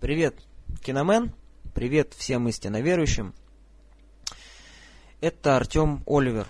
Привет, 0.00 0.34
Киномен. 0.82 1.34
Привет 1.74 2.14
всем 2.14 2.48
истинно 2.48 2.80
верующим. 2.80 3.34
Это 5.20 5.58
Артем 5.58 6.02
Оливер. 6.06 6.48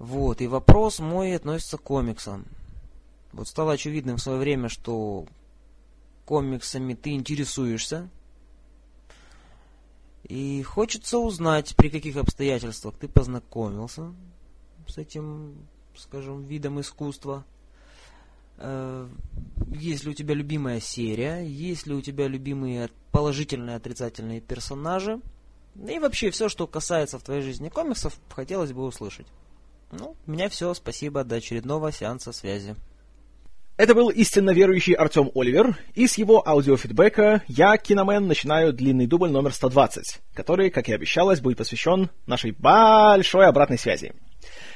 Вот, 0.00 0.40
и 0.40 0.48
вопрос 0.48 0.98
мой 0.98 1.36
относится 1.36 1.78
к 1.78 1.84
комиксам. 1.84 2.46
Вот 3.32 3.46
стало 3.46 3.74
очевидным 3.74 4.16
в 4.16 4.22
свое 4.22 4.40
время, 4.40 4.68
что 4.68 5.26
комиксами 6.24 6.94
ты 6.94 7.10
интересуешься. 7.12 8.08
И 10.24 10.64
хочется 10.64 11.18
узнать, 11.18 11.76
при 11.76 11.90
каких 11.90 12.16
обстоятельствах 12.16 12.96
ты 12.96 13.06
познакомился 13.06 14.12
с 14.88 14.98
этим, 14.98 15.54
скажем, 15.94 16.42
видом 16.42 16.80
искусства. 16.80 17.44
Э, 18.58 19.08
есть 19.74 20.04
ли 20.04 20.10
у 20.10 20.14
тебя 20.14 20.34
любимая 20.34 20.80
серия, 20.80 21.44
есть 21.44 21.86
ли 21.86 21.94
у 21.94 22.00
тебя 22.00 22.28
любимые 22.28 22.90
положительные, 23.12 23.76
отрицательные 23.76 24.40
персонажи. 24.40 25.20
И 25.88 25.98
вообще 25.98 26.30
все, 26.30 26.48
что 26.48 26.66
касается 26.66 27.18
в 27.18 27.22
твоей 27.22 27.42
жизни 27.42 27.68
комиксов, 27.68 28.18
хотелось 28.30 28.72
бы 28.72 28.84
услышать. 28.84 29.26
Ну, 29.92 30.16
у 30.26 30.30
меня 30.30 30.48
все, 30.48 30.72
спасибо, 30.74 31.22
до 31.24 31.36
очередного 31.36 31.92
сеанса 31.92 32.32
связи. 32.32 32.76
Это 33.76 33.94
был 33.94 34.08
истинно 34.08 34.50
верующий 34.50 34.94
Артем 34.94 35.30
Оливер, 35.34 35.76
и 35.94 36.06
с 36.06 36.16
его 36.16 36.46
аудиофидбэка 36.48 37.42
я, 37.46 37.76
Киномен, 37.76 38.26
начинаю 38.26 38.72
длинный 38.72 39.06
дубль 39.06 39.28
номер 39.28 39.52
120, 39.52 40.20
который, 40.32 40.70
как 40.70 40.88
и 40.88 40.94
обещалось, 40.94 41.40
будет 41.40 41.58
посвящен 41.58 42.08
нашей 42.26 42.52
большой 42.52 43.46
обратной 43.46 43.76
связи. 43.76 44.14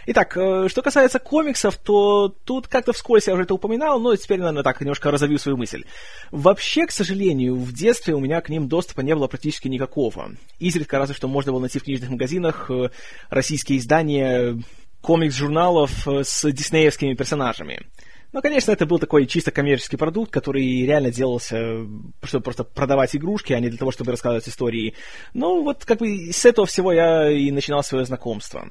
Итак, 0.06 0.36
э, 0.36 0.68
что 0.68 0.82
касается 0.82 1.18
комиксов, 1.18 1.76
то 1.76 2.28
тут 2.44 2.68
как-то 2.68 2.92
вскользь 2.92 3.28
я 3.28 3.34
уже 3.34 3.44
это 3.44 3.54
упоминал, 3.54 4.00
но 4.00 4.14
теперь, 4.16 4.38
наверное, 4.38 4.62
так 4.62 4.80
немножко 4.80 5.10
разовью 5.10 5.38
свою 5.38 5.56
мысль. 5.56 5.84
Вообще, 6.30 6.86
к 6.86 6.92
сожалению, 6.92 7.56
в 7.56 7.72
детстве 7.72 8.14
у 8.14 8.20
меня 8.20 8.40
к 8.40 8.48
ним 8.48 8.68
доступа 8.68 9.00
не 9.00 9.14
было 9.14 9.26
практически 9.26 9.68
никакого. 9.68 10.32
Изредка 10.58 10.98
разве 10.98 11.14
что 11.14 11.28
можно 11.28 11.52
было 11.52 11.60
найти 11.60 11.78
в 11.78 11.84
книжных 11.84 12.10
магазинах 12.10 12.70
э, 12.70 12.90
российские 13.28 13.78
издания 13.78 14.58
комикс-журналов 15.00 16.06
э, 16.08 16.24
с 16.24 16.50
диснеевскими 16.50 17.14
персонажами. 17.14 17.86
Ну, 18.32 18.42
конечно, 18.42 18.70
это 18.70 18.86
был 18.86 19.00
такой 19.00 19.26
чисто 19.26 19.50
коммерческий 19.50 19.96
продукт, 19.96 20.30
который 20.30 20.86
реально 20.86 21.10
делался, 21.10 21.84
чтобы 22.22 22.44
просто 22.44 22.62
продавать 22.62 23.16
игрушки, 23.16 23.52
а 23.52 23.58
не 23.58 23.68
для 23.68 23.78
того, 23.78 23.90
чтобы 23.90 24.12
рассказывать 24.12 24.48
истории. 24.48 24.94
Ну, 25.34 25.64
вот 25.64 25.84
как 25.84 25.98
бы 25.98 26.32
с 26.32 26.44
этого 26.44 26.66
всего 26.66 26.92
я 26.92 27.28
и 27.28 27.50
начинал 27.50 27.82
свое 27.82 28.04
знакомство. 28.04 28.68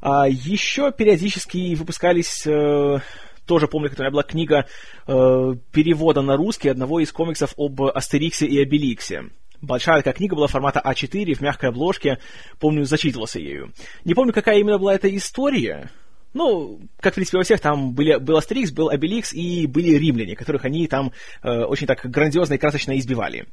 А 0.00 0.28
еще 0.28 0.92
периодически 0.92 1.74
выпускались... 1.74 2.46
Э, 2.46 3.00
тоже 3.46 3.66
помню, 3.66 3.90
меня 3.98 4.10
была 4.10 4.22
книга 4.22 4.66
э, 5.06 5.54
перевода 5.72 6.22
на 6.22 6.36
русский 6.36 6.68
одного 6.68 7.00
из 7.00 7.10
комиксов 7.10 7.52
об 7.56 7.82
Астериксе 7.82 8.46
и 8.46 8.62
Обеликсе. 8.62 9.24
Большая 9.60 9.98
такая 9.98 10.14
книга 10.14 10.36
была 10.36 10.46
формата 10.46 10.80
А4 10.84 11.34
в 11.34 11.40
мягкой 11.40 11.70
обложке. 11.70 12.18
Помню, 12.58 12.84
зачитывался 12.84 13.40
ею. 13.40 13.72
Не 14.04 14.14
помню, 14.14 14.32
какая 14.32 14.58
именно 14.58 14.78
была 14.78 14.94
эта 14.94 15.14
история. 15.14 15.90
Ну, 16.32 16.80
как, 17.00 17.12
в 17.12 17.14
принципе, 17.16 17.38
во 17.38 17.44
всех, 17.44 17.60
там 17.60 17.92
были, 17.92 18.16
был 18.16 18.36
Астерикс, 18.36 18.70
был 18.70 18.88
Обеликс 18.88 19.32
и 19.32 19.66
были 19.66 19.96
римляне, 19.96 20.36
которых 20.36 20.64
они 20.64 20.86
там 20.86 21.12
э, 21.42 21.64
очень 21.64 21.86
так 21.86 22.04
грандиозно 22.04 22.54
и 22.54 22.58
красочно 22.58 22.96
избивали. 22.98 23.46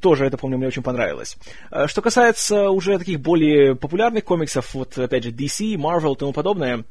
Тоже 0.00 0.26
это, 0.26 0.36
помню, 0.36 0.58
мне 0.58 0.66
очень 0.66 0.82
понравилось. 0.82 1.38
Э, 1.70 1.86
что 1.86 2.02
касается 2.02 2.68
уже 2.70 2.98
таких 2.98 3.20
более 3.20 3.76
популярных 3.76 4.24
комиксов, 4.24 4.74
вот, 4.74 4.98
опять 4.98 5.24
же, 5.24 5.30
DC, 5.30 5.74
Marvel 5.76 6.14
и 6.14 6.18
тому 6.18 6.32
подобное, 6.32 6.84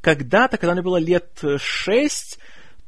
когда-то, 0.00 0.56
когда 0.56 0.72
мне 0.72 0.82
было 0.82 0.96
лет 0.96 1.42
шесть, 1.58 2.38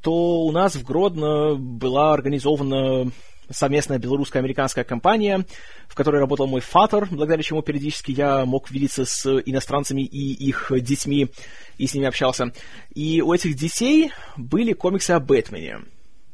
то 0.00 0.42
у 0.42 0.52
нас 0.52 0.76
в 0.76 0.84
Гродно 0.84 1.56
была 1.56 2.14
организована 2.14 3.10
совместная 3.50 3.98
белорусско-американская 3.98 4.84
компания, 4.84 5.44
в 5.88 5.94
которой 5.94 6.18
работал 6.18 6.46
мой 6.46 6.60
фатер, 6.60 7.06
благодаря 7.10 7.42
чему 7.42 7.62
периодически 7.62 8.12
я 8.12 8.44
мог 8.44 8.70
видеться 8.70 9.04
с 9.04 9.26
иностранцами 9.44 10.02
и 10.02 10.32
их 10.32 10.72
детьми, 10.80 11.28
и 11.78 11.86
с 11.86 11.94
ними 11.94 12.06
общался. 12.06 12.52
И 12.94 13.20
у 13.22 13.32
этих 13.32 13.56
детей 13.56 14.12
были 14.36 14.72
комиксы 14.72 15.12
о 15.12 15.20
Бэтмене. 15.20 15.80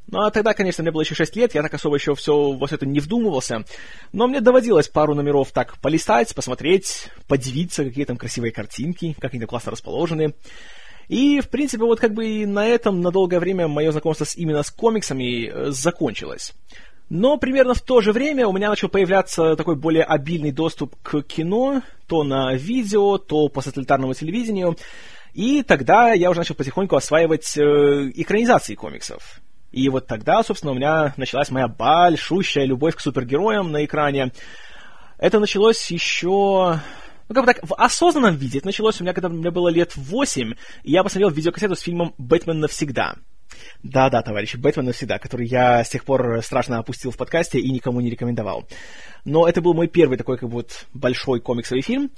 Ну, 0.08 0.20
а 0.20 0.30
тогда, 0.30 0.54
конечно, 0.54 0.82
мне 0.82 0.92
было 0.92 1.00
еще 1.00 1.16
6 1.16 1.34
лет, 1.34 1.54
я 1.54 1.62
так 1.62 1.74
особо 1.74 1.96
еще 1.96 2.14
все 2.14 2.52
во 2.52 2.66
все 2.66 2.76
это 2.76 2.86
не 2.86 3.00
вдумывался. 3.00 3.64
Но 4.12 4.28
мне 4.28 4.40
доводилось 4.40 4.88
пару 4.88 5.14
номеров 5.14 5.50
так 5.50 5.78
полистать, 5.78 6.32
посмотреть, 6.34 7.08
подивиться, 7.26 7.84
какие 7.84 8.04
там 8.04 8.16
красивые 8.16 8.52
картинки, 8.52 9.16
как 9.20 9.32
они 9.32 9.40
там 9.40 9.48
классно 9.48 9.72
расположены. 9.72 10.34
И, 11.08 11.40
в 11.40 11.48
принципе, 11.48 11.84
вот 11.84 12.00
как 12.00 12.14
бы 12.14 12.46
на 12.46 12.66
этом 12.66 13.00
на 13.00 13.10
долгое 13.10 13.40
время 13.40 13.68
мое 13.68 13.90
знакомство 13.92 14.24
с, 14.24 14.36
именно 14.36 14.62
с 14.62 14.70
комиксами 14.70 15.48
э, 15.48 15.70
закончилось. 15.70 16.52
Но 17.08 17.36
примерно 17.36 17.74
в 17.74 17.80
то 17.80 18.00
же 18.00 18.12
время 18.12 18.48
у 18.48 18.52
меня 18.52 18.68
начал 18.68 18.88
появляться 18.88 19.54
такой 19.54 19.76
более 19.76 20.02
обильный 20.02 20.50
доступ 20.50 20.96
к 21.02 21.22
кино, 21.22 21.82
то 22.08 22.24
на 22.24 22.54
видео, 22.54 23.18
то 23.18 23.48
по 23.48 23.60
сателлитарному 23.60 24.14
телевидению. 24.14 24.76
И 25.32 25.62
тогда 25.62 26.12
я 26.12 26.30
уже 26.30 26.40
начал 26.40 26.54
потихоньку 26.54 26.96
осваивать 26.96 27.56
э, 27.56 27.62
экранизации 28.14 28.74
комиксов. 28.74 29.40
И 29.70 29.88
вот 29.88 30.06
тогда, 30.06 30.42
собственно, 30.42 30.72
у 30.72 30.74
меня 30.74 31.14
началась 31.16 31.50
моя 31.50 31.68
большущая 31.68 32.64
любовь 32.64 32.96
к 32.96 33.00
супергероям 33.00 33.70
на 33.70 33.84
экране. 33.84 34.32
Это 35.18 35.38
началось 35.38 35.90
еще 35.90 36.80
ну, 37.28 37.34
как 37.34 37.44
бы 37.44 37.52
так, 37.52 37.68
в 37.68 37.74
осознанном 37.74 38.36
виде. 38.36 38.58
Это 38.58 38.66
началось 38.66 39.00
у 39.00 39.04
меня, 39.04 39.12
когда 39.12 39.28
мне 39.28 39.50
было 39.50 39.68
лет 39.68 39.92
8, 39.96 40.54
и 40.82 40.90
я 40.90 41.02
посмотрел 41.02 41.30
видеокассету 41.30 41.76
с 41.76 41.80
фильмом 41.80 42.14
«Бэтмен 42.18 42.60
навсегда». 42.60 43.16
Да-да, 43.82 44.22
товарищи, 44.22 44.56
Бэтмен 44.56 44.86
навсегда, 44.86 45.18
который 45.18 45.46
я 45.46 45.82
с 45.84 45.88
тех 45.88 46.04
пор 46.04 46.42
страшно 46.42 46.78
опустил 46.78 47.10
в 47.10 47.16
подкасте 47.16 47.58
и 47.58 47.70
никому 47.70 48.00
не 48.00 48.10
рекомендовал. 48.10 48.66
Но 49.24 49.48
это 49.48 49.60
был 49.60 49.74
мой 49.74 49.88
первый 49.88 50.18
такой 50.18 50.38
как 50.38 50.48
бы 50.48 50.56
вот 50.56 50.86
большой 50.92 51.40
комиксовый 51.40 51.82
фильм. 51.82 52.10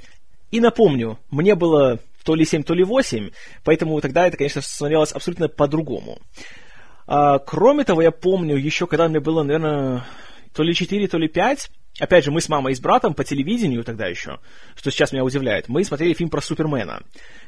И 0.50 0.60
напомню, 0.60 1.18
мне 1.30 1.54
было 1.54 1.98
то 2.24 2.34
ли 2.34 2.44
7, 2.44 2.62
то 2.62 2.74
ли 2.74 2.84
8, 2.84 3.30
поэтому 3.64 4.00
тогда 4.00 4.26
это, 4.26 4.36
конечно, 4.36 4.60
смотрелось 4.62 5.12
абсолютно 5.12 5.48
по-другому. 5.48 6.18
А, 7.06 7.38
кроме 7.38 7.84
того, 7.84 8.02
я 8.02 8.10
помню, 8.10 8.56
еще 8.56 8.86
когда 8.86 9.08
мне 9.08 9.20
было, 9.20 9.42
наверное, 9.42 10.04
то 10.54 10.62
ли 10.62 10.74
4, 10.74 11.08
то 11.08 11.16
ли 11.16 11.28
5, 11.28 11.70
Опять 11.98 12.24
же, 12.24 12.30
мы 12.30 12.40
с 12.40 12.48
мамой 12.48 12.72
и 12.72 12.76
с 12.76 12.80
братом 12.80 13.12
по 13.12 13.24
телевидению 13.24 13.82
тогда 13.82 14.06
еще, 14.06 14.38
что 14.76 14.90
сейчас 14.90 15.12
меня 15.12 15.24
удивляет, 15.24 15.68
мы 15.68 15.82
смотрели 15.82 16.12
фильм 16.14 16.30
про 16.30 16.40
Супермена. 16.40 17.02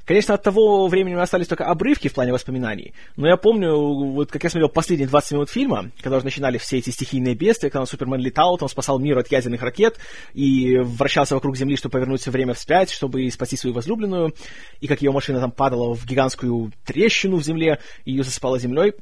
Конечно, 0.04 0.34
от 0.34 0.42
того 0.42 0.88
времени 0.88 1.12
у 1.12 1.16
меня 1.16 1.22
остались 1.22 1.46
только 1.46 1.66
обрывки 1.66 2.08
в 2.08 2.14
плане 2.14 2.32
воспоминаний, 2.32 2.92
но 3.16 3.28
я 3.28 3.36
помню, 3.36 3.76
вот 3.76 4.32
как 4.32 4.42
я 4.42 4.50
смотрел 4.50 4.68
последние 4.68 5.08
20 5.08 5.32
минут 5.32 5.50
фильма, 5.50 5.90
когда 6.00 6.16
уже 6.16 6.24
начинали 6.24 6.58
все 6.58 6.78
эти 6.78 6.90
стихийные 6.90 7.34
бедствия, 7.34 7.70
когда 7.70 7.86
Супермен 7.86 8.20
летал, 8.20 8.58
там 8.58 8.68
спасал 8.68 8.98
мир 8.98 9.18
от 9.18 9.30
ядерных 9.30 9.62
ракет 9.62 9.98
и 10.34 10.78
вращался 10.78 11.36
вокруг 11.36 11.56
Земли, 11.56 11.76
чтобы 11.76 11.92
повернуть 11.92 12.26
время 12.26 12.54
вспять, 12.54 12.90
чтобы 12.90 13.30
спасти 13.30 13.56
свою 13.56 13.74
возлюбленную, 13.74 14.34
и 14.80 14.88
как 14.88 15.00
ее 15.00 15.12
машина 15.12 15.38
там 15.38 15.52
падала 15.52 15.94
в 15.94 16.04
гигантскую 16.04 16.72
трещину 16.84 17.36
в 17.36 17.44
земле, 17.44 17.78
и 18.04 18.10
ее 18.10 18.24
засыпала 18.24 18.58
землей. 18.58 18.94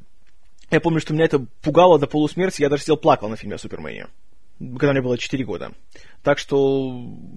Я 0.69 0.79
помню, 0.79 0.99
что 0.99 1.13
меня 1.13 1.25
это 1.25 1.43
пугало 1.63 1.97
до 1.97 2.05
полусмерти, 2.05 2.61
я 2.61 2.69
даже 2.69 2.83
сидел 2.83 2.97
плакал 2.97 3.29
на 3.29 3.35
фильме 3.35 3.55
о 3.55 3.57
Супермене 3.57 4.07
когда 4.59 4.91
мне 4.91 5.01
было 5.01 5.17
4 5.17 5.43
года. 5.45 5.71
Так 6.21 6.37
что, 6.37 6.91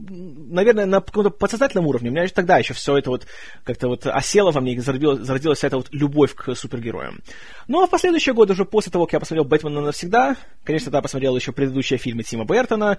наверное, 0.09 0.87
на 0.87 1.01
каком-то 1.01 1.31
подсознательном 1.31 1.87
уровне 1.87 2.11
у 2.11 2.13
меня 2.13 2.27
тогда 2.29 2.59
еще 2.59 2.75
все 2.75 2.97
это 2.99 3.11
вот 3.11 3.27
как-то 3.63 3.87
вот 3.87 4.07
осело 4.07 4.51
во 4.51 4.61
мне 4.61 4.75
и 4.75 4.79
зародилась, 4.81 5.21
зародилась 5.21 5.59
вся 5.59 5.69
эта 5.69 5.77
вот 5.77 5.89
любовь 5.93 6.35
к 6.35 6.55
супергероям. 6.57 7.21
Ну, 7.69 7.83
а 7.83 7.87
в 7.87 7.91
последующие 7.91 8.35
годы, 8.35 8.55
уже 8.55 8.65
после 8.65 8.91
того, 8.91 9.07
как 9.07 9.13
я 9.15 9.21
посмотрел 9.21 9.45
«Бэтмена 9.45 9.81
навсегда», 9.81 10.37
конечно, 10.65 10.87
тогда 10.87 11.03
посмотрел 11.03 11.37
еще 11.37 11.53
предыдущие 11.53 11.99
фильмы 11.99 12.25
Тима 12.25 12.45
Бертона, 12.45 12.99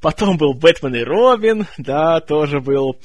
потом 0.00 0.38
был 0.38 0.54
«Бэтмен 0.54 0.94
и 0.94 1.02
Робин», 1.02 1.66
да, 1.76 2.20
тоже 2.20 2.60
был. 2.60 2.98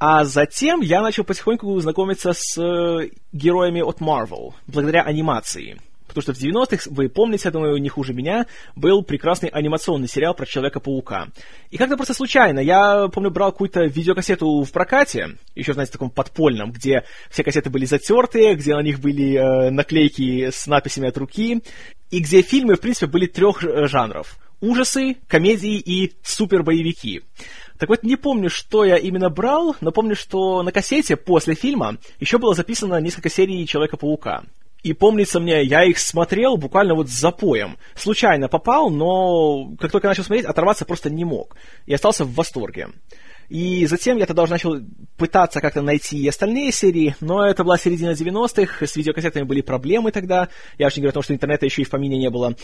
А 0.00 0.24
затем 0.24 0.80
я 0.80 1.02
начал 1.02 1.22
потихоньку 1.22 1.78
знакомиться 1.78 2.32
с 2.34 2.58
э, 2.60 3.10
героями 3.32 3.80
от 3.80 4.00
Marvel, 4.00 4.54
благодаря 4.66 5.02
анимации– 5.02 5.80
Потому 6.14 6.22
что 6.22 6.34
в 6.34 6.42
90-х, 6.42 6.90
вы 6.90 7.08
помните, 7.08 7.42
я 7.46 7.50
думаю, 7.50 7.78
не 7.78 7.88
хуже 7.88 8.12
меня, 8.12 8.46
был 8.76 9.02
прекрасный 9.02 9.48
анимационный 9.48 10.08
сериал 10.08 10.34
про 10.34 10.46
Человека-паука. 10.46 11.28
И 11.70 11.76
как-то 11.76 11.96
просто 11.96 12.14
случайно, 12.14 12.60
я, 12.60 13.08
помню, 13.08 13.30
брал 13.30 13.52
какую-то 13.52 13.84
видеокассету 13.84 14.62
в 14.62 14.72
прокате, 14.72 15.36
еще, 15.54 15.72
знаете, 15.72 15.92
таком 15.92 16.10
подпольном, 16.10 16.72
где 16.72 17.04
все 17.30 17.44
кассеты 17.44 17.70
были 17.70 17.84
затертые, 17.84 18.54
где 18.54 18.74
на 18.74 18.82
них 18.82 19.00
были 19.00 19.34
э, 19.34 19.70
наклейки 19.70 20.50
с 20.50 20.66
надписями 20.66 21.08
от 21.08 21.16
руки, 21.16 21.62
и 22.10 22.20
где 22.20 22.42
фильмы, 22.42 22.74
в 22.74 22.80
принципе, 22.80 23.06
были 23.06 23.26
трех 23.26 23.64
э, 23.64 23.86
жанров. 23.86 24.38
Ужасы, 24.60 25.16
комедии 25.26 25.78
и 25.78 26.12
супербоевики. 26.22 27.22
Так 27.78 27.88
вот, 27.88 28.02
не 28.02 28.16
помню, 28.16 28.50
что 28.50 28.84
я 28.84 28.96
именно 28.96 29.30
брал, 29.30 29.74
но 29.80 29.90
помню, 29.90 30.14
что 30.14 30.62
на 30.62 30.70
кассете 30.70 31.16
после 31.16 31.54
фильма 31.54 31.96
еще 32.18 32.36
было 32.36 32.54
записано 32.54 33.00
несколько 33.00 33.30
серий 33.30 33.66
Человека-паука. 33.66 34.42
И 34.82 34.92
помнится 34.92 35.40
мне, 35.40 35.62
я 35.62 35.84
их 35.84 35.98
смотрел 35.98 36.56
буквально 36.56 36.94
вот 36.94 37.08
с 37.08 37.12
запоем. 37.12 37.76
Случайно 37.94 38.48
попал, 38.48 38.90
но 38.90 39.74
как 39.78 39.90
только 39.90 40.08
начал 40.08 40.24
смотреть, 40.24 40.46
оторваться 40.46 40.84
просто 40.84 41.10
не 41.10 41.24
мог. 41.24 41.56
И 41.86 41.94
остался 41.94 42.24
в 42.24 42.34
восторге. 42.34 42.88
И 43.50 43.84
затем 43.86 44.16
я 44.16 44.26
тогда 44.26 44.44
уже 44.44 44.52
начал 44.52 44.76
пытаться 45.16 45.60
как-то 45.60 45.82
найти 45.82 46.16
и 46.18 46.28
остальные 46.28 46.70
серии, 46.70 47.16
но 47.20 47.44
это 47.44 47.64
была 47.64 47.78
середина 47.78 48.12
90-х, 48.12 48.86
с 48.86 48.94
видеокассетами 48.94 49.42
были 49.42 49.60
проблемы 49.60 50.12
тогда, 50.12 50.48
я 50.78 50.86
уж 50.86 50.96
не 50.96 51.02
говорю 51.02 51.10
о 51.10 51.14
том, 51.14 51.22
что 51.24 51.34
интернета 51.34 51.66
еще 51.66 51.82
и 51.82 51.84
в 51.84 51.90
помине 51.90 52.16
не 52.16 52.30
было. 52.30 52.54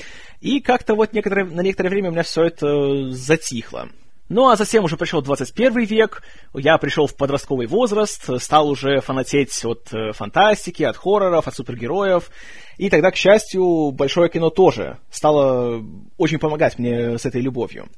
И 0.41 0.61
как-то 0.61 0.95
вот 0.95 1.13
некоторое, 1.13 1.45
на 1.45 1.61
некоторое 1.63 1.89
время 1.89 2.11
у 2.11 2.13
меня 2.13 2.23
все 2.23 2.45
это 2.45 3.11
затихло. 3.11 3.89
Ну, 4.29 4.49
а 4.49 4.57
затем 4.57 4.85
уже 4.85 4.97
пришел 4.97 5.23
21 5.23 5.85
век, 5.85 6.23
я 6.53 6.79
пришел 6.79 7.07
в 7.07 7.15
подростковый 7.15 7.69
возраст, 7.69 8.29
стал 8.43 8.69
уже 8.69 9.01
фанатеть 9.01 9.65
от 9.65 9.93
э, 9.93 10.13
фантастики, 10.13 10.83
от 10.83 10.97
хорроров, 10.97 11.47
от 11.47 11.55
супергероев, 11.55 12.31
и 12.77 12.91
тогда, 12.91 13.13
к 13.13 13.17
счастью, 13.17 13.93
большое 13.93 14.29
кино 14.29 14.51
тоже 14.51 14.99
стало 15.11 15.81
очень 16.19 16.39
помогать 16.39 16.77
мне 16.79 17.19
с 17.19 17.25
этой 17.25 17.41
любовью. 17.41 17.89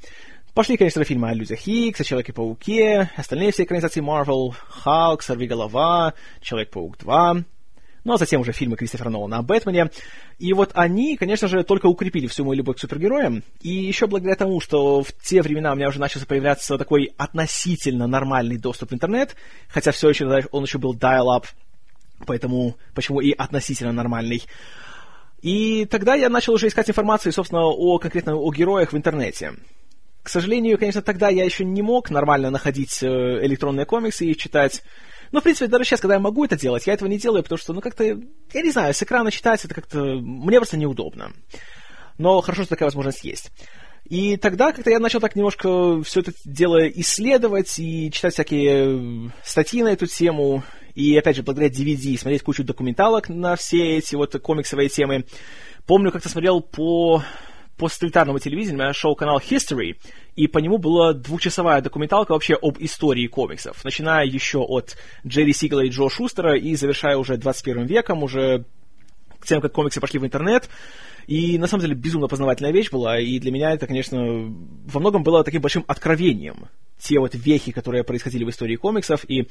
Пошли, 0.53 0.77
конечно, 0.77 1.03
фильмы 1.05 1.31
о 1.31 1.35
Людях 1.35 1.61
о 1.61 2.05
Человеке-пауке, 2.05 3.11
остальные 3.17 3.53
все 3.53 3.63
экранизации 3.63 4.03
Marvel, 4.03 4.53
Халк, 4.69 5.23
Сорвиголова, 5.23 6.13
Человек-паук 6.43 6.99
2, 6.99 7.45
ну 8.05 8.15
а 8.15 8.19
затем 8.19 8.41
уже 8.41 8.53
фильмы 8.53 8.77
Кристофера 8.77 9.11
Нолана 9.11 9.39
о 9.39 9.43
Бэтмене. 9.43 9.91
И 10.39 10.53
вот 10.53 10.71
они, 10.75 11.17
конечно 11.17 11.49
же, 11.49 11.65
только 11.65 11.87
укрепили 11.87 12.27
всю 12.27 12.45
мою 12.45 12.59
любовь 12.59 12.77
к 12.77 12.81
супергероям. 12.81 13.43
И 13.61 13.71
еще 13.71 14.07
благодаря 14.07 14.37
тому, 14.37 14.61
что 14.61 15.03
в 15.03 15.13
те 15.13 15.43
времена 15.43 15.73
у 15.73 15.77
меня 15.77 15.89
уже 15.89 16.01
начался 16.01 16.27
появляться 16.27 16.79
такой 16.79 17.13
относительно 17.17 18.07
нормальный 18.07 18.59
доступ 18.59 18.91
в 18.91 18.95
интернет, 18.95 19.37
хотя 19.69 19.93
все 19.93 20.11
еще 20.11 20.27
он 20.53 20.65
еще 20.65 20.79
был 20.79 20.95
dial-up, 20.95 21.47
поэтому 22.27 22.77
почему 22.95 23.21
и 23.21 23.33
относительно 23.33 23.93
нормальный. 23.93 24.43
И 25.43 25.85
тогда 25.87 26.15
я 26.15 26.29
начал 26.29 26.55
уже 26.55 26.67
искать 26.67 26.91
информацию, 26.91 27.33
собственно, 27.33 27.63
о 27.63 27.99
конкретно 27.99 28.37
о 28.37 28.53
героях 28.53 28.93
в 28.93 28.97
интернете. 28.97 29.53
К 30.23 30.29
сожалению, 30.29 30.79
конечно, 30.79 31.01
тогда 31.01 31.29
я 31.29 31.45
еще 31.45 31.65
не 31.65 31.81
мог 31.81 32.11
нормально 32.11 32.51
находить 32.51 33.03
э, 33.03 33.07
электронные 33.07 33.87
комиксы 33.87 34.27
и 34.27 34.37
читать. 34.37 34.83
Ну, 35.33 35.41
в 35.41 35.43
принципе, 35.43 35.67
даже 35.67 35.85
сейчас, 35.85 36.01
когда 36.01 36.15
я 36.15 36.21
могу 36.21 36.45
это 36.45 36.59
делать, 36.59 36.87
я 36.87 36.95
этого 36.95 37.09
не 37.09 37.19
делаю, 37.19 37.43
потому 37.43 37.59
что, 37.59 37.73
ну, 37.73 37.81
как-то, 37.81 38.05
я 38.05 38.63
не 38.63 38.71
знаю, 38.71 38.95
с 38.95 39.03
экрана 39.03 39.31
читать 39.31 39.65
это 39.65 39.75
как-то... 39.75 39.99
Мне 39.99 40.59
просто 40.59 40.77
неудобно. 40.77 41.33
Но 42.17 42.41
хорошо, 42.41 42.63
что 42.63 42.71
такая 42.71 42.87
возможность 42.87 43.25
есть. 43.25 43.51
И 44.09 44.37
тогда 44.37 44.73
как-то 44.73 44.91
я 44.91 44.99
начал 44.99 45.21
так 45.21 45.37
немножко 45.37 46.03
все 46.03 46.21
это 46.21 46.33
дело 46.45 46.89
исследовать 46.89 47.79
и 47.79 48.11
читать 48.11 48.33
всякие 48.33 49.31
статьи 49.45 49.83
на 49.83 49.89
эту 49.89 50.07
тему. 50.07 50.63
И, 50.95 51.17
опять 51.17 51.37
же, 51.37 51.43
благодаря 51.43 51.71
DVD 51.71 52.19
смотреть 52.19 52.43
кучу 52.43 52.65
документалок 52.65 53.29
на 53.29 53.55
все 53.57 53.99
эти 53.99 54.15
вот 54.15 54.33
комиксовые 54.41 54.89
темы. 54.89 55.27
Помню, 55.87 56.11
как-то 56.11 56.29
смотрел 56.29 56.61
по 56.61 57.23
посттоталитарного 57.79 58.41
телевидения 58.41 58.93
шел 58.93 59.15
канал 59.15 59.39
History, 59.39 59.97
и 60.37 60.47
по 60.47 60.59
нему 60.59 60.79
была 60.79 61.15
двухчасовая 61.15 61.81
документалка 61.81 62.33
вообще 62.33 62.55
об 62.61 62.77
истории 62.81 63.27
комиксов, 63.27 63.83
начиная 63.85 64.27
еще 64.27 64.59
от 64.59 64.97
Джерри 65.27 65.53
Сигала 65.53 65.81
и 65.81 65.89
Джо 65.89 66.09
Шустера 66.11 66.57
и 66.57 66.75
завершая 66.75 67.17
уже 67.17 67.37
21 67.37 67.87
веком, 67.87 68.23
уже 68.23 68.65
тем, 69.45 69.61
как 69.61 69.73
комиксы 69.73 70.01
пошли 70.01 70.19
в 70.19 70.27
интернет. 70.27 70.69
И 71.27 71.59
на 71.59 71.67
самом 71.67 71.83
деле 71.83 71.95
безумно 71.95 72.27
познавательная 72.27 72.73
вещь 72.73 72.91
была, 72.91 73.21
и 73.21 73.39
для 73.39 73.53
меня 73.53 73.73
это, 73.73 73.87
конечно, 73.87 74.19
во 74.19 75.01
многом 75.01 75.23
было 75.23 75.45
таким 75.45 75.61
большим 75.61 75.85
откровением. 75.87 76.69
Те 76.99 77.19
вот 77.19 77.35
вехи, 77.35 77.73
которые 77.73 78.05
происходили 78.05 78.45
в 78.45 78.51
истории 78.51 78.77
комиксов, 78.77 79.25
и 79.29 79.49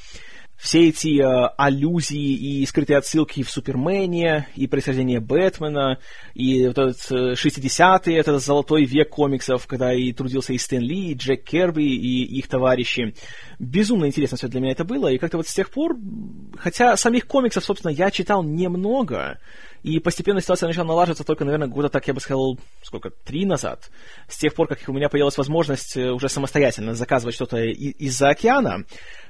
все 0.58 0.90
эти 0.90 1.22
э, 1.22 1.50
аллюзии 1.58 2.62
и 2.62 2.66
скрытые 2.66 2.98
отсылки 2.98 3.44
в 3.44 3.50
Супермене, 3.50 4.48
и 4.56 4.68
происхождение 4.68 5.20
Бэтмена, 5.20 6.00
и 6.34 6.68
вот 6.68 6.78
этот 6.78 7.12
60-е, 7.12 8.18
этот 8.18 8.42
золотой 8.42 8.86
век 8.86 9.10
комиксов, 9.10 9.68
когда 9.68 9.94
и 9.94 10.12
трудился 10.14 10.54
и 10.54 10.58
Стэн 10.58 10.82
Ли, 10.82 11.12
и 11.12 11.14
Джек 11.14 11.44
Керби, 11.44 11.84
и 11.84 12.24
их 12.24 12.48
товарищи. 12.48 13.14
Безумно 13.60 14.06
интересно 14.06 14.38
все 14.38 14.48
для 14.48 14.60
меня 14.60 14.72
это 14.72 14.84
было, 14.84 15.12
и 15.12 15.20
как-то 15.20 15.38
вот 15.38 15.48
с 15.48 15.54
тех 15.54 15.70
пор, 15.70 15.96
хотя 16.58 16.98
самих 16.98 17.28
комиксов, 17.28 17.64
собственно, 17.64 17.92
я 17.92 18.10
читал 18.10 18.44
немного, 18.44 19.40
и 19.84 20.00
постепенно 20.00 20.42
ситуация 20.42 20.68
начала 20.68 20.86
налаживаться 20.86 21.24
только, 21.24 21.46
наверное, 21.46 21.68
года 21.68 21.90
так, 21.90 22.08
я 22.08 22.14
бы 22.14 22.20
сказал, 22.20 22.60
сколько, 22.82 23.10
три 23.10 23.46
назад. 23.46 23.90
С 24.28 24.38
тех 24.38 24.54
пор, 24.54 24.68
как 24.68 24.80
у 24.88 24.94
меня 24.94 25.08
появилась 25.08 25.38
возможность 25.38 25.96
э, 25.96 26.12
уже 26.12 26.30
самостоятельно 26.30 26.94
заказывать 26.94 27.36
что-то 27.38 27.64
из-за 27.64 28.30
океана. 28.30 28.84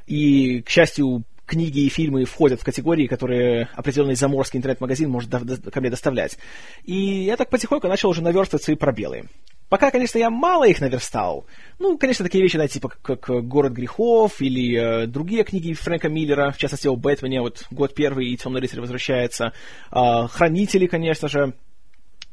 И, 0.07 0.61
к 0.61 0.69
счастью, 0.69 1.23
книги 1.45 1.79
и 1.79 1.89
фильмы 1.89 2.25
входят 2.25 2.61
в 2.61 2.65
категории, 2.65 3.07
которые 3.07 3.69
определенный 3.73 4.15
заморский 4.15 4.57
интернет-магазин 4.57 5.09
может 5.09 5.29
до, 5.29 5.39
до, 5.39 5.71
ко 5.71 5.79
мне 5.79 5.89
доставлять. 5.89 6.37
И 6.83 6.95
я 6.95 7.37
так 7.37 7.49
потихоньку 7.49 7.87
начал 7.87 8.09
уже 8.09 8.21
наверстывать 8.21 8.63
свои 8.63 8.75
пробелы. 8.75 9.25
Пока, 9.69 9.91
конечно, 9.91 10.17
я 10.17 10.29
мало 10.29 10.65
их 10.65 10.79
наверстал. 10.79 11.45
Ну, 11.77 11.97
конечно, 11.97 12.23
такие 12.23 12.41
вещи, 12.41 12.55
знаете, 12.55 12.75
типа 12.75 12.93
как, 13.01 13.47
«Город 13.47 13.73
грехов» 13.73 14.41
или 14.41 15.03
э, 15.03 15.07
другие 15.07 15.43
книги 15.43 15.73
Фрэнка 15.73 16.07
Миллера, 16.07 16.51
в 16.51 16.57
частности, 16.57 16.87
о 16.87 16.95
Бэтмене, 16.95 17.41
вот 17.41 17.65
«Год 17.71 17.93
первый» 17.93 18.27
и 18.27 18.37
«Темный 18.37 18.61
рыцарь 18.61 18.79
возвращается», 18.79 19.51
э, 19.91 20.27
«Хранители», 20.29 20.87
конечно 20.87 21.27
же, 21.27 21.53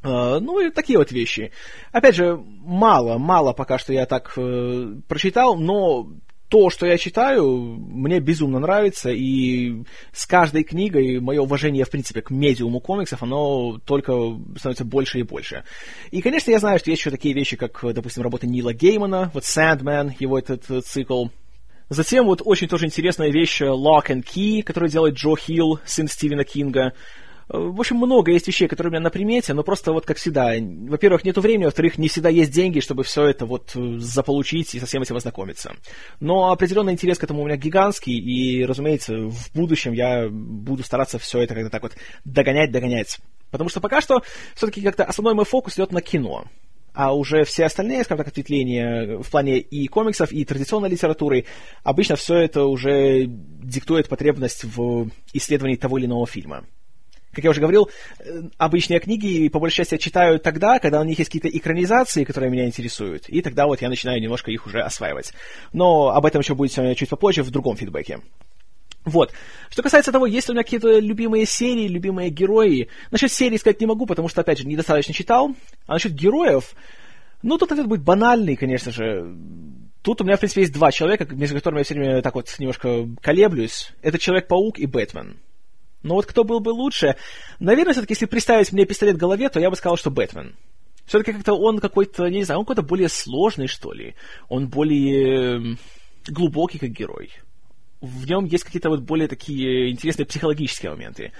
ну, 0.05 0.59
и 0.59 0.69
такие 0.69 0.99
вот 0.99 1.11
вещи. 1.11 1.51
Опять 1.91 2.15
же, 2.15 2.37
мало, 2.37 3.17
мало 3.17 3.53
пока 3.53 3.77
что 3.77 3.93
я 3.93 4.05
так 4.05 4.33
э, 4.37 4.95
прочитал, 5.07 5.55
но 5.55 6.09
то, 6.49 6.69
что 6.69 6.85
я 6.85 6.97
читаю, 6.97 7.47
мне 7.49 8.19
безумно 8.19 8.59
нравится, 8.59 9.09
и 9.11 9.83
с 10.13 10.25
каждой 10.25 10.63
книгой 10.63 11.19
мое 11.19 11.41
уважение, 11.41 11.85
в 11.85 11.89
принципе, 11.89 12.21
к 12.21 12.29
медиуму 12.29 12.79
комиксов, 12.79 13.23
оно 13.23 13.79
только 13.85 14.13
становится 14.57 14.85
больше 14.85 15.19
и 15.19 15.23
больше. 15.23 15.63
И, 16.11 16.21
конечно, 16.21 16.51
я 16.51 16.59
знаю, 16.59 16.79
что 16.79 16.91
есть 16.91 17.01
еще 17.01 17.11
такие 17.11 17.33
вещи, 17.33 17.57
как, 17.57 17.79
допустим, 17.93 18.23
работа 18.23 18.47
Нила 18.47 18.73
Геймана, 18.73 19.31
вот 19.33 19.43
Sandman, 19.43 20.11
его 20.19 20.37
этот 20.37 20.69
э, 20.69 20.81
цикл, 20.81 21.27
Затем 21.87 22.25
вот 22.25 22.41
очень 22.43 22.67
тоже 22.67 22.85
интересная 22.85 23.29
вещь 23.29 23.61
Lock 23.61 24.07
and 24.07 24.23
Key, 24.23 24.63
которую 24.63 24.89
делает 24.89 25.15
Джо 25.15 25.35
Хилл, 25.35 25.79
сын 25.85 26.07
Стивена 26.07 26.43
Кинга. 26.43 26.93
В 27.47 27.79
общем, 27.79 27.97
много 27.97 28.31
есть 28.31 28.47
вещей, 28.47 28.67
которые 28.67 28.89
у 28.89 28.93
меня 28.93 29.01
на 29.01 29.11
примете, 29.11 29.53
но 29.53 29.61
просто 29.61 29.93
вот 29.93 30.05
как 30.05 30.17
всегда, 30.17 30.53
во-первых, 30.59 31.23
нету 31.23 31.41
времени, 31.41 31.65
во-вторых, 31.65 31.99
не 31.99 32.07
всегда 32.07 32.29
есть 32.29 32.51
деньги, 32.51 32.79
чтобы 32.79 33.03
все 33.03 33.25
это 33.25 33.45
вот 33.45 33.75
э, 33.75 33.99
заполучить 33.99 34.73
и 34.73 34.79
со 34.79 34.87
всем 34.87 35.03
этим 35.03 35.15
ознакомиться. 35.15 35.75
Но 36.19 36.51
определенный 36.51 36.93
интерес 36.93 37.19
к 37.19 37.23
этому 37.23 37.43
у 37.43 37.45
меня 37.45 37.55
гигантский, 37.55 38.17
и, 38.17 38.65
разумеется, 38.65 39.15
в 39.15 39.53
будущем 39.53 39.93
я 39.93 40.27
буду 40.27 40.83
стараться 40.83 41.19
все 41.19 41.41
это 41.41 41.53
как-то 41.53 41.69
так 41.69 41.83
вот 41.83 41.93
догонять, 42.23 42.71
догонять. 42.71 43.19
Потому 43.51 43.69
что 43.69 43.79
пока 43.79 44.01
что 44.01 44.23
все-таки 44.55 44.81
как-то 44.81 45.03
основной 45.03 45.35
мой 45.35 45.45
фокус 45.45 45.75
идет 45.75 45.91
на 45.91 46.01
кино 46.01 46.45
а 46.97 47.13
уже 47.13 47.43
все 47.43 47.65
остальные, 47.65 48.05
скажем 48.05 48.19
так, 48.19 48.29
ответвления 48.29 49.17
в 49.17 49.29
плане 49.29 49.59
и 49.59 49.85
комиксов, 49.87 50.31
и 50.31 50.45
традиционной 50.45 50.89
литературы, 50.89 51.43
обычно 51.83 52.15
все 52.15 52.37
это 52.37 52.63
уже 52.63 53.25
диктует 53.27 54.07
потребность 54.07 54.63
в 54.63 55.09
исследовании 55.33 55.75
того 55.75 55.97
или 55.97 56.05
иного 56.05 56.25
фильма 56.25 56.63
как 57.35 57.43
я 57.43 57.51
уже 57.51 57.61
говорил, 57.61 57.89
э, 58.19 58.43
обычные 58.57 58.99
книги, 58.99 59.47
по 59.49 59.59
большей 59.59 59.77
части, 59.77 59.95
я 59.95 59.97
читаю 59.99 60.39
тогда, 60.39 60.79
когда 60.79 61.01
у 61.01 61.03
них 61.03 61.19
есть 61.19 61.29
какие-то 61.29 61.55
экранизации, 61.55 62.23
которые 62.23 62.49
меня 62.49 62.65
интересуют, 62.65 63.27
и 63.27 63.41
тогда 63.41 63.67
вот 63.67 63.81
я 63.81 63.89
начинаю 63.89 64.21
немножко 64.21 64.51
их 64.51 64.65
уже 64.65 64.81
осваивать. 64.81 65.33
Но 65.73 66.09
об 66.09 66.25
этом 66.25 66.41
еще 66.41 66.55
будет 66.55 66.71
сегодня 66.71 66.95
чуть 66.95 67.09
попозже 67.09 67.43
в 67.43 67.51
другом 67.51 67.77
фидбэке. 67.77 68.21
Вот. 69.05 69.31
Что 69.69 69.83
касается 69.83 70.11
того, 70.11 70.25
есть 70.25 70.47
ли 70.47 70.53
у 70.53 70.55
меня 70.55 70.63
какие-то 70.63 70.97
любимые 70.97 71.45
серии, 71.45 71.87
любимые 71.87 72.31
герои, 72.31 72.89
насчет 73.11 73.31
серии 73.31 73.57
сказать 73.57 73.79
не 73.79 73.85
могу, 73.85 74.07
потому 74.07 74.27
что, 74.27 74.41
опять 74.41 74.57
же, 74.57 74.67
недостаточно 74.67 75.13
читал. 75.13 75.55
А 75.85 75.93
насчет 75.93 76.13
героев, 76.13 76.73
ну, 77.43 77.59
тут 77.59 77.71
ответ 77.71 77.87
будет 77.87 78.01
банальный, 78.01 78.55
конечно 78.55 78.91
же. 78.91 79.35
Тут 80.01 80.21
у 80.21 80.23
меня, 80.23 80.37
в 80.37 80.39
принципе, 80.39 80.61
есть 80.61 80.73
два 80.73 80.91
человека, 80.91 81.27
между 81.31 81.55
которыми 81.55 81.79
я 81.79 81.83
все 81.83 81.93
время 81.93 82.21
так 82.21 82.33
вот 82.33 82.53
немножко 82.57 83.07
колеблюсь. 83.21 83.91
Это 84.01 84.17
Человек-паук 84.17 84.79
и 84.79 84.87
Бэтмен. 84.87 85.37
Но 86.05 86.13
вот 86.13 86.27
кто 86.27 86.43
был 86.43 86.59
бы 86.59 86.69
лучше? 86.69 87.15
Наверное, 87.59 87.93
все-таки, 87.93 88.13
если 88.13 88.27
представить 88.27 88.71
мне 88.71 88.85
пистолет 88.85 89.15
в 89.15 89.19
голове, 89.19 89.49
то 89.49 89.59
я 89.59 89.71
бы 89.71 89.75
сказал, 89.75 89.97
что 89.97 90.11
Бэтмен. 90.11 90.55
Все-таки 91.07 91.33
как-то 91.33 91.53
он 91.53 91.79
какой-то, 91.79 92.27
не 92.27 92.43
знаю, 92.43 92.59
он 92.59 92.65
какой-то 92.65 92.83
более 92.83 93.09
сложный, 93.09 93.65
что 93.65 93.91
ли. 93.91 94.13
Он 94.47 94.67
более 94.67 95.77
глубокий 96.27 96.77
как 96.77 96.89
герой. 96.89 97.31
В 98.01 98.27
нем 98.27 98.45
есть 98.45 98.63
какие-то 98.63 98.89
вот 98.89 99.01
более 99.01 99.27
такие 99.27 99.89
интересные 99.89 100.27
психологические 100.27 100.91
моменты. 100.91 101.31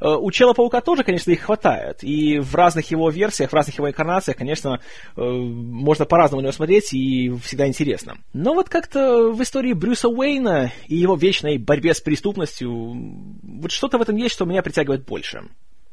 Э, 0.00 0.16
у 0.16 0.30
Чела-паука 0.30 0.80
тоже, 0.80 1.04
конечно, 1.04 1.30
их 1.30 1.42
хватает. 1.42 2.02
И 2.02 2.38
в 2.38 2.54
разных 2.54 2.90
его 2.90 3.10
версиях, 3.10 3.50
в 3.50 3.54
разных 3.54 3.76
его 3.76 3.88
инкарнациях, 3.88 4.36
конечно, 4.36 4.80
э, 5.16 5.20
можно 5.20 6.04
по-разному 6.04 6.40
на 6.40 6.46
него 6.46 6.52
смотреть, 6.52 6.92
и 6.92 7.30
всегда 7.42 7.66
интересно. 7.66 8.16
Но 8.32 8.54
вот 8.54 8.68
как-то 8.68 9.30
в 9.30 9.42
истории 9.42 9.72
Брюса 9.72 10.08
Уэйна 10.08 10.72
и 10.86 10.96
его 10.96 11.16
вечной 11.16 11.58
борьбе 11.58 11.94
с 11.94 12.00
преступностью, 12.00 12.70
вот 13.42 13.70
что-то 13.70 13.98
в 13.98 14.02
этом 14.02 14.16
есть, 14.16 14.34
что 14.34 14.44
меня 14.44 14.62
притягивает 14.62 15.04
больше. 15.04 15.42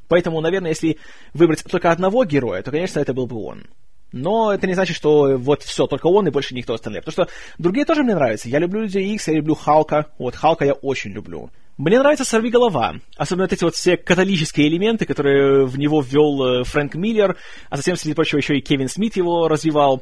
Поэтому, 0.07 0.39
наверное, 0.39 0.71
если 0.71 0.97
выбрать 1.33 1.63
только 1.63 1.91
одного 1.91 2.23
героя, 2.23 2.61
то, 2.63 2.71
конечно, 2.71 2.99
это 2.99 3.13
был 3.13 3.27
бы 3.27 3.43
он. 3.43 3.65
Но 4.11 4.53
это 4.53 4.67
не 4.67 4.73
значит, 4.73 4.95
что 4.95 5.37
вот 5.37 5.63
все, 5.63 5.85
только 5.87 6.07
он 6.07 6.27
и 6.27 6.31
больше 6.31 6.55
никто 6.55 6.73
остальные. 6.73 7.01
Потому 7.01 7.25
что 7.25 7.33
другие 7.57 7.85
тоже 7.85 8.03
мне 8.03 8.15
нравятся. 8.15 8.49
Я 8.49 8.59
люблю 8.59 8.81
Людей 8.81 9.13
Икс, 9.13 9.27
я 9.27 9.35
люблю 9.35 9.55
Халка. 9.55 10.07
Вот, 10.17 10.35
Халка 10.35 10.65
я 10.65 10.73
очень 10.73 11.11
люблю. 11.11 11.49
Мне 11.77 11.99
нравится 11.99 12.25
«Сорви 12.25 12.49
голова», 12.49 12.95
особенно 13.17 13.43
вот 13.43 13.53
эти 13.53 13.63
вот 13.63 13.75
все 13.75 13.97
католические 13.97 14.67
элементы, 14.67 15.05
которые 15.05 15.65
в 15.65 15.77
него 15.77 16.01
ввел 16.01 16.61
э, 16.61 16.63
Фрэнк 16.63 16.95
Миллер, 16.95 17.37
а 17.69 17.77
затем, 17.77 17.95
среди 17.95 18.15
прочего, 18.15 18.39
еще 18.39 18.57
и 18.57 18.61
Кевин 18.61 18.89
Смит 18.89 19.15
его 19.15 19.47
развивал. 19.47 20.01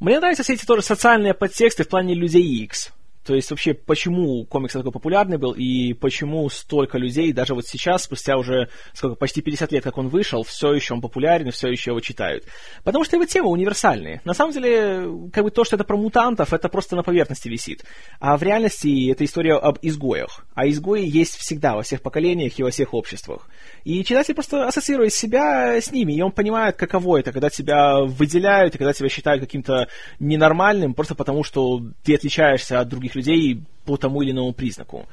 Мне 0.00 0.18
нравятся 0.18 0.42
все 0.42 0.54
эти 0.54 0.66
тоже 0.66 0.82
социальные 0.82 1.32
подтексты 1.32 1.84
в 1.84 1.88
плане 1.88 2.14
Людей 2.14 2.42
Икс. 2.42 2.92
То 3.26 3.34
есть 3.34 3.50
вообще, 3.50 3.74
почему 3.74 4.44
комикс 4.44 4.74
такой 4.74 4.92
популярный 4.92 5.36
был, 5.36 5.50
и 5.50 5.94
почему 5.94 6.48
столько 6.48 6.96
людей, 6.96 7.32
даже 7.32 7.54
вот 7.54 7.66
сейчас, 7.66 8.04
спустя 8.04 8.36
уже 8.36 8.68
сколько, 8.92 9.16
почти 9.16 9.42
50 9.42 9.72
лет, 9.72 9.82
как 9.82 9.98
он 9.98 10.08
вышел, 10.08 10.44
все 10.44 10.72
еще 10.72 10.94
он 10.94 11.00
популярен, 11.00 11.50
все 11.50 11.68
еще 11.68 11.90
его 11.90 12.00
читают. 12.00 12.44
Потому 12.84 13.04
что 13.04 13.16
его 13.16 13.26
темы 13.26 13.48
универсальные. 13.48 14.20
На 14.24 14.32
самом 14.32 14.52
деле, 14.52 15.10
как 15.32 15.42
бы 15.42 15.50
то, 15.50 15.64
что 15.64 15.74
это 15.74 15.82
про 15.82 15.96
мутантов, 15.96 16.52
это 16.52 16.68
просто 16.68 16.94
на 16.94 17.02
поверхности 17.02 17.48
висит. 17.48 17.84
А 18.20 18.36
в 18.36 18.44
реальности 18.44 19.10
это 19.10 19.24
история 19.24 19.54
об 19.54 19.78
изгоях. 19.82 20.46
А 20.54 20.68
изгои 20.68 21.04
есть 21.04 21.36
всегда, 21.36 21.74
во 21.74 21.82
всех 21.82 22.02
поколениях 22.02 22.56
и 22.58 22.62
во 22.62 22.70
всех 22.70 22.94
обществах. 22.94 23.48
И 23.82 24.04
читатель 24.04 24.34
просто 24.34 24.68
ассоциирует 24.68 25.12
себя 25.12 25.80
с 25.80 25.90
ними, 25.90 26.12
и 26.12 26.22
он 26.22 26.30
понимает, 26.30 26.76
каково 26.76 27.18
это, 27.18 27.32
когда 27.32 27.50
тебя 27.50 28.02
выделяют, 28.02 28.76
и 28.76 28.78
когда 28.78 28.92
тебя 28.92 29.08
считают 29.08 29.42
каким-то 29.42 29.88
ненормальным, 30.20 30.94
просто 30.94 31.16
потому 31.16 31.42
что 31.42 31.82
ты 32.04 32.14
отличаешься 32.14 32.78
от 32.78 32.88
других 32.88 33.15
людей 33.16 33.62
по 33.84 33.96
тому 33.96 34.22
или 34.22 34.32
иному 34.32 34.52
признаку. 34.52 35.06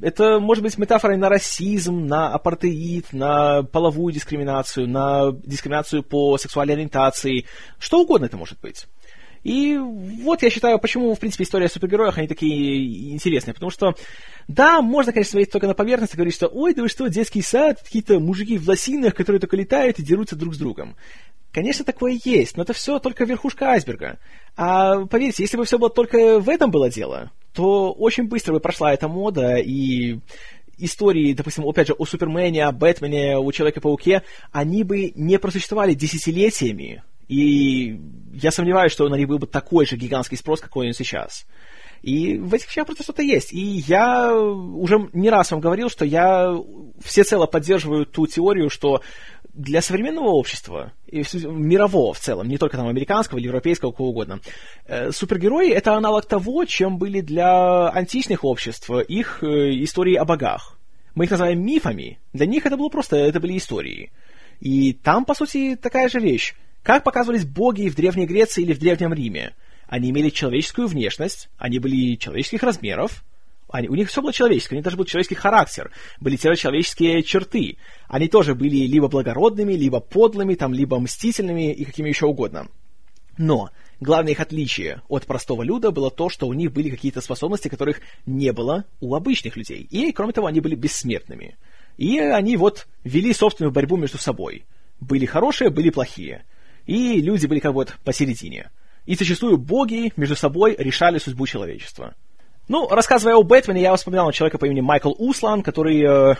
Это 0.00 0.38
может 0.38 0.62
быть 0.62 0.78
метафорой 0.78 1.16
на 1.16 1.28
расизм, 1.28 2.06
на 2.06 2.32
апартеид, 2.32 3.12
на 3.12 3.62
половую 3.64 4.14
дискриминацию, 4.14 4.88
на 4.88 5.32
дискриминацию 5.32 6.02
по 6.02 6.38
сексуальной 6.38 6.74
ориентации. 6.74 7.46
Что 7.78 8.02
угодно 8.02 8.26
это 8.26 8.36
может 8.36 8.60
быть. 8.60 8.86
И 9.42 9.78
вот 9.78 10.42
я 10.42 10.50
считаю, 10.50 10.78
почему, 10.78 11.14
в 11.14 11.18
принципе, 11.18 11.44
история 11.44 11.66
о 11.66 11.70
супергероях, 11.70 12.18
они 12.18 12.28
такие 12.28 13.10
интересные. 13.12 13.54
Потому 13.54 13.70
что, 13.70 13.94
да, 14.48 14.82
можно, 14.82 15.12
конечно, 15.12 15.30
смотреть 15.30 15.50
только 15.50 15.66
на 15.66 15.74
поверхность 15.74 16.12
и 16.12 16.16
говорить, 16.16 16.34
что, 16.34 16.46
ой, 16.46 16.74
да 16.74 16.82
вы 16.82 16.88
что, 16.88 17.08
детский 17.08 17.42
сад, 17.42 17.80
какие-то 17.82 18.20
мужики 18.20 18.58
в 18.58 18.68
лосинах, 18.68 19.14
которые 19.14 19.40
только 19.40 19.56
летают 19.56 19.98
и 19.98 20.04
дерутся 20.04 20.36
друг 20.36 20.54
с 20.54 20.58
другом. 20.58 20.94
Конечно, 21.52 21.84
такое 21.84 22.18
есть, 22.24 22.56
но 22.56 22.62
это 22.62 22.72
все 22.72 22.98
только 23.00 23.24
верхушка 23.24 23.70
айсберга. 23.70 24.18
А 24.56 25.04
поверьте, 25.06 25.42
если 25.42 25.56
бы 25.56 25.64
все 25.64 25.78
было 25.78 25.90
только 25.90 26.38
в 26.38 26.48
этом 26.48 26.70
было 26.70 26.90
дело, 26.90 27.32
то 27.52 27.92
очень 27.92 28.28
быстро 28.28 28.52
бы 28.52 28.60
прошла 28.60 28.92
эта 28.92 29.08
мода, 29.08 29.56
и 29.56 30.20
истории, 30.78 31.32
допустим, 31.32 31.66
опять 31.68 31.88
же, 31.88 31.94
о 31.94 32.06
Супермене, 32.06 32.64
о 32.64 32.72
Бэтмене, 32.72 33.36
о 33.36 33.50
Человеке-пауке, 33.50 34.22
они 34.52 34.84
бы 34.84 35.12
не 35.14 35.38
просуществовали 35.38 35.94
десятилетиями. 35.94 37.02
И 37.28 38.00
я 38.32 38.50
сомневаюсь, 38.50 38.92
что 38.92 39.08
на 39.08 39.16
них 39.16 39.28
был 39.28 39.38
бы 39.38 39.46
такой 39.46 39.86
же 39.86 39.96
гигантский 39.96 40.36
спрос, 40.36 40.60
какой 40.60 40.88
он 40.88 40.92
сейчас. 40.92 41.46
И 42.02 42.38
в 42.38 42.54
этих 42.54 42.68
вещах 42.68 42.86
просто 42.86 43.02
что-то 43.04 43.22
есть. 43.22 43.52
И 43.52 43.60
я 43.60 44.34
уже 44.34 45.08
не 45.12 45.28
раз 45.30 45.50
вам 45.50 45.60
говорил, 45.60 45.90
что 45.90 46.04
я 46.04 46.56
всецело 47.04 47.46
поддерживаю 47.46 48.06
ту 48.06 48.26
теорию, 48.26 48.70
что 48.70 49.02
для 49.54 49.82
современного 49.82 50.28
общества, 50.28 50.92
и 51.06 51.24
мирового 51.34 52.14
в 52.14 52.20
целом, 52.20 52.48
не 52.48 52.58
только 52.58 52.76
там 52.76 52.88
американского 52.88 53.38
или 53.38 53.46
европейского, 53.46 53.92
кого 53.92 54.10
угодно, 54.10 54.40
э, 54.86 55.10
супергерои— 55.12 55.70
это 55.72 55.94
аналог 55.94 56.26
того, 56.26 56.64
чем 56.64 56.98
были 56.98 57.20
для 57.20 57.88
античных 57.88 58.44
обществ 58.44 58.90
их 58.90 59.42
э, 59.42 59.46
истории 59.82 60.14
о 60.14 60.24
богах. 60.24 60.78
Мы 61.14 61.24
их 61.24 61.30
называем 61.30 61.64
мифами. 61.64 62.18
Для 62.32 62.46
них 62.46 62.66
это 62.66 62.76
было 62.76 62.88
просто, 62.88 63.16
это 63.16 63.40
были 63.40 63.56
истории. 63.56 64.12
И 64.60 64.92
там, 64.92 65.24
по 65.24 65.34
сути, 65.34 65.76
такая 65.76 66.08
же 66.08 66.20
вещь. 66.20 66.54
Как 66.82 67.04
показывались 67.04 67.44
боги 67.44 67.88
в 67.88 67.96
Древней 67.96 68.26
Греции 68.26 68.62
или 68.62 68.72
в 68.72 68.78
Древнем 68.78 69.12
Риме? 69.12 69.54
Они 69.86 70.10
имели 70.10 70.30
человеческую 70.30 70.86
внешность, 70.86 71.48
они 71.58 71.78
были 71.78 72.14
человеческих 72.14 72.62
размеров, 72.62 73.24
они, 73.72 73.88
у 73.88 73.94
них 73.94 74.08
все 74.08 74.20
было 74.20 74.32
человеческое, 74.32 74.76
у 74.76 74.78
них 74.78 74.84
даже 74.84 74.96
был 74.96 75.04
человеческий 75.04 75.36
характер, 75.36 75.90
были 76.20 76.36
человеческие 76.36 77.22
черты. 77.22 77.76
Они 78.08 78.28
тоже 78.28 78.54
были 78.54 78.86
либо 78.86 79.08
благородными, 79.08 79.74
либо 79.74 80.00
подлыми, 80.00 80.54
там, 80.54 80.74
либо 80.74 80.98
мстительными 80.98 81.72
и 81.72 81.84
какими 81.84 82.08
еще 82.08 82.26
угодно. 82.26 82.68
Но 83.38 83.70
главное 84.00 84.32
их 84.32 84.40
отличие 84.40 85.02
от 85.08 85.26
простого 85.26 85.62
люда 85.62 85.92
было 85.92 86.10
то, 86.10 86.28
что 86.28 86.46
у 86.46 86.52
них 86.52 86.72
были 86.72 86.90
какие-то 86.90 87.20
способности, 87.20 87.68
которых 87.68 88.00
не 88.26 88.52
было 88.52 88.84
у 89.00 89.14
обычных 89.14 89.56
людей. 89.56 89.86
И, 89.90 90.12
кроме 90.12 90.32
того, 90.32 90.46
они 90.46 90.60
были 90.60 90.74
бессмертными. 90.74 91.56
И 91.96 92.18
они 92.18 92.56
вот 92.56 92.86
вели 93.04 93.32
собственную 93.32 93.72
борьбу 93.72 93.96
между 93.96 94.18
собой. 94.18 94.64
Были 95.00 95.26
хорошие, 95.26 95.70
были 95.70 95.90
плохие. 95.90 96.44
И 96.86 97.20
люди 97.20 97.46
были 97.46 97.60
как 97.60 97.72
вот 97.72 97.94
посередине. 98.04 98.70
И 99.06 99.14
зачастую 99.14 99.58
боги 99.58 100.12
между 100.16 100.36
собой 100.36 100.74
решали 100.78 101.18
судьбу 101.18 101.46
человечества. 101.46 102.14
Ну, 102.70 102.86
рассказывая 102.86 103.34
о 103.34 103.42
Бэтмене, 103.42 103.82
я 103.82 103.96
вспоминал 103.96 104.30
человека 104.30 104.56
по 104.56 104.64
имени 104.64 104.80
Майкл 104.80 105.12
Услан, 105.18 105.64
который 105.64 106.04
э, 106.04 106.36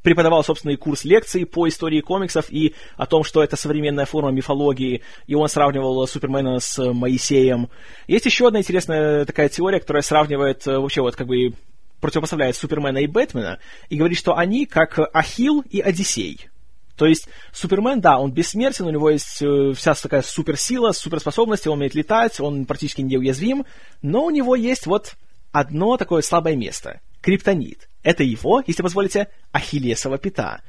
преподавал 0.00 0.44
собственный 0.44 0.76
курс 0.76 1.02
лекций 1.02 1.46
по 1.46 1.66
истории 1.66 2.00
комиксов 2.00 2.46
и 2.48 2.76
о 2.96 3.06
том, 3.06 3.24
что 3.24 3.42
это 3.42 3.56
современная 3.56 4.06
форма 4.06 4.30
мифологии, 4.30 5.02
и 5.26 5.34
он 5.34 5.48
сравнивал 5.48 6.06
Супермена 6.06 6.60
с 6.60 6.78
Моисеем. 6.92 7.70
Есть 8.06 8.26
еще 8.26 8.46
одна 8.46 8.60
интересная 8.60 9.24
такая 9.24 9.48
теория, 9.48 9.80
которая 9.80 10.04
сравнивает 10.04 10.64
э, 10.68 10.78
вообще 10.78 11.00
вот 11.00 11.16
как 11.16 11.26
бы 11.26 11.54
противопоставляет 12.00 12.54
Супермена 12.54 12.98
и 12.98 13.08
Бэтмена, 13.08 13.58
и 13.88 13.96
говорит, 13.96 14.18
что 14.18 14.36
они 14.36 14.64
как 14.64 15.00
Ахилл 15.12 15.64
и 15.68 15.80
Одиссей. 15.80 16.50
То 16.96 17.06
есть 17.06 17.26
Супермен, 17.52 18.00
да, 18.00 18.20
он 18.20 18.30
бессмертен, 18.30 18.86
у 18.86 18.90
него 18.90 19.10
есть 19.10 19.42
э, 19.42 19.72
вся 19.74 19.94
такая 19.94 20.22
суперсила, 20.22 20.92
суперспособности, 20.92 21.66
он 21.66 21.78
умеет 21.78 21.96
летать, 21.96 22.38
он 22.38 22.64
практически 22.64 23.00
неуязвим, 23.00 23.66
но 24.02 24.24
у 24.24 24.30
него 24.30 24.54
есть 24.54 24.86
вот 24.86 25.16
одно 25.52 25.96
такое 25.96 26.22
слабое 26.22 26.56
место— 26.56 27.00
криптонит. 27.20 27.88
Это 28.02 28.24
его, 28.24 28.62
если 28.66 28.82
позволите, 28.82 29.28
ахиллесова 29.52 30.18
пята. 30.18 30.62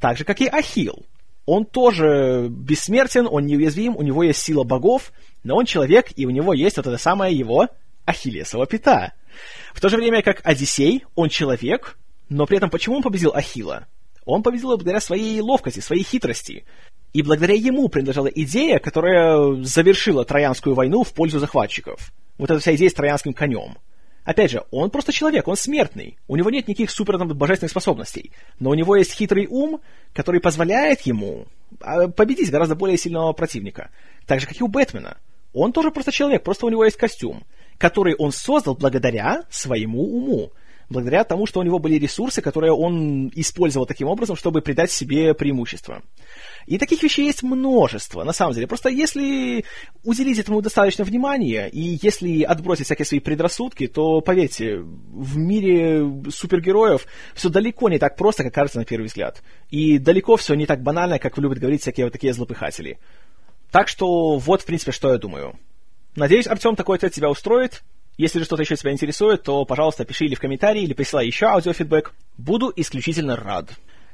Так 0.00 0.18
же, 0.18 0.24
как 0.24 0.40
и 0.40 0.46
Ахилл. 0.46 1.06
Он 1.46 1.64
тоже 1.66 2.48
бессмертен, 2.48 3.28
он 3.30 3.46
неуязвим, 3.46 3.96
у 3.96 4.02
него 4.02 4.22
есть 4.22 4.40
сила 4.40 4.64
богов, 4.64 5.12
но 5.44 5.56
он 5.56 5.66
человек, 5.66 6.06
и 6.16 6.26
у 6.26 6.30
него 6.30 6.54
есть 6.54 6.78
вот 6.78 6.86
это 6.86 6.96
самое 6.96 7.36
его 7.36 7.68
ахиллесова 8.06 8.66
пята. 8.66 9.12
В 9.74 9.80
то 9.80 9.88
же 9.88 9.96
время, 9.96 10.22
как 10.22 10.40
Одиссей, 10.44 11.04
он 11.14 11.28
человек, 11.28 11.98
но 12.28 12.46
при 12.46 12.56
этом 12.56 12.70
почему 12.70 12.96
он 12.96 13.02
победил 13.02 13.32
Ахилла? 13.34 13.86
Он 14.24 14.42
победил 14.42 14.68
благодаря 14.68 15.00
своей 15.00 15.40
ловкости, 15.40 15.80
своей 15.80 16.02
хитрости. 16.02 16.64
И 17.12 17.22
благодаря 17.22 17.54
ему 17.54 17.88
принадлежала 17.88 18.26
идея, 18.28 18.78
которая 18.78 19.62
завершила 19.62 20.24
Троянскую 20.24 20.74
войну 20.74 21.04
в 21.04 21.12
пользу 21.12 21.38
захватчиков. 21.38 22.12
Вот 22.38 22.50
эта 22.50 22.58
вся 22.58 22.74
идея 22.74 22.88
с 22.88 22.94
троянским 22.94 23.34
конем. 23.34 23.76
Опять 24.24 24.50
же, 24.50 24.64
он 24.70 24.90
просто 24.90 25.12
человек, 25.12 25.48
он 25.48 25.56
смертный. 25.56 26.16
У 26.28 26.36
него 26.36 26.48
нет 26.48 26.66
никаких 26.66 26.90
супер 26.90 27.18
божественных 27.18 27.70
способностей. 27.70 28.32
Но 28.58 28.70
у 28.70 28.74
него 28.74 28.96
есть 28.96 29.12
хитрый 29.12 29.46
ум, 29.46 29.80
который 30.14 30.40
позволяет 30.40 31.02
ему 31.02 31.46
а, 31.80 32.08
победить 32.08 32.50
гораздо 32.50 32.74
более 32.74 32.96
сильного 32.96 33.32
противника. 33.34 33.90
Так 34.26 34.40
же, 34.40 34.46
как 34.46 34.58
и 34.58 34.64
у 34.64 34.68
Бэтмена. 34.68 35.18
Он 35.52 35.72
тоже 35.72 35.90
просто 35.90 36.10
человек, 36.10 36.42
просто 36.42 36.66
у 36.66 36.70
него 36.70 36.84
есть 36.84 36.96
костюм, 36.96 37.44
который 37.78 38.16
он 38.16 38.32
создал 38.32 38.74
благодаря 38.74 39.44
своему 39.50 40.02
уму 40.02 40.50
благодаря 40.88 41.24
тому, 41.24 41.46
что 41.46 41.60
у 41.60 41.62
него 41.62 41.78
были 41.78 41.98
ресурсы, 41.98 42.40
которые 42.40 42.72
он 42.72 43.30
использовал 43.34 43.86
таким 43.86 44.08
образом, 44.08 44.36
чтобы 44.36 44.62
придать 44.62 44.90
себе 44.90 45.34
преимущество. 45.34 46.02
И 46.66 46.78
таких 46.78 47.02
вещей 47.02 47.26
есть 47.26 47.42
множество, 47.42 48.24
на 48.24 48.32
самом 48.32 48.54
деле. 48.54 48.66
Просто 48.66 48.88
если 48.88 49.64
уделить 50.02 50.38
этому 50.38 50.62
достаточно 50.62 51.04
внимания, 51.04 51.68
и 51.68 51.98
если 52.02 52.42
отбросить 52.42 52.86
всякие 52.86 53.06
свои 53.06 53.20
предрассудки, 53.20 53.86
то, 53.86 54.20
поверьте, 54.20 54.78
в 54.78 55.36
мире 55.36 56.06
супергероев 56.30 57.06
все 57.34 57.48
далеко 57.48 57.88
не 57.88 57.98
так 57.98 58.16
просто, 58.16 58.44
как 58.44 58.54
кажется 58.54 58.78
на 58.78 58.84
первый 58.84 59.06
взгляд. 59.06 59.42
И 59.70 59.98
далеко 59.98 60.36
все 60.36 60.54
не 60.54 60.66
так 60.66 60.82
банально, 60.82 61.18
как 61.18 61.38
любят 61.38 61.58
говорить 61.58 61.82
всякие 61.82 62.06
вот 62.06 62.12
такие 62.12 62.32
злопыхатели. 62.32 62.98
Так 63.70 63.88
что 63.88 64.38
вот, 64.38 64.62
в 64.62 64.66
принципе, 64.66 64.92
что 64.92 65.10
я 65.12 65.18
думаю. 65.18 65.58
Надеюсь, 66.16 66.46
Артем, 66.46 66.76
такой 66.76 66.96
ответ 66.96 67.12
тебя 67.12 67.28
устроит. 67.28 67.82
Если 68.16 68.38
же 68.38 68.44
что-то 68.44 68.62
еще 68.62 68.76
тебя 68.76 68.92
интересует, 68.92 69.42
то, 69.42 69.64
пожалуйста, 69.64 70.04
пиши 70.04 70.24
или 70.26 70.34
в 70.34 70.40
комментарии, 70.40 70.82
или 70.82 70.92
присылай 70.92 71.26
еще 71.26 71.46
аудиофидбэк. 71.46 72.12
Буду 72.38 72.72
исключительно 72.76 73.36
рад. 73.36 73.70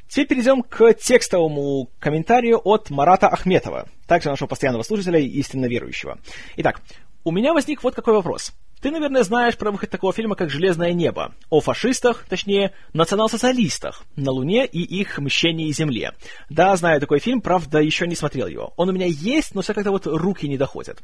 Теперь 0.09 0.27
перейдем 0.27 0.63
к 0.63 0.95
текстовому 0.95 1.91
комментарию 2.01 2.61
от 2.65 2.91
Марата 2.91 3.29
Ахметова, 3.29 3.89
также 4.09 4.29
нашего 4.29 4.49
постоянного 4.49 4.83
слушателя 4.83 5.21
и 5.21 5.27
истинно 5.27 5.67
верующего. 5.67 6.19
Итак, 6.57 6.81
у 7.23 7.31
меня 7.31 7.53
возник 7.53 7.85
вот 7.85 7.95
какой 7.95 8.15
вопрос. 8.15 8.53
Ты, 8.81 8.91
наверное, 8.91 9.23
знаешь 9.25 9.59
про 9.59 9.71
выход 9.71 9.91
такого 9.91 10.15
фильма, 10.15 10.37
как 10.37 10.49
«Железное 10.49 10.95
небо», 10.95 11.35
о 11.51 11.61
фашистах, 11.61 12.25
точнее, 12.27 12.73
национал-социалистах 12.95 14.05
на 14.17 14.31
Луне 14.33 14.65
и 14.65 14.81
их 14.81 15.19
мщении 15.19 15.71
Земле. 15.71 16.13
Да, 16.49 16.75
знаю 16.77 16.99
такой 16.99 17.19
фильм, 17.19 17.43
правда, 17.43 17.79
еще 17.81 18.07
не 18.07 18.17
смотрел 18.17 18.47
его. 18.47 18.73
Он 18.79 18.89
у 18.89 18.93
меня 18.93 19.07
есть, 19.07 19.55
но 19.55 19.61
все 19.61 19.75
как-то 19.75 19.91
вот 19.91 20.07
руки 20.07 20.49
не 20.49 20.57
доходят. 20.57 21.03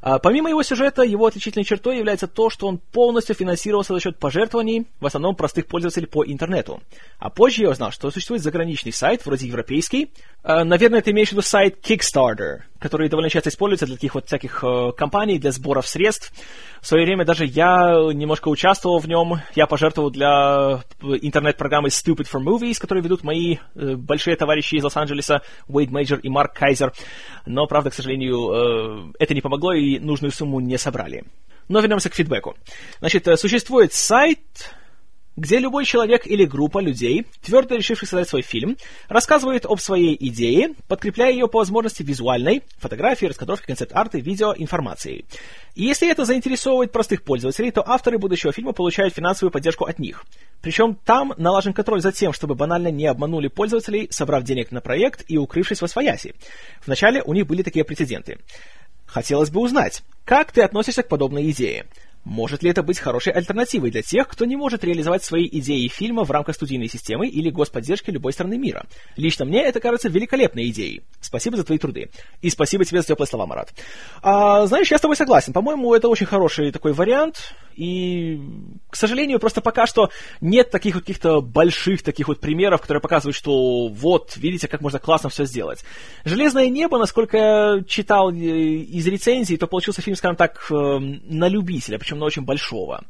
А, 0.00 0.18
помимо 0.18 0.48
его 0.48 0.62
сюжета, 0.62 1.02
его 1.02 1.26
отличительной 1.26 1.64
чертой 1.64 1.98
является 1.98 2.26
то, 2.26 2.50
что 2.50 2.66
он 2.66 2.78
полностью 2.78 3.34
финансировался 3.34 3.94
за 3.94 4.00
счет 4.00 4.18
пожертвований, 4.18 4.86
в 5.00 5.06
основном 5.06 5.34
простых 5.34 5.66
пользователей 5.66 6.06
по 6.06 6.24
интернету. 6.24 6.82
А 7.18 7.30
позже 7.30 7.62
я 7.62 7.70
узнал, 7.70 7.90
что 7.90 8.10
существует 8.10 8.42
заграничный 8.42 8.92
сайт, 8.92 9.24
вроде 9.26 9.46
европейский. 9.46 10.10
А, 10.42 10.64
наверное, 10.64 11.02
ты 11.02 11.10
имеешь 11.10 11.28
в 11.28 11.32
виду 11.32 11.42
сайт 11.42 11.78
Kickstarter, 11.82 12.60
который 12.78 13.08
довольно 13.08 13.30
часто 13.30 13.50
используется 13.50 13.86
для 13.86 13.96
таких 13.96 14.14
вот 14.14 14.26
всяких 14.26 14.62
э, 14.64 14.92
компаний, 14.96 15.38
для 15.38 15.52
сборов 15.52 15.86
средств. 15.86 16.32
В 16.80 16.86
свое 16.86 17.04
время 17.04 17.24
даже 17.24 17.44
я 17.44 17.94
немножко 18.12 18.48
участвовал 18.48 18.98
в 18.98 19.06
нем. 19.06 19.40
Я 19.54 19.66
пожертвовал 19.66 20.10
для 20.10 20.82
э, 21.00 21.06
интернет-программы 21.22 21.88
Stupid 21.88 22.26
for 22.32 22.42
Movies, 22.42 22.80
которые 22.80 23.02
ведут 23.02 23.24
мои 23.24 23.56
э, 23.74 23.94
большие 23.96 24.36
товарищи 24.36 24.76
из 24.76 24.84
Лос-Анджелеса, 24.84 25.42
Уэйд 25.68 25.90
Мейджор 25.90 26.20
и 26.20 26.28
Марк 26.28 26.54
Кайзер. 26.54 26.92
Но, 27.46 27.66
правда, 27.66 27.90
к 27.90 27.94
сожалению, 27.94 29.12
это 29.18 29.34
не 29.34 29.40
помогло, 29.40 29.72
и 29.72 29.98
нужную 29.98 30.32
сумму 30.32 30.60
не 30.60 30.78
собрали. 30.78 31.24
Но 31.68 31.80
вернемся 31.80 32.10
к 32.10 32.14
фидбэку. 32.14 32.56
Значит, 33.00 33.26
э, 33.26 33.36
существует 33.36 33.92
сайт, 33.92 34.40
где 35.36 35.58
любой 35.58 35.84
человек 35.84 36.26
или 36.26 36.44
группа 36.44 36.78
людей, 36.78 37.26
твердо 37.44 37.76
решивших 37.76 38.08
создать 38.08 38.28
свой 38.28 38.42
фильм, 38.42 38.76
рассказывает 39.08 39.66
об 39.66 39.78
своей 39.80 40.16
идее, 40.18 40.74
подкрепляя 40.88 41.32
ее 41.32 41.46
по 41.46 41.58
возможности 41.58 42.02
визуальной, 42.02 42.62
фотографии, 42.78 43.26
раскадровки, 43.26 43.66
концепт-арты, 43.66 44.20
видео, 44.20 44.54
информацией. 44.56 45.26
И 45.74 45.84
если 45.84 46.10
это 46.10 46.24
заинтересовывает 46.24 46.90
простых 46.90 47.22
пользователей, 47.22 47.70
то 47.70 47.86
авторы 47.86 48.18
будущего 48.18 48.52
фильма 48.52 48.72
получают 48.72 49.14
финансовую 49.14 49.52
поддержку 49.52 49.84
от 49.84 49.98
них. 49.98 50.24
Причем 50.62 50.96
там 51.04 51.34
налажен 51.36 51.74
контроль 51.74 52.00
за 52.00 52.12
тем, 52.12 52.32
чтобы 52.32 52.54
банально 52.54 52.90
не 52.90 53.06
обманули 53.06 53.48
пользователей, 53.48 54.08
собрав 54.10 54.42
денег 54.42 54.72
на 54.72 54.80
проект 54.80 55.22
и 55.28 55.36
укрывшись 55.36 55.82
во 55.82 55.88
свояси. 55.88 56.34
Вначале 56.86 57.22
у 57.22 57.34
них 57.34 57.46
были 57.46 57.62
такие 57.62 57.84
прецеденты. 57.84 58.38
Хотелось 59.04 59.50
бы 59.50 59.60
узнать, 59.60 60.02
как 60.24 60.50
ты 60.50 60.62
относишься 60.62 61.02
к 61.02 61.08
подобной 61.08 61.50
идее? 61.50 61.86
Может 62.26 62.64
ли 62.64 62.70
это 62.70 62.82
быть 62.82 62.98
хорошей 62.98 63.32
альтернативой 63.32 63.92
для 63.92 64.02
тех, 64.02 64.26
кто 64.26 64.46
не 64.46 64.56
может 64.56 64.82
реализовать 64.82 65.22
свои 65.22 65.46
идеи 65.46 65.86
фильма 65.86 66.24
в 66.24 66.30
рамках 66.32 66.56
студийной 66.56 66.88
системы 66.88 67.28
или 67.28 67.50
господдержки 67.50 68.10
любой 68.10 68.32
страны 68.32 68.58
мира? 68.58 68.84
Лично 69.16 69.44
мне 69.44 69.62
это 69.62 69.78
кажется 69.78 70.08
великолепной 70.08 70.68
идеей. 70.70 71.02
Спасибо 71.20 71.56
за 71.56 71.62
твои 71.62 71.78
труды. 71.78 72.10
И 72.42 72.50
спасибо 72.50 72.84
тебе 72.84 73.00
за 73.00 73.06
теплые 73.06 73.28
слова, 73.28 73.46
Марат. 73.46 73.72
А, 74.22 74.66
знаешь, 74.66 74.90
я 74.90 74.98
с 74.98 75.00
тобой 75.00 75.16
согласен. 75.16 75.52
По-моему, 75.52 75.94
это 75.94 76.08
очень 76.08 76.26
хороший 76.26 76.72
такой 76.72 76.92
вариант. 76.92 77.54
И, 77.76 78.40
к 78.90 78.96
сожалению, 78.96 79.38
просто 79.38 79.60
пока 79.60 79.86
что 79.86 80.10
нет 80.40 80.70
таких 80.70 80.94
вот 80.94 81.04
каких-то 81.04 81.42
больших 81.42 82.02
таких 82.02 82.26
вот 82.26 82.40
примеров, 82.40 82.80
которые 82.80 83.02
показывают, 83.02 83.36
что 83.36 83.88
вот, 83.88 84.36
видите, 84.36 84.66
как 84.66 84.80
можно 84.80 84.98
классно 84.98 85.28
все 85.28 85.44
сделать. 85.44 85.84
«Железное 86.24 86.70
небо», 86.70 86.98
насколько 86.98 87.36
я 87.36 87.84
читал 87.86 88.32
э, 88.32 88.34
из 88.34 89.06
рецензий, 89.06 89.58
то 89.58 89.66
получился 89.66 90.00
фильм, 90.00 90.16
скажем 90.16 90.36
так, 90.36 90.66
э, 90.70 90.74
на 90.74 91.48
любителя, 91.48 91.98
причем 91.98 92.15
на 92.18 92.24
очень 92.24 92.42
большого. 92.42 93.04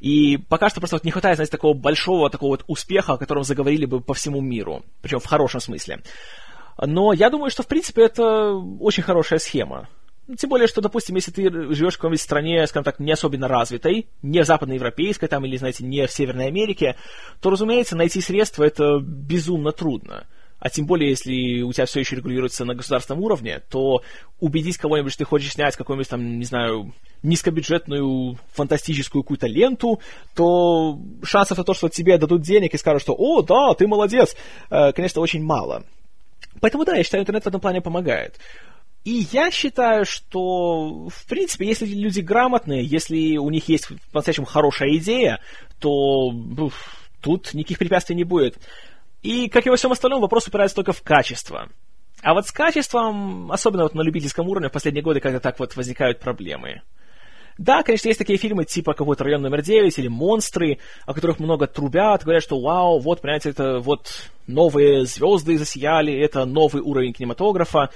И 0.00 0.36
пока 0.36 0.68
что 0.70 0.80
просто 0.80 0.96
вот 0.96 1.04
не 1.04 1.10
хватает, 1.10 1.36
знаете, 1.36 1.52
такого 1.52 1.74
большого 1.74 2.30
такого 2.30 2.50
вот 2.50 2.64
успеха, 2.66 3.14
о 3.14 3.18
котором 3.18 3.44
заговорили 3.44 3.84
бы 3.84 4.00
по 4.00 4.14
всему 4.14 4.40
миру. 4.40 4.82
Причем 5.02 5.18
в 5.18 5.26
хорошем 5.26 5.60
смысле. 5.60 6.00
Но 6.78 7.12
я 7.12 7.30
думаю, 7.30 7.50
что, 7.50 7.62
в 7.62 7.66
принципе, 7.66 8.02
это 8.02 8.52
очень 8.80 9.02
хорошая 9.02 9.38
схема. 9.38 9.88
Тем 10.38 10.48
более, 10.48 10.68
что, 10.68 10.80
допустим, 10.80 11.16
если 11.16 11.32
ты 11.32 11.50
живешь 11.74 11.94
в 11.94 11.96
какой-нибудь 11.96 12.20
стране, 12.20 12.66
скажем 12.66 12.84
так, 12.84 13.00
не 13.00 13.12
особенно 13.12 13.48
развитой, 13.48 14.06
не 14.22 14.44
западноевропейской 14.44 15.28
там, 15.28 15.44
или, 15.44 15.56
знаете, 15.56 15.84
не 15.84 16.06
в 16.06 16.12
Северной 16.12 16.46
Америке, 16.46 16.96
то, 17.40 17.50
разумеется, 17.50 17.96
найти 17.96 18.20
средства 18.20 18.64
это 18.64 19.00
безумно 19.00 19.72
трудно. 19.72 20.26
А 20.60 20.68
тем 20.68 20.86
более, 20.86 21.10
если 21.10 21.62
у 21.62 21.72
тебя 21.72 21.86
все 21.86 22.00
еще 22.00 22.16
регулируется 22.16 22.64
на 22.64 22.74
государственном 22.74 23.22
уровне, 23.22 23.62
то 23.70 24.02
убедить 24.40 24.76
кого-нибудь, 24.76 25.12
что 25.12 25.24
ты 25.24 25.28
хочешь 25.28 25.52
снять 25.52 25.74
какую-нибудь 25.74 26.08
там, 26.08 26.38
не 26.38 26.44
знаю, 26.44 26.92
низкобюджетную 27.22 28.38
фантастическую 28.52 29.22
какую-то 29.22 29.46
ленту, 29.46 30.00
то 30.34 30.98
шансов 31.22 31.58
на 31.58 31.64
то, 31.64 31.74
что 31.74 31.88
тебе 31.88 32.18
дадут 32.18 32.42
денег 32.42 32.74
и 32.74 32.78
скажут, 32.78 33.02
что 33.02 33.14
«О, 33.18 33.42
да, 33.42 33.74
ты 33.74 33.86
молодец», 33.86 34.36
э, 34.70 34.92
конечно, 34.92 35.20
очень 35.22 35.42
мало. 35.42 35.84
Поэтому 36.60 36.84
да, 36.84 36.96
я 36.96 37.04
считаю, 37.04 37.22
интернет 37.22 37.44
в 37.44 37.48
этом 37.48 37.60
плане 37.60 37.80
помогает. 37.80 38.38
И 39.04 39.26
я 39.32 39.50
считаю, 39.50 40.04
что, 40.04 41.08
в 41.08 41.26
принципе, 41.26 41.66
если 41.66 41.86
люди 41.86 42.20
грамотные, 42.20 42.84
если 42.84 43.38
у 43.38 43.48
них 43.48 43.68
есть 43.68 43.88
по-настоящему 44.12 44.46
хорошая 44.46 44.94
идея, 44.96 45.40
то 45.78 46.28
уф, 46.28 47.08
тут 47.22 47.54
никаких 47.54 47.78
препятствий 47.78 48.14
не 48.14 48.24
будет. 48.24 48.58
И, 49.22 49.48
как 49.48 49.66
и 49.66 49.70
во 49.70 49.76
всем 49.76 49.92
остальном, 49.92 50.20
вопрос 50.20 50.46
упирается 50.48 50.76
только 50.76 50.92
в 50.92 51.02
качество. 51.02 51.68
А 52.22 52.34
вот 52.34 52.46
с 52.46 52.52
качеством, 52.52 53.50
особенно 53.50 53.84
вот 53.84 53.94
на 53.94 54.02
любительском 54.02 54.48
уровне, 54.48 54.68
в 54.68 54.72
последние 54.72 55.02
годы 55.02 55.20
как-то 55.20 55.40
так 55.40 55.58
вот 55.58 55.76
возникают 55.76 56.20
проблемы. 56.20 56.82
Да, 57.58 57.82
конечно, 57.82 58.08
есть 58.08 58.18
такие 58.18 58.38
фильмы 58.38 58.64
типа 58.64 58.94
какой-то 58.94 59.24
«Район 59.24 59.42
номер 59.42 59.60
9» 59.60 59.92
или 59.96 60.08
«Монстры», 60.08 60.78
о 61.04 61.12
которых 61.12 61.38
много 61.38 61.66
трубят, 61.66 62.22
говорят, 62.22 62.42
что 62.42 62.58
вау, 62.58 62.98
вот, 63.00 63.20
понимаете, 63.20 63.50
это 63.50 63.80
вот 63.80 64.30
новые 64.46 65.04
звезды 65.04 65.58
засияли, 65.58 66.12
это 66.12 66.46
новый 66.46 66.80
уровень 66.80 67.12
кинематографа. 67.12 67.90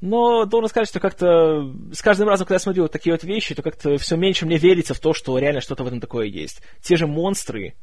Но 0.00 0.44
должен 0.44 0.68
сказать, 0.68 0.88
что 0.88 1.00
как-то 1.00 1.72
с 1.92 2.00
каждым 2.02 2.28
разом, 2.28 2.46
когда 2.46 2.54
я 2.54 2.60
смотрю 2.60 2.84
вот 2.84 2.92
такие 2.92 3.12
вот 3.12 3.24
вещи, 3.24 3.54
то 3.54 3.62
как-то 3.62 3.98
все 3.98 4.16
меньше 4.16 4.46
мне 4.46 4.58
верится 4.58 4.94
в 4.94 5.00
то, 5.00 5.12
что 5.12 5.36
реально 5.38 5.60
что-то 5.60 5.82
в 5.82 5.88
этом 5.88 6.00
такое 6.00 6.26
есть. 6.26 6.62
Те 6.80 6.96
же 6.96 7.06
монстры, 7.06 7.74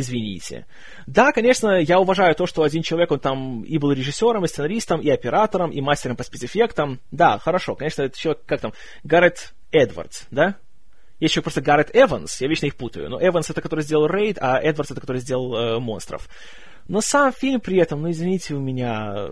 извините. 0.00 0.66
Да, 1.06 1.32
конечно, 1.32 1.80
я 1.80 1.98
уважаю 1.98 2.34
то, 2.34 2.46
что 2.46 2.62
один 2.62 2.82
человек, 2.82 3.12
он 3.12 3.20
там 3.20 3.62
и 3.62 3.78
был 3.78 3.92
режиссером, 3.92 4.44
и 4.44 4.48
сценаристом, 4.48 5.00
и 5.00 5.08
оператором, 5.08 5.70
и 5.70 5.80
мастером 5.80 6.16
по 6.16 6.24
спецэффектам. 6.24 7.00
Да, 7.10 7.38
хорошо, 7.38 7.74
конечно, 7.74 8.02
это 8.02 8.18
человек, 8.18 8.42
как 8.46 8.60
там, 8.60 8.72
Гаррет 9.04 9.54
Эдвардс, 9.70 10.24
да? 10.30 10.56
Есть 11.20 11.34
еще 11.34 11.42
просто 11.42 11.60
Гаррет 11.60 11.94
Эванс, 11.94 12.40
я 12.40 12.48
вечно 12.48 12.66
их 12.66 12.74
путаю. 12.74 13.08
Но 13.08 13.24
Эванс 13.24 13.48
это 13.48 13.60
который 13.60 13.84
сделал 13.84 14.08
Рейд, 14.08 14.38
а 14.40 14.60
Эдвардс 14.60 14.90
это 14.90 15.00
который 15.00 15.18
сделал 15.18 15.54
э, 15.54 15.78
Монстров. 15.78 16.28
Но 16.88 17.00
сам 17.00 17.32
фильм 17.32 17.60
при 17.60 17.76
этом, 17.76 18.02
ну 18.02 18.10
извините 18.10 18.54
у 18.54 18.60
меня, 18.60 19.28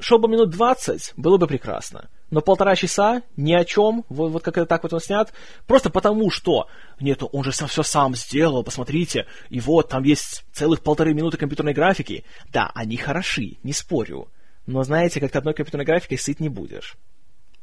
шел 0.00 0.18
бы 0.18 0.28
минут 0.28 0.50
20, 0.50 1.14
было 1.16 1.36
бы 1.36 1.46
прекрасно. 1.46 2.08
Но 2.30 2.40
полтора 2.40 2.76
часа 2.76 3.22
ни 3.36 3.52
о 3.52 3.64
чем, 3.64 4.04
вот, 4.08 4.30
вот 4.30 4.42
как 4.42 4.56
это 4.56 4.66
так 4.66 4.82
вот 4.82 4.92
он 4.92 5.00
снят, 5.00 5.32
просто 5.66 5.90
потому 5.90 6.30
что, 6.30 6.68
нет, 7.00 7.22
он 7.30 7.44
же 7.44 7.52
сам, 7.52 7.68
все 7.68 7.82
сам 7.82 8.14
сделал, 8.14 8.62
посмотрите, 8.62 9.26
и 9.48 9.60
вот 9.60 9.88
там 9.88 10.04
есть 10.04 10.44
целых 10.52 10.82
полторы 10.82 11.12
минуты 11.12 11.36
компьютерной 11.36 11.74
графики. 11.74 12.24
Да, 12.52 12.70
они 12.74 12.96
хороши, 12.96 13.58
не 13.62 13.72
спорю. 13.72 14.28
Но 14.66 14.82
знаете, 14.84 15.20
как-то 15.20 15.38
одной 15.38 15.54
компьютерной 15.54 15.86
графикой 15.86 16.18
сыт 16.18 16.38
не 16.38 16.48
будешь. 16.48 16.96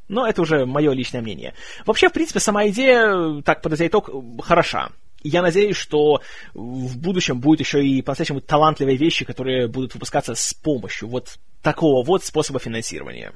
Но 0.10 0.28
это 0.28 0.42
уже 0.42 0.66
мое 0.66 0.92
личное 0.94 1.22
мнение. 1.22 1.54
Вообще, 1.86 2.10
в 2.10 2.14
принципе, 2.14 2.40
сама 2.40 2.68
идея, 2.68 3.42
так 3.44 3.62
подводя 3.62 3.88
итог, 3.88 4.10
хороша. 4.42 4.92
Я 5.28 5.42
надеюсь, 5.42 5.76
что 5.76 6.22
в 6.54 6.98
будущем 6.98 7.40
будет 7.40 7.60
еще 7.60 7.86
и 7.86 8.02
по-настоящему 8.02 8.42
талантливые 8.42 8.98
вещи, 8.98 9.26
которые 9.26 9.68
будут 9.68 9.94
выпускаться 9.94 10.36
с 10.36 10.54
помощью 10.54 11.10
вот 11.10 11.38
такого 11.62 12.06
вот 12.06 12.24
способа 12.24 12.60
финансирования. 12.60 13.34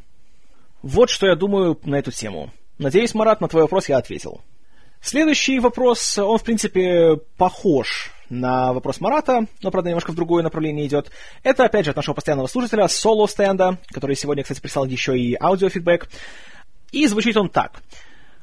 Вот 0.81 1.09
что 1.09 1.27
я 1.27 1.35
думаю 1.35 1.79
на 1.83 1.95
эту 1.95 2.11
тему. 2.11 2.51
Надеюсь, 2.77 3.13
Марат, 3.13 3.41
на 3.41 3.47
твой 3.47 3.63
вопрос 3.63 3.89
я 3.89 3.97
ответил. 3.97 4.41
Следующий 5.01 5.59
вопрос, 5.59 6.17
он, 6.17 6.37
в 6.37 6.43
принципе, 6.43 7.17
похож 7.37 8.11
на 8.29 8.71
вопрос 8.71 9.01
Марата, 9.01 9.47
но, 9.61 9.71
правда, 9.71 9.89
немножко 9.89 10.11
в 10.11 10.15
другое 10.15 10.43
направление 10.43 10.87
идет. 10.87 11.11
Это, 11.43 11.65
опять 11.65 11.85
же, 11.85 11.91
от 11.91 11.97
нашего 11.97 12.13
постоянного 12.13 12.47
слушателя, 12.47 12.87
Соло 12.87 13.27
Стенда, 13.27 13.77
который 13.89 14.15
сегодня, 14.15 14.43
кстати, 14.43 14.61
прислал 14.61 14.85
еще 14.85 15.17
и 15.17 15.35
аудиофидбэк. 15.39 16.07
И 16.91 17.07
звучит 17.07 17.35
он 17.35 17.49
так. 17.49 17.81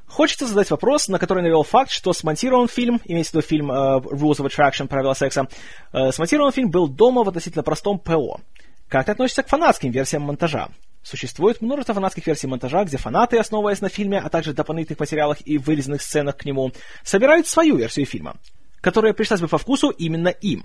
Хочется 0.09 0.47
задать 0.47 0.71
вопрос, 0.71 1.09
на 1.09 1.18
который 1.18 1.42
навел 1.42 1.62
факт, 1.62 1.90
что 1.90 2.12
смонтирован 2.12 2.66
фильм, 2.66 3.01
имеется 3.05 3.33
в 3.33 3.35
виду 3.37 3.47
фильм 3.47 3.71
uh, 3.71 4.03
Rules 4.03 4.38
of 4.38 4.49
Attraction, 4.49 4.88
правила 4.88 5.12
секса, 5.12 5.47
uh, 5.92 6.11
смонтирован 6.12 6.51
фильм 6.51 6.71
был 6.71 6.88
дома 6.88 7.25
в 7.25 7.29
относительно 7.29 7.62
простом 7.62 7.99
ПО. 7.99 8.40
Как 8.88 9.05
ты 9.05 9.12
относишься 9.12 9.42
к 9.42 9.49
фанатским 9.49 9.90
версиям 9.90 10.23
монтажа? 10.23 10.71
Существует 11.03 11.61
множество 11.61 11.94
фанатских 11.94 12.27
версий 12.27 12.47
монтажа, 12.47 12.85
где 12.85 12.97
фанаты, 12.97 13.38
основываясь 13.38 13.83
на 13.83 13.90
фильме, 13.90 14.18
а 14.18 14.29
также 14.31 14.55
дополнительных 14.55 14.99
материалах 14.99 15.38
и 15.44 15.59
вырезанных 15.59 16.01
сценах 16.03 16.38
к 16.38 16.44
нему, 16.47 16.73
собирают 17.05 17.47
свою 17.47 17.77
версию 17.77 18.07
фильма, 18.07 18.37
которая 18.81 19.12
пришлась 19.12 19.40
бы 19.40 19.49
по 19.49 19.59
вкусу 19.59 19.90
именно 19.90 20.29
им. 20.29 20.64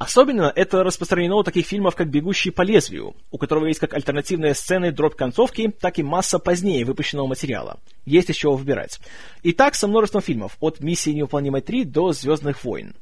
Особенно 0.00 0.50
это 0.56 0.82
распространено 0.82 1.36
у 1.36 1.42
таких 1.42 1.66
фильмов, 1.66 1.94
как 1.94 2.08
«Бегущий 2.08 2.50
по 2.50 2.62
лезвию», 2.62 3.14
у 3.30 3.36
которого 3.36 3.66
есть 3.66 3.80
как 3.80 3.92
альтернативные 3.92 4.54
сцены 4.54 4.92
дробь 4.92 5.14
концовки, 5.14 5.68
так 5.78 5.98
и 5.98 6.02
масса 6.02 6.38
позднее 6.38 6.86
выпущенного 6.86 7.26
материала. 7.26 7.78
Есть 8.06 8.30
из 8.30 8.36
чего 8.36 8.56
выбирать. 8.56 8.98
И 9.42 9.52
так 9.52 9.74
со 9.74 9.86
множеством 9.88 10.22
фильмов, 10.22 10.56
от 10.60 10.80
«Миссии 10.80 11.10
невыполнимой 11.10 11.60
3» 11.60 11.84
до 11.84 12.12
«Звездных 12.12 12.64
войн». 12.64 12.94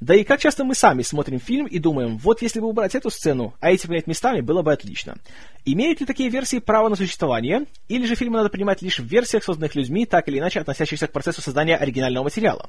Да 0.00 0.14
и 0.14 0.24
как 0.24 0.40
часто 0.40 0.64
мы 0.64 0.74
сами 0.74 1.02
смотрим 1.02 1.40
фильм 1.40 1.66
и 1.66 1.78
думаем, 1.78 2.18
вот 2.18 2.42
если 2.42 2.60
бы 2.60 2.68
убрать 2.68 2.94
эту 2.94 3.10
сцену, 3.10 3.54
а 3.60 3.70
эти 3.70 3.86
поменять 3.86 4.06
местами, 4.06 4.40
было 4.40 4.62
бы 4.62 4.72
отлично. 4.72 5.16
Имеют 5.64 6.00
ли 6.00 6.06
такие 6.06 6.28
версии 6.28 6.58
право 6.58 6.88
на 6.88 6.96
существование, 6.96 7.64
или 7.88 8.06
же 8.06 8.14
фильмы 8.14 8.36
надо 8.36 8.50
принимать 8.50 8.82
лишь 8.82 9.00
в 9.00 9.04
версиях, 9.04 9.42
созданных 9.42 9.74
людьми, 9.74 10.06
так 10.06 10.28
или 10.28 10.38
иначе 10.38 10.60
относящихся 10.60 11.06
к 11.06 11.12
процессу 11.12 11.40
создания 11.40 11.76
оригинального 11.76 12.24
материала? 12.24 12.68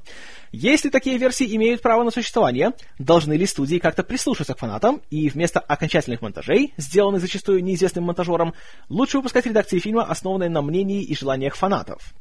Если 0.52 0.90
такие 0.90 1.18
версии 1.18 1.56
имеют 1.56 1.82
право 1.82 2.04
на 2.04 2.12
существование, 2.12 2.72
должны 2.98 3.34
ли 3.34 3.46
студии 3.46 3.78
как-то 3.78 4.04
прислушаться 4.04 4.54
к 4.54 4.60
фанатам 4.60 5.02
и 5.12 5.30
вместо 5.30 5.60
окончательных 5.60 6.22
монтажей, 6.22 6.74
сделанных 6.78 7.22
зачастую 7.22 7.64
неизвестным 7.64 8.06
монтажером, 8.06 8.54
лучше 8.90 9.18
выпускать 9.18 9.46
редакции 9.46 9.80
фильма, 9.80 10.06
основанные 10.06 10.50
на 10.50 10.62
мнении 10.62 11.04
и 11.04 11.16
желаниях 11.16 11.56
фанатов? 11.56 12.14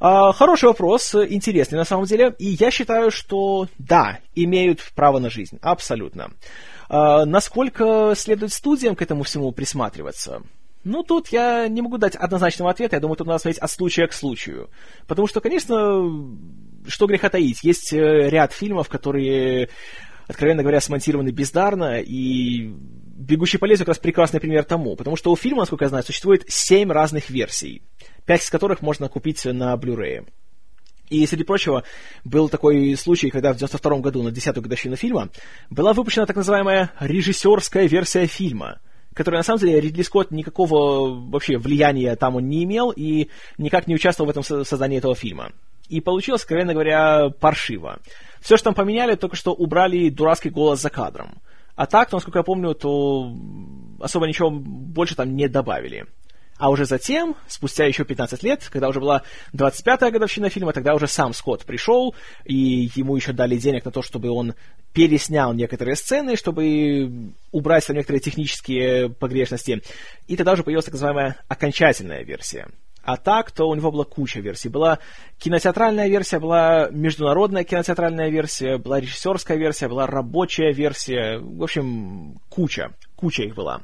А, 0.00 0.32
хороший 0.32 0.66
вопрос, 0.66 1.14
интересный 1.14 1.78
на 1.78 1.84
самом 1.84 2.04
деле. 2.04 2.34
И 2.38 2.46
я 2.46 2.70
считаю, 2.70 3.10
что 3.10 3.68
да, 3.78 4.18
имеют 4.34 4.80
право 4.94 5.18
на 5.18 5.30
жизнь. 5.30 5.58
Абсолютно. 5.62 6.30
А, 6.88 7.24
насколько 7.24 8.14
следует 8.16 8.52
студиям 8.52 8.96
к 8.96 9.02
этому 9.02 9.22
всему 9.22 9.52
присматриваться? 9.52 10.42
Ну, 10.84 11.02
тут 11.02 11.28
я 11.28 11.66
не 11.68 11.80
могу 11.80 11.96
дать 11.96 12.14
однозначного 12.14 12.70
ответа. 12.70 12.96
Я 12.96 13.00
думаю, 13.00 13.16
тут 13.16 13.26
надо 13.26 13.38
смотреть 13.38 13.58
от 13.58 13.70
случая 13.70 14.06
к 14.06 14.12
случаю. 14.12 14.68
Потому 15.06 15.26
что, 15.26 15.40
конечно, 15.40 16.04
что 16.86 17.06
греха 17.06 17.30
таить, 17.30 17.64
есть 17.64 17.92
э, 17.94 18.28
ряд 18.28 18.52
фильмов, 18.52 18.90
которые, 18.90 19.70
откровенно 20.26 20.62
говоря, 20.62 20.80
смонтированы 20.80 21.30
бездарно, 21.30 22.00
и 22.00 22.74
«Бегущий 23.16 23.56
по 23.56 23.64
лезвию» 23.64 23.86
как 23.86 23.94
раз 23.94 23.98
прекрасный 23.98 24.40
пример 24.40 24.64
тому. 24.64 24.94
Потому 24.94 25.16
что 25.16 25.32
у 25.32 25.36
фильма, 25.36 25.60
насколько 25.60 25.86
я 25.86 25.88
знаю, 25.88 26.04
существует 26.04 26.44
семь 26.48 26.92
разных 26.92 27.30
версий 27.30 27.82
пять 28.26 28.42
из 28.42 28.50
которых 28.50 28.82
можно 28.82 29.08
купить 29.08 29.44
на 29.44 29.74
Blu-ray. 29.74 30.26
И, 31.10 31.26
среди 31.26 31.44
прочего, 31.44 31.84
был 32.24 32.48
такой 32.48 32.96
случай, 32.96 33.30
когда 33.30 33.52
в 33.52 33.56
92 33.56 33.98
году, 33.98 34.22
на 34.22 34.28
10-ю 34.28 34.62
годовщину 34.62 34.96
фильма, 34.96 35.28
была 35.68 35.92
выпущена 35.92 36.26
так 36.26 36.36
называемая 36.36 36.92
режиссерская 36.98 37.86
версия 37.86 38.26
фильма, 38.26 38.80
которая, 39.12 39.40
на 39.40 39.44
самом 39.44 39.60
деле, 39.60 39.80
Ридли 39.80 40.02
Скотт 40.02 40.30
никакого 40.30 41.30
вообще 41.30 41.58
влияния 41.58 42.16
там 42.16 42.36
он 42.36 42.48
не 42.48 42.64
имел 42.64 42.90
и 42.90 43.28
никак 43.58 43.86
не 43.86 43.94
участвовал 43.94 44.28
в 44.28 44.36
этом 44.36 44.42
создании 44.64 44.98
этого 44.98 45.14
фильма. 45.14 45.52
И 45.88 46.00
получилось, 46.00 46.42
откровенно 46.42 46.72
говоря, 46.72 47.28
паршиво. 47.28 48.00
Все, 48.40 48.56
что 48.56 48.64
там 48.64 48.74
поменяли, 48.74 49.14
только 49.14 49.36
что 49.36 49.52
убрали 49.52 50.08
дурацкий 50.08 50.48
голос 50.48 50.80
за 50.80 50.88
кадром. 50.88 51.42
А 51.76 51.86
так, 51.86 52.10
насколько 52.12 52.38
я 52.38 52.42
помню, 52.42 52.74
то 52.74 53.30
особо 54.00 54.26
ничего 54.26 54.50
больше 54.50 55.14
там 55.14 55.36
не 55.36 55.48
добавили. 55.48 56.06
А 56.56 56.70
уже 56.70 56.84
затем, 56.84 57.36
спустя 57.48 57.84
еще 57.84 58.04
15 58.04 58.42
лет, 58.42 58.68
когда 58.70 58.88
уже 58.88 59.00
была 59.00 59.22
25-я 59.54 60.10
годовщина 60.10 60.50
фильма, 60.50 60.72
тогда 60.72 60.94
уже 60.94 61.08
сам 61.08 61.32
Скотт 61.32 61.64
пришел, 61.64 62.14
и 62.44 62.90
ему 62.94 63.16
еще 63.16 63.32
дали 63.32 63.56
денег 63.56 63.84
на 63.84 63.90
то, 63.90 64.02
чтобы 64.02 64.30
он 64.30 64.54
переснял 64.92 65.52
некоторые 65.52 65.96
сцены, 65.96 66.36
чтобы 66.36 67.34
убрать 67.50 67.86
там 67.86 67.96
некоторые 67.96 68.20
технические 68.20 69.08
погрешности. 69.10 69.82
И 70.28 70.36
тогда 70.36 70.52
уже 70.52 70.62
появилась 70.62 70.84
так 70.84 70.94
называемая 70.94 71.36
окончательная 71.48 72.22
версия. 72.22 72.68
А 73.02 73.18
так, 73.18 73.50
то 73.50 73.68
у 73.68 73.74
него 73.74 73.90
была 73.90 74.04
куча 74.04 74.40
версий. 74.40 74.70
Была 74.70 74.98
кинотеатральная 75.38 76.08
версия, 76.08 76.38
была 76.38 76.88
международная 76.90 77.64
кинотеатральная 77.64 78.30
версия, 78.30 78.78
была 78.78 78.98
режиссерская 78.98 79.58
версия, 79.58 79.88
была 79.88 80.06
рабочая 80.06 80.72
версия. 80.72 81.38
В 81.38 81.62
общем, 81.62 82.40
куча. 82.48 82.92
Куча 83.14 83.42
их 83.42 83.54
была. 83.54 83.82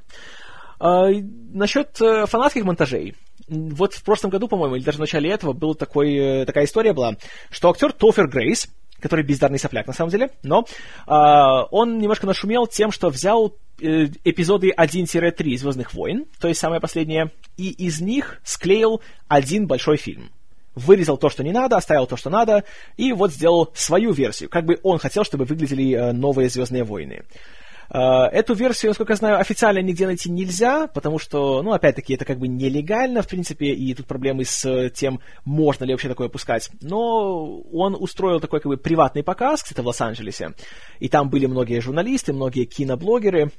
А, 0.80 1.10
насчет 1.52 2.00
э, 2.00 2.24
фанатских 2.26 2.64
монтажей. 2.64 3.14
Вот 3.48 3.92
в 3.92 4.02
прошлом 4.02 4.30
году, 4.30 4.48
по-моему, 4.48 4.76
или 4.76 4.82
даже 4.82 4.96
в 4.96 5.00
начале 5.00 5.30
этого, 5.30 5.52
была 5.52 5.74
э, 5.74 6.44
такая 6.46 6.64
история 6.64 6.94
была, 6.94 7.16
что 7.50 7.68
актер 7.68 7.92
Тофер 7.92 8.28
Грейс, 8.28 8.66
который 8.98 9.24
бездарный 9.24 9.58
сопляк 9.58 9.86
на 9.86 9.92
самом 9.92 10.10
деле, 10.10 10.30
но 10.42 10.66
а, 11.06 11.64
он 11.64 11.98
немножко 11.98 12.26
нашумел 12.26 12.66
тем, 12.66 12.92
что 12.92 13.08
взял 13.08 13.54
э, 13.80 14.06
эпизоды 14.24 14.72
1-3 14.76 15.56
Звездных 15.56 15.92
войн, 15.94 16.26
то 16.40 16.48
есть 16.48 16.60
самое 16.60 16.80
последнее, 16.80 17.30
и 17.56 17.70
из 17.70 18.00
них 18.00 18.40
склеил 18.44 19.02
один 19.28 19.66
большой 19.66 19.96
фильм. 19.96 20.30
Вырезал 20.74 21.18
то, 21.18 21.28
что 21.28 21.42
не 21.42 21.52
надо, 21.52 21.76
оставил 21.76 22.06
то, 22.06 22.16
что 22.16 22.30
надо, 22.30 22.64
и 22.96 23.12
вот 23.12 23.32
сделал 23.32 23.70
свою 23.74 24.12
версию. 24.12 24.48
Как 24.48 24.64
бы 24.64 24.78
он 24.82 24.98
хотел, 24.98 25.24
чтобы 25.24 25.44
выглядели 25.44 25.92
э, 25.92 26.12
новые 26.12 26.48
Звездные 26.48 26.84
войны. 26.84 27.24
Э, 27.92 28.26
эту 28.33 28.55
версию, 28.55 28.90
насколько 28.90 29.12
я 29.12 29.16
знаю, 29.16 29.40
официально 29.40 29.81
нигде 29.81 30.07
найти 30.07 30.31
нельзя, 30.31 30.87
потому 30.87 31.18
что, 31.18 31.62
ну, 31.62 31.72
опять-таки, 31.72 32.14
это 32.14 32.24
как 32.24 32.38
бы 32.38 32.46
нелегально, 32.46 33.22
в 33.22 33.29
принципе, 33.29 33.72
и 33.72 33.94
тут 33.94 34.07
проблемы 34.07 34.44
с 34.44 34.90
тем, 34.90 35.20
можно 35.44 35.85
ли 35.85 35.92
вообще 35.92 36.09
такое 36.09 36.29
пускать. 36.29 36.70
Но 36.81 37.61
он 37.72 37.96
устроил 37.98 38.40
такой 38.40 38.61
как 38.61 38.70
бы 38.70 38.76
приватный 38.76 39.22
показ, 39.22 39.62
кстати, 39.62 39.81
в 39.81 39.87
Лос-Анджелесе, 39.87 40.55
и 41.00 41.09
там 41.09 41.31
были 41.31 41.46
многие 41.46 41.81
журналисты, 41.81 42.33
многие 42.33 42.64
киноблогеры, 42.64 43.50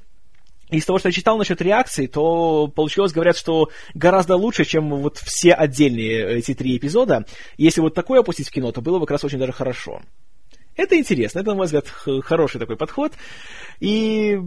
из 0.70 0.86
того, 0.86 0.98
что 0.98 1.08
я 1.08 1.12
читал 1.12 1.36
насчет 1.36 1.60
реакций, 1.60 2.06
то 2.06 2.66
получилось, 2.66 3.12
говорят, 3.12 3.36
что 3.36 3.68
гораздо 3.92 4.36
лучше, 4.36 4.64
чем 4.64 4.88
вот 5.02 5.18
все 5.18 5.52
отдельные 5.52 6.38
эти 6.38 6.54
три 6.54 6.78
эпизода. 6.78 7.26
Если 7.58 7.82
вот 7.82 7.94
такое 7.94 8.20
опустить 8.20 8.48
в 8.48 8.52
кино, 8.52 8.72
то 8.72 8.80
было 8.80 8.98
бы 8.98 9.04
как 9.04 9.12
раз 9.12 9.24
очень 9.24 9.38
даже 9.38 9.52
хорошо. 9.52 10.00
Это 10.76 10.98
интересно, 10.98 11.40
это, 11.40 11.50
на 11.50 11.56
мой 11.56 11.66
взгляд, 11.66 11.86
хороший 12.24 12.58
такой 12.58 12.76
подход. 12.76 13.12
И, 13.80 14.38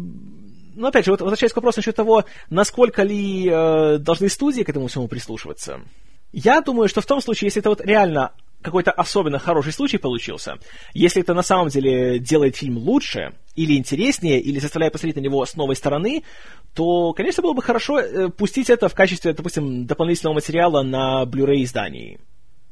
ну, 0.75 0.87
опять 0.87 1.05
же, 1.05 1.11
вот 1.11 1.21
возвращаясь 1.21 1.53
к 1.53 1.55
вопросу 1.55 1.79
насчет 1.79 1.95
того, 1.95 2.25
насколько 2.49 3.03
ли 3.03 3.47
э, 3.47 3.97
должны 3.99 4.29
студии 4.29 4.63
к 4.63 4.69
этому 4.69 4.87
всему 4.87 5.07
прислушиваться. 5.07 5.81
Я 6.31 6.61
думаю, 6.61 6.89
что 6.89 7.01
в 7.01 7.05
том 7.05 7.21
случае, 7.21 7.47
если 7.47 7.61
это 7.61 7.69
вот 7.69 7.81
реально 7.81 8.31
какой-то 8.61 8.91
особенно 8.91 9.37
хороший 9.37 9.71
случай 9.71 9.97
получился, 9.97 10.57
если 10.93 11.21
это 11.21 11.33
на 11.35 11.43
самом 11.43 11.69
деле 11.69 12.17
делает 12.17 12.57
фильм 12.57 12.77
лучше, 12.77 13.33
или 13.55 13.77
интереснее, 13.77 14.41
или 14.41 14.59
заставляет 14.59 14.91
посмотреть 14.91 15.15
на 15.15 15.21
него 15.21 15.45
с 15.45 15.55
новой 15.55 15.75
стороны, 15.75 16.23
то, 16.73 17.13
конечно, 17.13 17.43
было 17.43 17.53
бы 17.53 17.61
хорошо 17.61 17.99
э, 17.99 18.29
пустить 18.29 18.69
это 18.69 18.89
в 18.89 18.95
качестве, 18.95 19.33
допустим, 19.33 19.85
дополнительного 19.85 20.33
материала 20.33 20.81
на 20.81 21.23
Blu-ray 21.23 21.63
издании. 21.63 22.19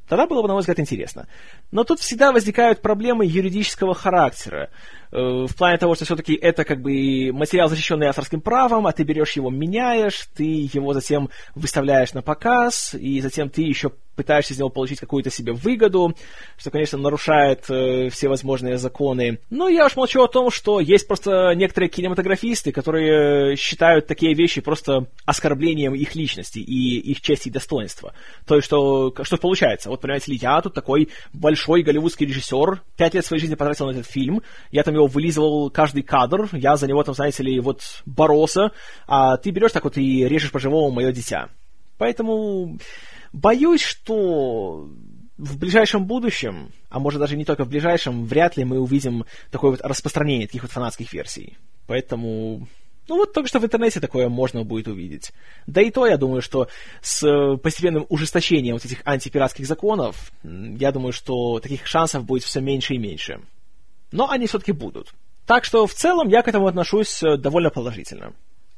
Тогда 0.07 0.27
было 0.27 0.41
бы, 0.41 0.47
на 0.47 0.55
мой 0.55 0.61
взгляд, 0.61 0.79
интересно. 0.79 1.27
Но 1.73 1.83
тут 1.83 1.99
всегда 1.99 2.31
возникают 2.31 2.81
проблемы 2.81 3.25
юридического 3.25 3.95
характера. 3.95 4.69
Э, 5.11 5.45
в 5.47 5.55
плане 5.55 5.77
того, 5.79 5.93
что 5.95 6.05
все-таки 6.05 6.33
это 6.33 6.65
как 6.65 6.81
бы 6.81 7.31
материал, 7.33 7.67
защищенный 7.67 8.07
авторским 8.07 8.41
правом, 8.41 8.87
а 8.87 8.91
ты 8.91 9.03
берешь 9.03 9.33
его, 9.33 9.49
меняешь, 9.51 10.27
ты 10.35 10.43
его 10.43 10.93
затем 10.93 11.29
выставляешь 11.55 12.13
на 12.13 12.21
показ, 12.21 12.95
и 12.95 13.21
затем 13.21 13.49
ты 13.49 13.61
еще 13.61 13.91
пытаешься 14.15 14.53
из 14.53 14.59
него 14.59 14.69
получить 14.69 14.99
какую-то 14.99 15.31
себе 15.31 15.53
выгоду, 15.53 16.15
что, 16.57 16.69
конечно, 16.69 16.99
нарушает 16.99 17.65
э, 17.69 18.09
все 18.09 18.27
возможные 18.27 18.77
законы. 18.77 19.39
Но 19.49 19.67
я 19.67 19.87
уж 19.87 19.95
молчу 19.95 20.21
о 20.21 20.27
том, 20.27 20.51
что 20.51 20.79
есть 20.79 21.07
просто 21.07 21.53
некоторые 21.55 21.89
кинематографисты, 21.89 22.71
которые 22.71 23.55
считают 23.55 24.07
такие 24.07 24.35
вещи 24.35 24.61
просто 24.61 25.07
оскорблением 25.25 25.95
их 25.95 26.15
личности 26.15 26.59
и 26.59 26.99
их 26.99 27.21
чести 27.21 27.49
и 27.49 27.51
достоинства. 27.51 28.13
То 28.45 28.55
есть, 28.55 28.65
что, 28.67 29.13
что 29.23 29.37
получается? 29.37 29.89
Вот, 29.89 30.01
понимаете 30.01 30.33
я 30.33 30.61
тут 30.61 30.73
такой 30.73 31.09
большой 31.33 31.62
голливудский 31.67 32.25
режиссер, 32.25 32.81
пять 32.97 33.13
лет 33.13 33.25
своей 33.25 33.41
жизни 33.41 33.55
потратил 33.55 33.87
на 33.87 33.91
этот 33.91 34.05
фильм, 34.05 34.41
я 34.71 34.83
там 34.83 34.93
его 34.93 35.07
вылизывал 35.07 35.69
каждый 35.69 36.03
кадр, 36.03 36.49
я 36.51 36.75
за 36.75 36.87
него 36.87 37.03
там, 37.03 37.15
знаете 37.15 37.43
ли, 37.43 37.59
вот 37.59 37.81
боролся, 38.05 38.71
а 39.07 39.37
ты 39.37 39.51
берешь 39.51 39.71
так 39.71 39.83
вот 39.83 39.97
и 39.97 40.27
режешь 40.27 40.51
по-живому 40.51 40.91
мое 40.91 41.11
дитя. 41.11 41.49
Поэтому 41.97 42.77
Боюсь, 43.33 43.81
что 43.81 44.87
в 45.37 45.57
ближайшем 45.57 46.05
будущем, 46.05 46.71
а 46.89 46.99
может 46.99 47.19
даже 47.19 47.35
не 47.35 47.45
только 47.45 47.65
в 47.65 47.67
ближайшем, 47.67 48.25
вряд 48.25 48.57
ли 48.57 48.63
мы 48.63 48.79
увидим 48.79 49.25
такое 49.49 49.71
вот 49.71 49.81
распространение 49.81 50.47
таких 50.47 50.61
вот 50.61 50.71
фанатских 50.71 51.11
версий. 51.11 51.57
Поэтому 51.87 52.67
ну 53.07 53.17
вот 53.17 53.33
только 53.33 53.49
что 53.49 53.59
в 53.59 53.65
интернете 53.65 53.99
такое 53.99 54.29
можно 54.29 54.63
будет 54.63 54.87
увидеть. 54.87 55.31
Да 55.67 55.81
и 55.81 55.91
то, 55.91 56.05
я 56.05 56.17
думаю, 56.17 56.41
что 56.41 56.67
с 57.01 57.57
постепенным 57.57 58.05
ужесточением 58.09 58.75
вот 58.75 58.85
этих 58.85 59.01
антипиратских 59.05 59.65
законов, 59.65 60.31
я 60.43 60.91
думаю, 60.91 61.11
что 61.13 61.59
таких 61.59 61.85
шансов 61.85 62.23
будет 62.23 62.43
все 62.43 62.61
меньше 62.61 62.95
и 62.95 62.97
меньше. 62.97 63.41
Но 64.11 64.29
они 64.29 64.47
все-таки 64.47 64.71
будут. 64.71 65.13
Так 65.45 65.65
что 65.65 65.85
в 65.87 65.93
целом 65.93 66.29
я 66.29 66.41
к 66.41 66.47
этому 66.47 66.67
отношусь 66.67 67.21
э, 67.23 67.37
довольно 67.37 67.69
положительно. 67.69 68.33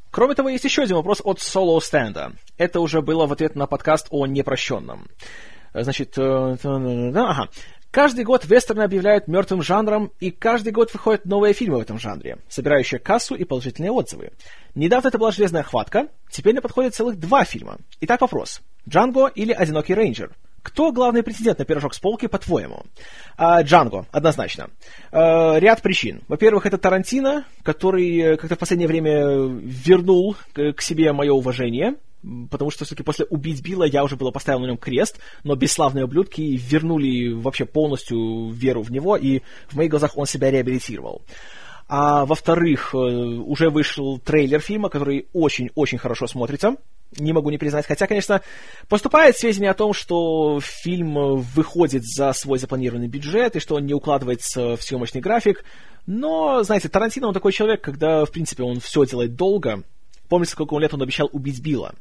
Кроме 0.09 0.33
того, 0.33 0.49
есть 0.49 0.63
еще 0.63 0.83
один 0.83 0.95
вопрос 0.95 1.21
от 1.23 1.39
Соло 1.39 1.79
Стенда. 1.81 2.31
Это 2.57 2.79
уже 2.79 3.01
было 3.01 3.27
в 3.27 3.33
ответ 3.33 3.55
на 3.55 3.67
подкаст 3.67 4.07
о 4.09 4.25
непрощенном. 4.25 5.07
Значит, 5.73 6.17
э, 6.17 6.57
ага. 6.63 7.49
Каждый 7.95 8.25
год 8.25 8.43
вестерны 8.43 8.81
объявляют 8.81 9.29
мертвым 9.29 9.61
жанром, 9.61 10.11
и 10.19 10.29
каждый 10.29 10.73
год 10.73 10.91
выходят 10.91 11.23
новые 11.23 11.53
фильмы 11.53 11.77
в 11.77 11.81
этом 11.81 11.97
жанре, 11.97 12.39
собирающие 12.49 12.99
кассу 12.99 13.35
и 13.35 13.45
положительные 13.45 13.89
отзывы. 13.89 14.33
Недавно 14.75 15.07
это 15.07 15.17
была 15.17 15.31
«Железная 15.31 15.63
хватка», 15.63 16.09
теперь 16.29 16.53
на 16.53 16.61
подходит 16.61 16.93
целых 16.93 17.17
два 17.17 17.45
фильма. 17.45 17.77
Итак, 18.01 18.19
вопрос. 18.19 18.61
«Джанго» 18.85 19.27
или 19.27 19.53
«Одинокий 19.53 19.93
рейнджер»? 19.93 20.35
Кто 20.61 20.91
главный 20.91 21.23
претендент 21.23 21.59
на 21.59 21.63
пирожок 21.63 21.93
с 21.93 21.99
полки, 21.99 22.27
по-твоему? 22.27 22.83
А, 23.37 23.61
Джанго, 23.61 24.07
однозначно. 24.11 24.71
А, 25.13 25.55
ряд 25.55 25.81
причин. 25.81 26.21
Во-первых, 26.27 26.65
это 26.65 26.77
Тарантино, 26.77 27.45
который 27.63 28.19
э, 28.19 28.35
как-то 28.35 28.57
в 28.57 28.59
последнее 28.59 28.89
время 28.89 29.47
вернул 29.47 30.35
к 30.53 30.81
себе 30.81 31.13
мое 31.13 31.31
уважение, 31.31 31.95
потому 32.49 32.71
что 32.71 32.85
все-таки 32.85 33.03
после 33.03 33.25
«Убить 33.25 33.61
Билла» 33.61 33.83
я 33.83 34.03
уже 34.03 34.15
было 34.15 34.31
поставил 34.31 34.61
на 34.61 34.67
нем 34.67 34.77
крест, 34.77 35.19
но 35.43 35.55
«Бесславные 35.55 36.05
ублюдки» 36.05 36.41
вернули 36.41 37.33
вообще 37.33 37.65
полностью 37.65 38.49
веру 38.49 38.81
в 38.81 38.91
него, 38.91 39.15
и 39.15 39.41
в 39.67 39.75
моих 39.75 39.91
глазах 39.91 40.17
он 40.17 40.25
себя 40.25 40.51
реабилитировал. 40.51 41.21
А 41.87 42.25
во-вторых, 42.25 42.95
э, 42.95 42.97
уже 42.97 43.69
вышел 43.69 44.17
трейлер 44.17 44.59
фильма, 44.59 44.89
который 44.89 45.27
очень-очень 45.33 45.99
хорошо 45.99 46.25
смотрится 46.27 46.75
не 47.17 47.33
могу 47.33 47.49
не 47.49 47.57
признать. 47.57 47.85
Хотя, 47.85 48.07
конечно, 48.07 48.41
поступает 48.89 49.37
сведения 49.37 49.69
о 49.69 49.75
том, 49.75 49.93
что 49.93 50.59
фильм 50.61 51.37
выходит 51.37 52.03
за 52.03 52.33
свой 52.33 52.59
запланированный 52.59 53.07
бюджет 53.07 53.55
и 53.55 53.59
что 53.59 53.75
он 53.75 53.85
не 53.85 53.93
укладывается 53.93 54.75
в 54.75 54.83
съемочный 54.83 55.21
график. 55.21 55.63
Но, 56.05 56.63
знаете, 56.63 56.89
Тарантино, 56.89 57.27
он 57.27 57.33
такой 57.33 57.51
человек, 57.51 57.81
когда, 57.81 58.25
в 58.25 58.31
принципе, 58.31 58.63
он 58.63 58.79
все 58.79 59.05
делает 59.05 59.35
долго. 59.35 59.83
Помните, 60.29 60.51
сколько 60.53 60.73
он 60.73 60.81
лет 60.81 60.93
он 60.93 61.01
обещал 61.01 61.29
убить 61.31 61.61
Билла. 61.61 61.93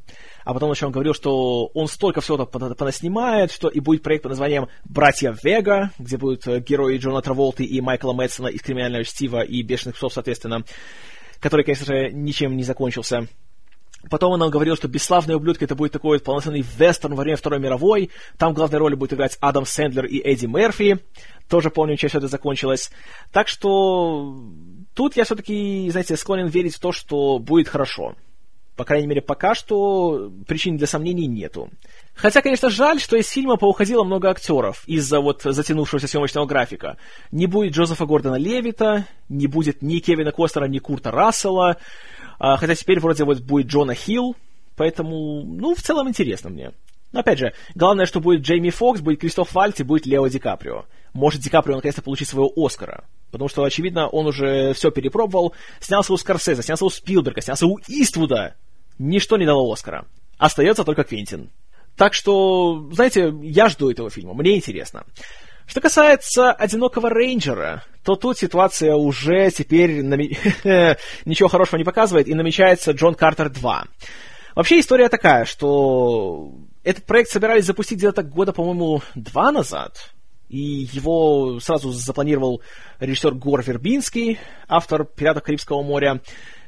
А 0.43 0.53
потом 0.53 0.71
еще 0.71 0.85
он 0.85 0.91
говорил, 0.91 1.13
что 1.13 1.67
он 1.73 1.87
столько 1.87 2.21
всего 2.21 2.45
понаснимает, 2.45 3.51
что 3.51 3.67
и 3.67 3.79
будет 3.79 4.03
проект 4.03 4.23
под 4.23 4.31
названием 4.31 4.67
«Братья 4.83 5.35
Вега», 5.43 5.91
где 5.99 6.17
будут 6.17 6.45
герои 6.45 6.97
Джона 6.97 7.21
Траволты 7.21 7.63
и 7.63 7.81
Майкла 7.81 8.13
Мэтсона 8.13 8.47
из 8.47 8.61
«Криминального 8.61 9.03
чтива» 9.03 9.41
и 9.41 9.61
«Бешеных 9.61 9.95
псов», 9.95 10.13
соответственно, 10.13 10.63
который, 11.39 11.63
конечно 11.63 11.85
же, 11.85 12.11
ничем 12.11 12.55
не 12.57 12.63
закончился. 12.63 13.27
Потом 14.09 14.33
он 14.33 14.39
нам 14.39 14.51
говорил, 14.51 14.75
что 14.75 14.87
«Бесславные 14.87 15.37
ублюдки» 15.37 15.63
это 15.63 15.75
будет 15.75 15.91
такой 15.91 16.19
полноценный 16.19 16.61
вестерн 16.77 17.15
во 17.15 17.23
время 17.23 17.37
Второй 17.37 17.59
мировой. 17.59 18.11
Там 18.37 18.53
главные 18.53 18.79
роли 18.79 18.95
будут 18.95 19.13
играть 19.13 19.37
Адам 19.39 19.65
Сэндлер 19.65 20.05
и 20.05 20.19
Эдди 20.19 20.45
Мерфи. 20.45 20.99
Тоже 21.49 21.69
помню, 21.71 21.95
чем 21.97 22.09
все 22.09 22.19
это 22.19 22.27
закончилось. 22.27 22.91
Так 23.31 23.47
что 23.47 24.35
тут 24.95 25.15
я 25.15 25.25
все-таки, 25.25 25.87
знаете, 25.91 26.17
склонен 26.17 26.47
верить 26.47 26.75
в 26.75 26.79
то, 26.79 26.91
что 26.91 27.37
будет 27.37 27.67
хорошо. 27.67 28.15
По 28.75 28.83
крайней 28.83 29.07
мере, 29.07 29.21
пока 29.21 29.55
что 29.55 30.31
причин 30.47 30.75
для 30.75 30.87
сомнений 30.87 31.27
нету. 31.27 31.69
Хотя, 32.13 32.41
конечно, 32.41 32.69
жаль, 32.69 32.99
что 32.99 33.15
из 33.15 33.29
фильма 33.29 33.55
поуходило 33.55 34.03
много 34.03 34.29
актеров 34.29 34.83
из-за 34.85 35.21
вот 35.21 35.43
затянувшегося 35.43 36.07
съемочного 36.07 36.45
графика. 36.45 36.97
Не 37.31 37.45
будет 37.45 37.73
Джозефа 37.73 38.05
Гордона 38.05 38.35
Левита, 38.35 39.05
не 39.29 39.47
будет 39.47 39.81
ни 39.81 39.99
Кевина 39.99 40.31
Костера, 40.31 40.65
ни 40.65 40.79
Курта 40.79 41.11
Рассела, 41.11 41.77
а, 42.37 42.57
хотя 42.57 42.75
теперь 42.75 42.99
вроде 42.99 43.23
вот 43.23 43.39
будет 43.39 43.67
Джона 43.67 43.93
Хилл, 43.93 44.35
поэтому, 44.75 45.43
ну, 45.43 45.73
в 45.73 45.81
целом 45.81 46.09
интересно 46.09 46.49
мне. 46.49 46.71
Но 47.15 47.21
опять 47.21 47.39
же, 47.39 47.53
главное, 47.75 48.05
что 48.05 48.19
будет 48.19 48.41
Джейми 48.41 48.69
Фокс, 48.71 48.99
будет 48.99 49.21
Кристоф 49.21 49.53
Вальц 49.53 49.79
и 49.79 49.83
будет 49.83 50.05
Лео 50.05 50.27
Ди 50.27 50.37
Каприо. 50.37 50.83
Может 51.13 51.39
Ди 51.39 51.49
Каприо 51.49 51.77
наконец-то 51.77 52.01
получить 52.01 52.27
своего 52.27 52.51
Оскара. 52.57 53.05
Потому 53.31 53.47
что, 53.47 53.63
очевидно, 53.63 54.09
он 54.09 54.27
уже 54.27 54.73
все 54.73 54.91
перепробовал. 54.91 55.53
Снялся 55.79 56.11
у 56.11 56.17
Скорсезе, 56.17 56.61
снялся 56.61 56.83
у 56.83 56.89
Спилберга, 56.89 57.39
снялся 57.39 57.67
у 57.67 57.79
Иствуда. 57.87 58.55
Ничто 58.99 59.37
не 59.37 59.45
дало 59.45 59.71
Оскара. 59.71 60.05
Остается 60.37 60.83
только 60.83 61.05
Квентин. 61.05 61.51
Так 61.95 62.13
что, 62.13 62.85
знаете, 62.91 63.33
я 63.43 63.69
жду 63.69 63.89
этого 63.89 64.09
фильма, 64.09 64.33
мне 64.33 64.57
интересно. 64.57 65.05
Что 65.67 65.79
касается 65.79 66.51
«Одинокого 66.51 67.09
рейнджера», 67.09 67.85
то 68.03 68.17
тут 68.17 68.37
ситуация 68.39 68.93
уже 68.95 69.49
теперь 69.51 70.03
нами... 70.03 70.37
ничего 71.23 71.47
хорошего 71.47 71.77
не 71.77 71.85
показывает, 71.85 72.27
и 72.27 72.33
намечается 72.33 72.91
Джон 72.91 73.15
Картер 73.15 73.49
2. 73.49 73.85
Вообще 74.55 74.81
история 74.81 75.07
такая, 75.07 75.45
что 75.45 76.51
этот 76.85 77.03
проект 77.05 77.31
собирались 77.31 77.65
запустить 77.65 77.97
где-то 77.97 78.21
года, 78.21 78.53
по-моему, 78.53 79.01
два 79.15 79.51
назад, 79.51 80.13
и 80.49 80.87
его 80.93 81.59
сразу 81.59 81.91
запланировал 81.91 82.61
режиссер 82.99 83.33
Гор 83.33 83.63
Вербинский, 83.63 84.37
автор 84.67 85.03
«Пиратов 85.03 85.43
Карибского 85.43 85.81
моря», 85.81 86.21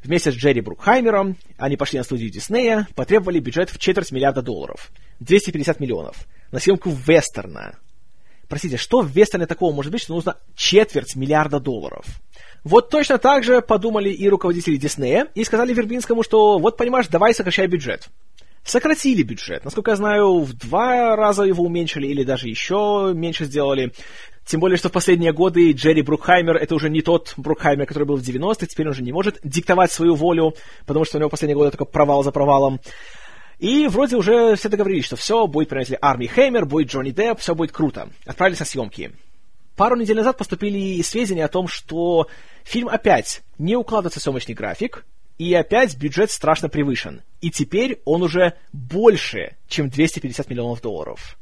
вместе 0.04 0.32
с 0.32 0.36
Джерри 0.36 0.62
Брукхаймером. 0.62 1.38
Они 1.58 1.78
пошли 1.78 2.00
на 2.00 2.04
студию 2.04 2.32
Диснея, 2.32 2.88
потребовали 2.96 3.40
бюджет 3.40 3.70
в 3.70 3.78
четверть 3.78 4.12
миллиарда 4.12 4.42
долларов. 4.42 4.90
250 5.20 5.80
миллионов. 5.80 6.26
На 6.52 6.60
съемку 6.60 6.90
вестерна. 6.90 7.78
Простите, 8.48 8.78
что 8.78 9.02
в 9.02 9.12
вестерне 9.12 9.46
такого 9.46 9.74
может 9.74 9.92
быть, 9.92 10.02
что 10.02 10.14
нужно 10.14 10.38
четверть 10.56 11.16
миллиарда 11.16 11.60
долларов? 11.60 12.06
Вот 12.64 12.90
точно 12.90 13.20
так 13.20 13.44
же 13.44 13.62
подумали 13.62 14.10
и 14.10 14.28
руководители 14.30 14.78
Диснея, 14.78 15.28
и 15.36 15.44
сказали 15.44 15.74
Вербинскому, 15.74 16.24
что 16.24 16.58
вот, 16.58 16.78
понимаешь, 16.78 17.08
давай 17.08 17.36
сокращай 17.36 17.68
бюджет 17.68 18.10
сократили 18.70 19.24
бюджет. 19.24 19.64
Насколько 19.66 19.92
я 19.92 19.98
знаю, 19.98 20.40
в 20.40 20.54
два 20.54 21.16
раза 21.16 21.44
его 21.44 21.64
уменьшили 21.64 22.08
или 22.08 22.24
даже 22.24 22.48
еще 22.48 23.12
меньше 23.16 23.46
сделали. 23.46 23.92
Тем 24.46 24.62
более, 24.62 24.78
что 24.78 24.90
в 24.90 24.94
последние 24.94 25.34
годы 25.34 25.72
Джерри 25.72 26.02
Брукхаймер— 26.02 26.56
это 26.58 26.74
уже 26.74 26.90
не 26.90 27.02
тот 27.02 27.34
Брукхаймер, 27.36 27.86
который 27.86 28.06
был 28.06 28.16
в 28.16 28.22
90-х, 28.22 28.66
теперь 28.68 28.86
он 28.86 28.92
уже 28.92 29.04
не 29.04 29.12
может 29.12 29.40
диктовать 29.44 29.92
свою 29.92 30.16
волю, 30.16 30.54
потому 30.86 31.04
что 31.04 31.18
у 31.18 31.20
него 31.20 31.30
последние 31.30 31.58
годы 31.58 31.72
только 31.72 31.86
провал 31.86 32.24
за 32.24 32.32
провалом. 32.32 32.80
И 33.60 33.88
вроде 33.88 34.16
уже 34.16 34.56
все 34.56 34.70
договорились, 34.70 35.06
что 35.06 35.16
все, 35.16 35.48
будет, 35.48 35.70
принесли 35.70 35.98
Арми 36.00 36.28
Хеймер, 36.28 36.66
будет 36.66 36.90
Джонни 36.90 37.12
Депп, 37.12 37.40
все 37.40 37.56
будет 37.56 37.72
круто. 37.72 38.10
Отправились 38.26 38.60
на 38.60 38.66
съемки. 38.66 39.12
Пару 39.76 39.96
недель 39.96 40.16
назад 40.18 40.38
поступили 40.38 41.02
сведения 41.02 41.46
о 41.46 41.50
том, 41.50 41.68
что 41.68 42.28
фильм 42.64 42.88
опять 42.88 43.42
не 43.58 43.76
укладывается 43.76 44.20
в 44.20 44.24
съемочный 44.24 44.56
график, 44.56 45.06
и 45.38 45.54
опять 45.54 45.98
бюджет 45.98 46.32
страшно 46.32 46.70
превышен. 46.70 47.22
И 47.42 47.52
теперь 47.52 48.02
он 48.06 48.24
уже 48.24 48.54
больше, 48.74 49.56
чем 49.68 49.90
250 49.90 50.50
миллионов 50.50 50.82
долларов. 50.82 51.38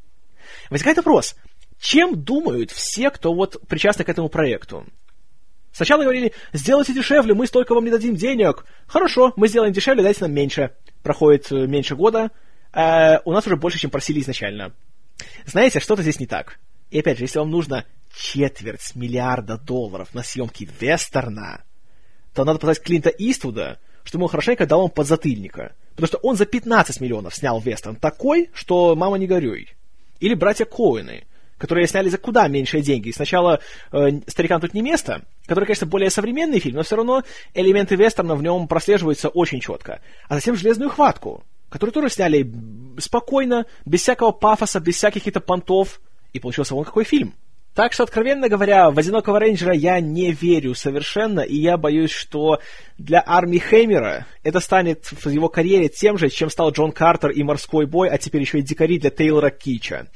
Возникает 0.69 0.97
вопрос, 0.97 1.35
чем 1.79 2.21
думают 2.21 2.71
все, 2.71 3.09
кто 3.09 3.33
вот 3.33 3.61
причастны 3.67 4.03
к 4.03 4.09
этому 4.09 4.29
проекту? 4.29 4.85
Сначала 5.71 6.03
говорили, 6.03 6.33
сделайте 6.53 6.93
дешевле, 6.93 7.33
мы 7.33 7.47
столько 7.47 7.73
вам 7.73 7.83
не 7.83 7.91
дадим 7.91 8.15
денег. 8.15 8.65
Хорошо, 8.87 9.33
мы 9.35 9.47
сделаем 9.47 9.73
дешевле, 9.73 10.03
дайте 10.03 10.21
нам 10.21 10.31
меньше. 10.31 10.73
Проходит 11.03 11.51
э, 11.51 11.67
меньше 11.67 11.95
года, 11.95 12.31
э, 12.73 13.19
у 13.25 13.33
нас 13.33 13.45
уже 13.45 13.57
больше, 13.57 13.77
чем 13.77 13.91
просили 13.91 14.21
изначально. 14.21 14.73
Знаете, 15.45 15.79
что-то 15.79 16.01
здесь 16.01 16.19
не 16.19 16.27
так. 16.27 16.59
И 16.91 16.99
опять 16.99 17.17
же, 17.17 17.25
если 17.25 17.39
вам 17.39 17.51
нужно 17.51 17.85
четверть 18.15 18.95
миллиарда 18.95 19.57
долларов 19.57 20.13
на 20.13 20.23
съемки 20.23 20.67
вестерна, 20.79 21.63
то 22.35 22.43
надо 22.43 22.59
позвать 22.59 22.81
Клинта 22.81 23.09
Иствуда, 23.09 23.79
что 24.03 24.17
ему 24.17 24.27
хорошенько 24.27 24.67
дал 24.67 24.83
он 24.83 24.89
подзатыльника. 24.89 25.73
Потому 25.95 26.07
что 26.07 26.17
он 26.17 26.35
за 26.35 26.45
15 26.45 26.99
миллионов 26.99 27.33
снял 27.33 27.59
вестерн 27.61 27.95
такой, 27.95 28.49
что 28.53 28.95
мама 28.95 29.17
не 29.17 29.25
горюй. 29.25 29.69
Или 30.19 30.33
братья 30.33 30.65
Коуэны, 30.65 31.23
которые 31.57 31.87
сняли 31.87 32.09
за 32.09 32.17
куда 32.17 32.47
меньшие 32.49 32.83
деньги. 32.83 33.11
Сначала 33.11 33.61
э, 33.91 34.09
«Старикам 34.27 34.59
тут 34.59 34.73
не 34.73 34.81
место», 34.81 35.23
который, 35.45 35.65
конечно, 35.65 35.87
более 35.87 36.09
современный 36.09 36.59
фильм, 36.59 36.75
но 36.75 36.83
все 36.83 36.97
равно 36.97 37.23
элементы 37.53 37.95
вестерна 37.95 38.35
в 38.35 38.43
нем 38.43 38.67
прослеживаются 38.67 39.29
очень 39.29 39.61
четко. 39.61 40.01
А 40.27 40.35
затем 40.35 40.57
«Железную 40.57 40.89
хватку», 40.89 41.45
которую 41.69 41.93
тоже 41.93 42.09
сняли 42.09 42.51
спокойно, 42.99 43.65
без 43.85 44.01
всякого 44.01 44.31
пафоса, 44.31 44.81
без 44.81 44.95
всяких 44.95 45.21
каких-то 45.21 45.39
понтов. 45.39 46.01
И 46.33 46.39
получился 46.39 46.75
вон 46.75 46.83
какой 46.83 47.05
фильм. 47.05 47.33
Так 47.75 47.91
что, 47.91 48.03
откровенно 48.03 48.47
говоря, 48.47 48.89
в 48.89 48.97
«Одинокого 48.97 49.37
рейнджера» 49.37 49.73
я 49.73 49.99
не 49.99 50.31
верю 50.31 50.73
совершенно, 50.75 51.41
и 51.41 51.57
я 51.57 51.75
боюсь, 51.75 52.11
что 52.11 52.61
для 52.97 53.21
Арми 53.25 53.57
Хеймера 53.57 54.25
это 54.43 54.61
станет 54.61 55.03
в 55.11 55.29
его 55.29 55.49
карьере 55.49 55.89
тем 55.89 56.17
же, 56.17 56.29
чем 56.29 56.49
стал 56.49 56.71
Джон 56.71 56.93
Картер 56.93 57.31
и 57.31 57.43
«Морской 57.43 57.85
бой», 57.85 58.09
а 58.09 58.17
теперь 58.17 58.41
еще 58.41 58.59
и 58.59 58.61
«Дикари» 58.61 58.97
для 58.97 59.09
Тейлора 59.09 59.49
Кича. 59.49 60.07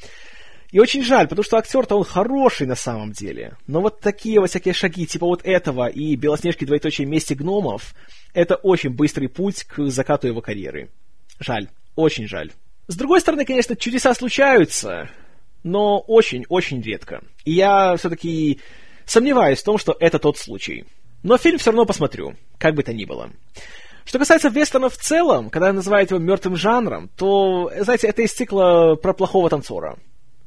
И 0.71 0.79
очень 0.79 1.03
жаль, 1.03 1.27
потому 1.27 1.43
что 1.43 1.57
актер-то 1.57 1.97
он 1.97 2.05
хороший 2.05 2.65
на 2.65 2.75
самом 2.75 3.11
деле. 3.11 3.57
Но 3.67 3.81
вот 3.81 3.99
такие 3.99 4.39
вот 4.39 4.49
всякие 4.49 4.73
шаги, 4.73 5.05
типа 5.05 5.25
вот 5.25 5.41
этого 5.43 5.87
и 5.87 6.15
«Белоснежки 6.15 6.63
двоеточие 6.63 7.07
мести 7.07 7.33
гномов», 7.33 7.93
это 8.33 8.55
очень 8.55 8.91
быстрый 8.91 9.27
путь 9.27 9.65
к 9.65 9.89
закату 9.89 10.27
его 10.27 10.39
карьеры. 10.39 10.87
Жаль, 11.41 11.67
очень 11.97 12.25
жаль. 12.25 12.53
С 12.87 12.95
другой 12.95 13.19
стороны, 13.19 13.43
конечно, 13.43 13.75
чудеса 13.75 14.13
случаются 14.13 15.09
но 15.69 15.99
очень-очень 15.99 16.81
редко. 16.81 17.21
И 17.45 17.51
я 17.51 17.95
все-таки 17.97 18.59
сомневаюсь 19.05 19.59
в 19.59 19.65
том, 19.65 19.77
что 19.77 19.95
это 19.99 20.19
тот 20.19 20.37
случай. 20.37 20.85
Но 21.23 21.37
фильм 21.37 21.57
все 21.57 21.71
равно 21.71 21.85
посмотрю, 21.85 22.35
как 22.57 22.75
бы 22.75 22.83
то 22.83 22.93
ни 22.93 23.05
было. 23.05 23.29
Что 24.05 24.17
касается 24.17 24.49
вестерна 24.49 24.89
в 24.89 24.97
целом, 24.97 25.49
когда 25.49 25.71
называют 25.71 26.09
его 26.09 26.19
мертвым 26.19 26.55
жанром, 26.55 27.09
то, 27.15 27.71
знаете, 27.79 28.07
это 28.07 28.23
из 28.23 28.33
цикла 28.33 28.95
про 28.95 29.13
плохого 29.13 29.49
танцора. 29.49 29.99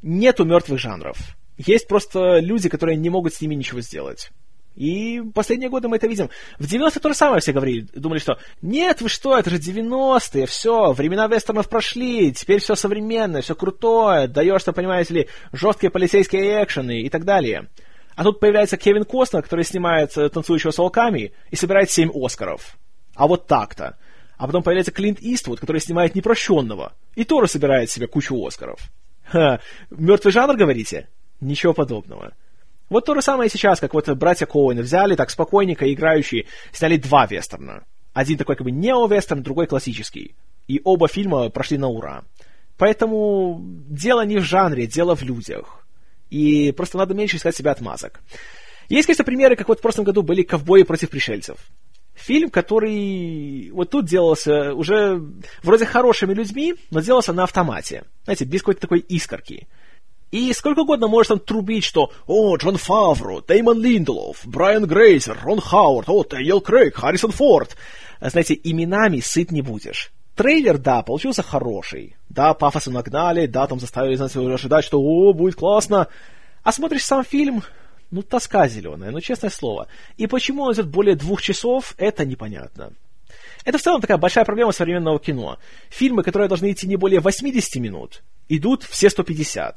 Нету 0.02 0.44
мертвых 0.44 0.80
жанров. 0.80 1.16
Есть 1.58 1.86
просто 1.86 2.38
люди, 2.40 2.68
которые 2.68 2.96
не 2.96 3.10
могут 3.10 3.34
с 3.34 3.40
ними 3.40 3.54
ничего 3.54 3.80
сделать. 3.80 4.30
И 4.74 5.20
последние 5.34 5.68
годы 5.68 5.88
мы 5.88 5.96
это 5.96 6.06
видим. 6.06 6.30
В 6.58 6.64
90-е 6.64 7.00
то 7.00 7.08
же 7.08 7.14
самое 7.14 7.40
все 7.40 7.52
говорили. 7.52 7.86
Думали, 7.94 8.18
что 8.18 8.38
нет, 8.62 9.02
вы 9.02 9.08
что, 9.08 9.36
это 9.36 9.50
же 9.50 9.58
90-е, 9.58 10.46
все, 10.46 10.92
времена 10.92 11.26
вестернов 11.26 11.68
прошли, 11.68 12.32
теперь 12.32 12.60
все 12.60 12.74
современное, 12.74 13.42
все 13.42 13.54
крутое, 13.54 14.28
даешь, 14.28 14.62
что, 14.62 14.72
понимаете 14.72 15.14
ли, 15.14 15.28
жесткие 15.52 15.90
полицейские 15.90 16.62
экшены 16.62 17.02
и 17.02 17.10
так 17.10 17.24
далее. 17.24 17.68
А 18.14 18.24
тут 18.24 18.40
появляется 18.40 18.76
Кевин 18.76 19.04
Костнер, 19.04 19.42
который 19.42 19.64
снимает 19.64 20.16
э, 20.16 20.28
«Танцующего 20.28 20.70
с 20.70 20.78
волками» 20.78 21.32
и 21.50 21.56
собирает 21.56 21.90
7 21.90 22.10
Оскаров. 22.14 22.76
А 23.14 23.26
вот 23.26 23.46
так-то. 23.46 23.98
А 24.36 24.46
потом 24.46 24.62
появляется 24.62 24.92
Клинт 24.92 25.18
Иствуд, 25.20 25.60
который 25.60 25.80
снимает 25.80 26.14
«Непрощенного» 26.14 26.92
и 27.14 27.24
тоже 27.24 27.48
собирает 27.48 27.90
себе 27.90 28.06
кучу 28.06 28.34
Оскаров. 28.46 28.80
Ха, 29.24 29.60
мертвый 29.90 30.32
жанр, 30.32 30.56
говорите? 30.56 31.08
Ничего 31.40 31.72
подобного. 31.72 32.32
Вот 32.92 33.06
то 33.06 33.14
же 33.14 33.22
самое 33.22 33.48
сейчас, 33.48 33.80
как 33.80 33.94
вот 33.94 34.06
братья 34.10 34.44
Коуэны 34.44 34.82
взяли 34.82 35.16
так 35.16 35.30
спокойненько 35.30 35.90
играющие, 35.90 36.44
сняли 36.72 36.98
два 36.98 37.24
вестерна. 37.24 37.84
Один 38.12 38.36
такой 38.36 38.54
как 38.54 38.64
бы 38.64 38.70
нео-вестерн, 38.70 39.42
другой 39.42 39.66
классический. 39.66 40.34
И 40.68 40.78
оба 40.84 41.08
фильма 41.08 41.48
прошли 41.48 41.78
на 41.78 41.88
ура. 41.88 42.24
Поэтому 42.76 43.62
дело 43.88 44.26
не 44.26 44.36
в 44.36 44.42
жанре, 44.42 44.86
дело 44.86 45.16
в 45.16 45.22
людях. 45.22 45.86
И 46.28 46.70
просто 46.72 46.98
надо 46.98 47.14
меньше 47.14 47.38
искать 47.38 47.56
себя 47.56 47.70
отмазок. 47.70 48.20
Есть, 48.90 49.06
конечно, 49.06 49.24
примеры, 49.24 49.56
как 49.56 49.68
вот 49.68 49.78
в 49.78 49.82
прошлом 49.82 50.04
году 50.04 50.22
были 50.22 50.42
«Ковбои 50.42 50.82
против 50.82 51.08
пришельцев». 51.08 51.56
Фильм, 52.12 52.50
который 52.50 53.70
вот 53.70 53.88
тут 53.88 54.04
делался 54.04 54.74
уже 54.74 55.18
вроде 55.62 55.86
хорошими 55.86 56.34
людьми, 56.34 56.74
но 56.90 57.00
делался 57.00 57.32
на 57.32 57.44
автомате. 57.44 58.04
Знаете, 58.24 58.44
без 58.44 58.60
какой-то 58.60 58.82
такой 58.82 58.98
искорки. 58.98 59.66
И 60.32 60.50
сколько 60.54 60.80
угодно 60.80 61.08
можешь 61.08 61.28
там 61.28 61.38
трубить, 61.38 61.84
что 61.84 62.10
«О, 62.26 62.56
Джон 62.56 62.78
Фавро, 62.78 63.42
Деймон 63.46 63.82
Линделов, 63.82 64.40
Брайан 64.44 64.86
Грейсер, 64.86 65.38
Рон 65.42 65.60
Хауард, 65.60 66.08
о, 66.08 66.24
Тейл 66.24 66.62
Крейг, 66.62 66.96
Харрисон 66.96 67.32
Форд». 67.32 67.76
Знаете, 68.18 68.58
именами 68.64 69.20
сыт 69.20 69.52
не 69.52 69.60
будешь. 69.60 70.10
Трейлер, 70.34 70.78
да, 70.78 71.02
получился 71.02 71.42
хороший. 71.42 72.16
Да, 72.30 72.54
пафосы 72.54 72.90
нагнали, 72.90 73.44
да, 73.44 73.66
там 73.66 73.78
заставили 73.78 74.14
знаете, 74.14 74.40
ожидать, 74.40 74.86
что 74.86 74.98
«О, 75.02 75.34
будет 75.34 75.56
классно». 75.56 76.08
А 76.62 76.72
смотришь 76.72 77.04
сам 77.04 77.24
фильм, 77.24 77.62
ну, 78.10 78.22
тоска 78.22 78.68
зеленая, 78.68 79.10
ну, 79.10 79.20
честное 79.20 79.50
слово. 79.50 79.88
И 80.16 80.26
почему 80.26 80.62
он 80.62 80.72
идет 80.72 80.88
более 80.88 81.14
двух 81.14 81.42
часов, 81.42 81.94
это 81.98 82.24
непонятно. 82.24 82.94
Это 83.66 83.76
в 83.76 83.82
целом 83.82 84.00
такая 84.00 84.16
большая 84.16 84.46
проблема 84.46 84.72
современного 84.72 85.18
кино. 85.18 85.58
Фильмы, 85.90 86.22
которые 86.22 86.48
должны 86.48 86.72
идти 86.72 86.88
не 86.88 86.96
более 86.96 87.20
80 87.20 87.76
минут, 87.82 88.22
идут 88.48 88.84
все 88.84 89.10
150 89.10 89.76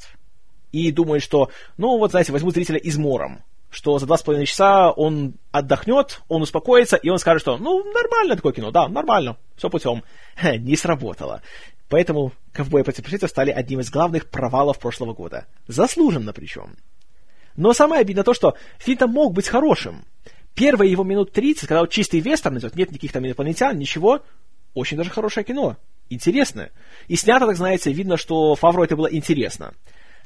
и 0.76 0.92
думают, 0.92 1.24
что, 1.24 1.50
ну, 1.78 1.98
вот, 1.98 2.12
знаете, 2.12 2.34
возьму 2.34 2.52
зрителя 2.52 2.78
измором, 2.78 3.44
что 3.70 3.98
за 3.98 4.06
два 4.06 4.18
с 4.18 4.24
половиной 4.24 4.46
часа 4.46 4.92
он 4.92 5.36
отдохнет, 5.52 6.22
он 6.28 6.42
успокоится, 6.42 6.98
и 6.98 7.10
он 7.10 7.18
скажет, 7.18 7.42
что 7.42 7.58
ну, 7.58 7.82
нормально 7.94 8.36
такое 8.36 8.52
кино, 8.52 8.72
да, 8.72 8.90
нормально, 8.90 9.38
все 9.56 9.70
путем. 9.70 10.04
Не 10.44 10.76
сработало. 10.76 11.42
Поэтому 11.88 12.34
«Ковбои 12.52 12.82
против 12.82 13.04
пришельцев» 13.04 13.30
стали 13.30 13.52
одним 13.52 13.80
из 13.80 13.90
главных 13.90 14.30
провалов 14.30 14.80
прошлого 14.80 15.14
года. 15.14 15.46
Заслуженно 15.68 16.34
причем. 16.34 16.76
Но 17.56 17.72
самое 17.72 18.02
обидное 18.02 18.24
то, 18.24 18.34
что 18.34 18.56
фильм 18.78 19.12
мог 19.12 19.34
быть 19.34 19.48
хорошим. 19.48 20.04
Первые 20.56 20.92
его 20.92 21.04
минут 21.04 21.32
30, 21.32 21.68
когда 21.68 21.82
вот 21.82 21.92
чистый 21.92 22.20
вестерн 22.20 22.58
идет, 22.58 22.76
нет 22.76 22.90
никаких 22.90 23.14
там 23.14 23.26
инопланетян, 23.26 23.78
ничего, 23.78 24.22
очень 24.74 24.98
даже 24.98 25.10
хорошее 25.10 25.46
кино. 25.46 25.78
Интересное. 26.10 26.72
И 27.08 27.16
снято, 27.16 27.48
так 27.48 27.56
знаете, 27.56 27.92
видно, 27.92 28.18
что 28.18 28.56
Фавро 28.56 28.84
это 28.84 28.96
было 28.96 29.08
интересно. 29.08 29.74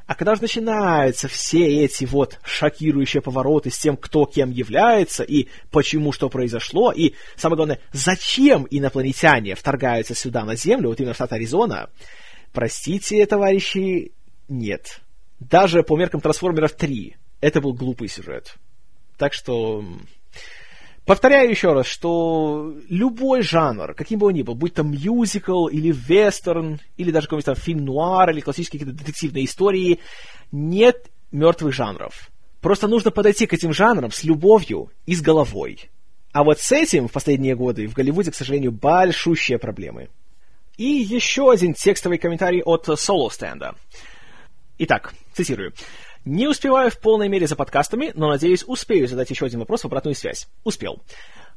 А 0.09 0.15
когда 0.15 0.33
же 0.33 0.41
начинаются 0.41 1.27
все 1.27 1.83
эти 1.85 2.03
вот 2.03 2.39
шокирующие 2.43 3.21
повороты 3.21 3.69
с 3.69 3.77
тем, 3.77 3.95
кто 3.95 4.25
кем 4.25 4.49
является, 4.49 5.21
и 5.21 5.49
почему 5.69 6.11
что 6.11 6.29
произошло, 6.29 6.91
и, 6.91 7.13
самое 7.35 7.57
главное, 7.57 7.79
зачем 7.93 8.65
инопланетяне 8.71 9.53
вторгаются 9.53 10.15
сюда 10.15 10.45
на 10.45 10.55
Землю, 10.55 10.89
вот 10.89 10.99
именно 10.99 11.13
в 11.13 11.15
штат 11.15 11.33
Аризона, 11.33 11.91
простите, 12.53 13.23
товарищи, 13.27 14.11
нет. 14.47 14.99
Даже 15.39 15.83
по 15.83 15.95
меркам 15.95 16.21
Трансформеров 16.21 16.71
3 16.71 17.15
это 17.41 17.61
был 17.61 17.73
глупый 17.73 18.07
сюжет. 18.07 18.55
Так 19.19 19.33
что 19.33 19.85
Повторяю 21.09 21.49
еще 21.49 21.73
раз, 21.73 21.87
что 21.87 22.71
любой 22.87 23.41
жанр, 23.41 23.95
каким 23.95 24.19
бы 24.19 24.27
он 24.27 24.33
ни 24.33 24.43
был, 24.43 24.53
будь 24.53 24.75
то 24.75 24.83
мюзикл 24.83 25.65
или 25.65 25.91
вестерн, 25.91 26.79
или 26.97 27.09
даже 27.09 27.25
какой-нибудь 27.25 27.45
там 27.47 27.55
фильм 27.55 27.83
нуар, 27.83 28.29
или 28.29 28.41
классические 28.41 28.81
какие-то 28.81 28.99
детективные 28.99 29.45
истории, 29.45 30.01
нет 30.51 31.09
мертвых 31.31 31.73
жанров. 31.73 32.29
Просто 32.61 32.87
нужно 32.87 33.09
подойти 33.09 33.47
к 33.47 33.53
этим 33.53 33.73
жанрам 33.73 34.11
с 34.11 34.23
любовью 34.23 34.91
и 35.07 35.15
с 35.15 35.21
головой. 35.23 35.89
А 36.31 36.43
вот 36.43 36.59
с 36.59 36.71
этим 36.71 37.07
в 37.07 37.11
последние 37.11 37.55
годы 37.55 37.87
в 37.87 37.95
Голливуде, 37.95 38.29
к 38.29 38.35
сожалению, 38.35 38.71
большущие 38.71 39.57
проблемы. 39.57 40.09
И 40.77 40.85
еще 40.85 41.49
один 41.49 41.73
текстовый 41.73 42.19
комментарий 42.19 42.61
от 42.61 42.87
Соло 42.99 43.31
Стенда. 43.31 43.73
Итак, 44.77 45.15
цитирую. 45.33 45.73
Не 46.25 46.47
успеваю 46.47 46.91
в 46.91 46.99
полной 46.99 47.29
мере 47.29 47.47
за 47.47 47.55
подкастами, 47.55 48.11
но 48.13 48.29
надеюсь, 48.29 48.63
успею 48.67 49.07
задать 49.07 49.29
еще 49.29 49.45
один 49.45 49.59
вопрос 49.59 49.81
в 49.81 49.85
обратную 49.85 50.15
связь. 50.15 50.47
Успел. 50.63 51.01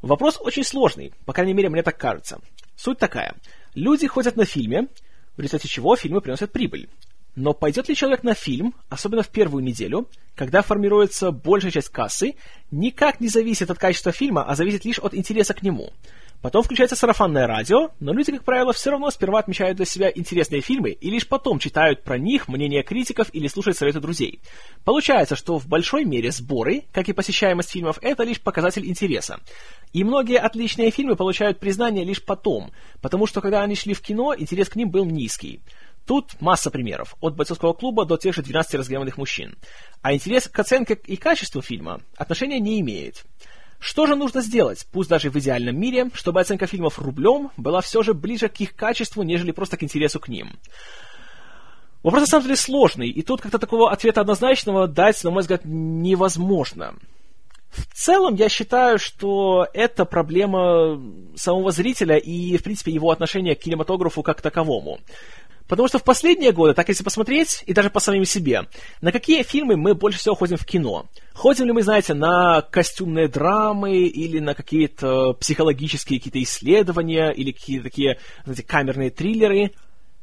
Вопрос 0.02 0.38
очень 0.40 0.64
сложный, 0.64 1.12
по 1.26 1.32
крайней 1.32 1.52
мере, 1.52 1.68
мне 1.68 1.82
так 1.82 1.96
кажется. 1.98 2.40
Суть 2.76 2.98
такая. 2.98 3.34
Люди 3.74 4.06
ходят 4.06 4.36
на 4.36 4.44
фильме, 4.44 4.88
в 5.36 5.40
результате 5.40 5.68
чего 5.68 5.96
фильмы 5.96 6.20
приносят 6.20 6.52
прибыль. 6.52 6.88
Но 7.34 7.54
пойдет 7.54 7.88
ли 7.88 7.96
человек 7.96 8.22
на 8.24 8.34
фильм, 8.34 8.74
особенно 8.88 9.22
в 9.22 9.28
первую 9.28 9.64
неделю, 9.64 10.08
когда 10.34 10.60
формируется 10.62 11.30
большая 11.30 11.70
часть 11.70 11.88
кассы, 11.88 12.34
никак 12.70 13.20
не 13.20 13.28
зависит 13.28 13.70
от 13.70 13.78
качества 13.78 14.12
фильма, 14.12 14.44
а 14.44 14.54
зависит 14.54 14.84
лишь 14.84 14.98
от 14.98 15.14
интереса 15.14 15.54
к 15.54 15.62
нему. 15.62 15.90
Потом 16.42 16.64
включается 16.64 16.96
сарафанное 16.96 17.46
радио, 17.46 17.90
но 18.00 18.12
люди, 18.12 18.32
как 18.32 18.42
правило, 18.42 18.72
все 18.72 18.90
равно 18.90 19.12
сперва 19.12 19.38
отмечают 19.38 19.76
для 19.76 19.86
себя 19.86 20.10
интересные 20.12 20.60
фильмы 20.60 20.90
и 20.90 21.08
лишь 21.08 21.28
потом 21.28 21.60
читают 21.60 22.02
про 22.02 22.18
них 22.18 22.48
мнения 22.48 22.82
критиков 22.82 23.28
или 23.32 23.46
слушают 23.46 23.76
советы 23.76 24.00
друзей. 24.00 24.40
Получается, 24.84 25.36
что 25.36 25.60
в 25.60 25.68
большой 25.68 26.04
мере 26.04 26.32
сборы, 26.32 26.82
как 26.92 27.08
и 27.08 27.12
посещаемость 27.12 27.70
фильмов, 27.70 27.98
это 28.02 28.24
лишь 28.24 28.40
показатель 28.40 28.84
интереса. 28.86 29.38
И 29.92 30.02
многие 30.02 30.38
отличные 30.38 30.90
фильмы 30.90 31.14
получают 31.14 31.60
признание 31.60 32.04
лишь 32.04 32.22
потом, 32.22 32.72
потому 33.00 33.28
что 33.28 33.40
когда 33.40 33.62
они 33.62 33.76
шли 33.76 33.94
в 33.94 34.00
кино, 34.00 34.34
интерес 34.36 34.68
к 34.68 34.74
ним 34.74 34.90
был 34.90 35.04
низкий. 35.04 35.60
Тут 36.06 36.40
масса 36.40 36.72
примеров, 36.72 37.14
от 37.20 37.36
бойцовского 37.36 37.74
клуба 37.74 38.04
до 38.04 38.16
тех 38.16 38.34
же 38.34 38.42
12 38.42 38.74
разгневанных 38.74 39.18
мужчин. 39.18 39.56
А 40.00 40.12
интерес 40.12 40.48
к 40.48 40.58
оценке 40.58 40.98
и 41.06 41.16
качеству 41.16 41.62
фильма 41.62 42.00
отношения 42.16 42.58
не 42.58 42.80
имеет. 42.80 43.24
Что 43.82 44.06
же 44.06 44.14
нужно 44.14 44.42
сделать, 44.42 44.86
пусть 44.92 45.10
даже 45.10 45.28
в 45.28 45.36
идеальном 45.36 45.76
мире, 45.76 46.08
чтобы 46.14 46.40
оценка 46.40 46.68
фильмов 46.68 47.00
рублем 47.00 47.50
была 47.56 47.80
все 47.80 48.04
же 48.04 48.14
ближе 48.14 48.48
к 48.48 48.60
их 48.60 48.76
качеству, 48.76 49.24
нежели 49.24 49.50
просто 49.50 49.76
к 49.76 49.82
интересу 49.82 50.20
к 50.20 50.28
ним? 50.28 50.52
Вопрос 52.04 52.20
на 52.20 52.26
самом 52.28 52.44
деле 52.44 52.54
сложный, 52.54 53.08
и 53.08 53.22
тут 53.22 53.40
как-то 53.40 53.58
такого 53.58 53.90
ответа 53.90 54.20
однозначного 54.20 54.86
дать, 54.86 55.24
на 55.24 55.32
мой 55.32 55.40
взгляд, 55.40 55.62
невозможно. 55.64 56.94
В 57.72 57.94
целом, 57.94 58.36
я 58.36 58.48
считаю, 58.48 59.00
что 59.00 59.66
это 59.74 60.04
проблема 60.04 61.00
самого 61.34 61.72
зрителя 61.72 62.18
и, 62.18 62.56
в 62.58 62.62
принципе, 62.62 62.92
его 62.92 63.10
отношения 63.10 63.56
к 63.56 63.60
кинематографу 63.60 64.22
как 64.22 64.42
таковому. 64.42 65.00
Потому 65.68 65.88
что 65.88 65.98
в 65.98 66.04
последние 66.04 66.52
годы, 66.52 66.74
так 66.74 66.88
если 66.88 67.04
посмотреть, 67.04 67.62
и 67.66 67.72
даже 67.72 67.90
по 67.90 68.00
самим 68.00 68.24
себе, 68.24 68.66
на 69.00 69.12
какие 69.12 69.42
фильмы 69.42 69.76
мы 69.76 69.94
больше 69.94 70.18
всего 70.18 70.34
ходим 70.34 70.56
в 70.56 70.66
кино? 70.66 71.06
Ходим 71.32 71.66
ли 71.66 71.72
мы, 71.72 71.82
знаете, 71.82 72.14
на 72.14 72.62
костюмные 72.62 73.28
драмы, 73.28 73.96
или 73.96 74.38
на 74.38 74.54
какие-то 74.54 75.34
психологические 75.34 76.18
какие-то 76.18 76.42
исследования, 76.42 77.30
или 77.30 77.52
какие-то 77.52 77.84
такие, 77.84 78.18
знаете, 78.44 78.62
камерные 78.62 79.10
триллеры? 79.10 79.72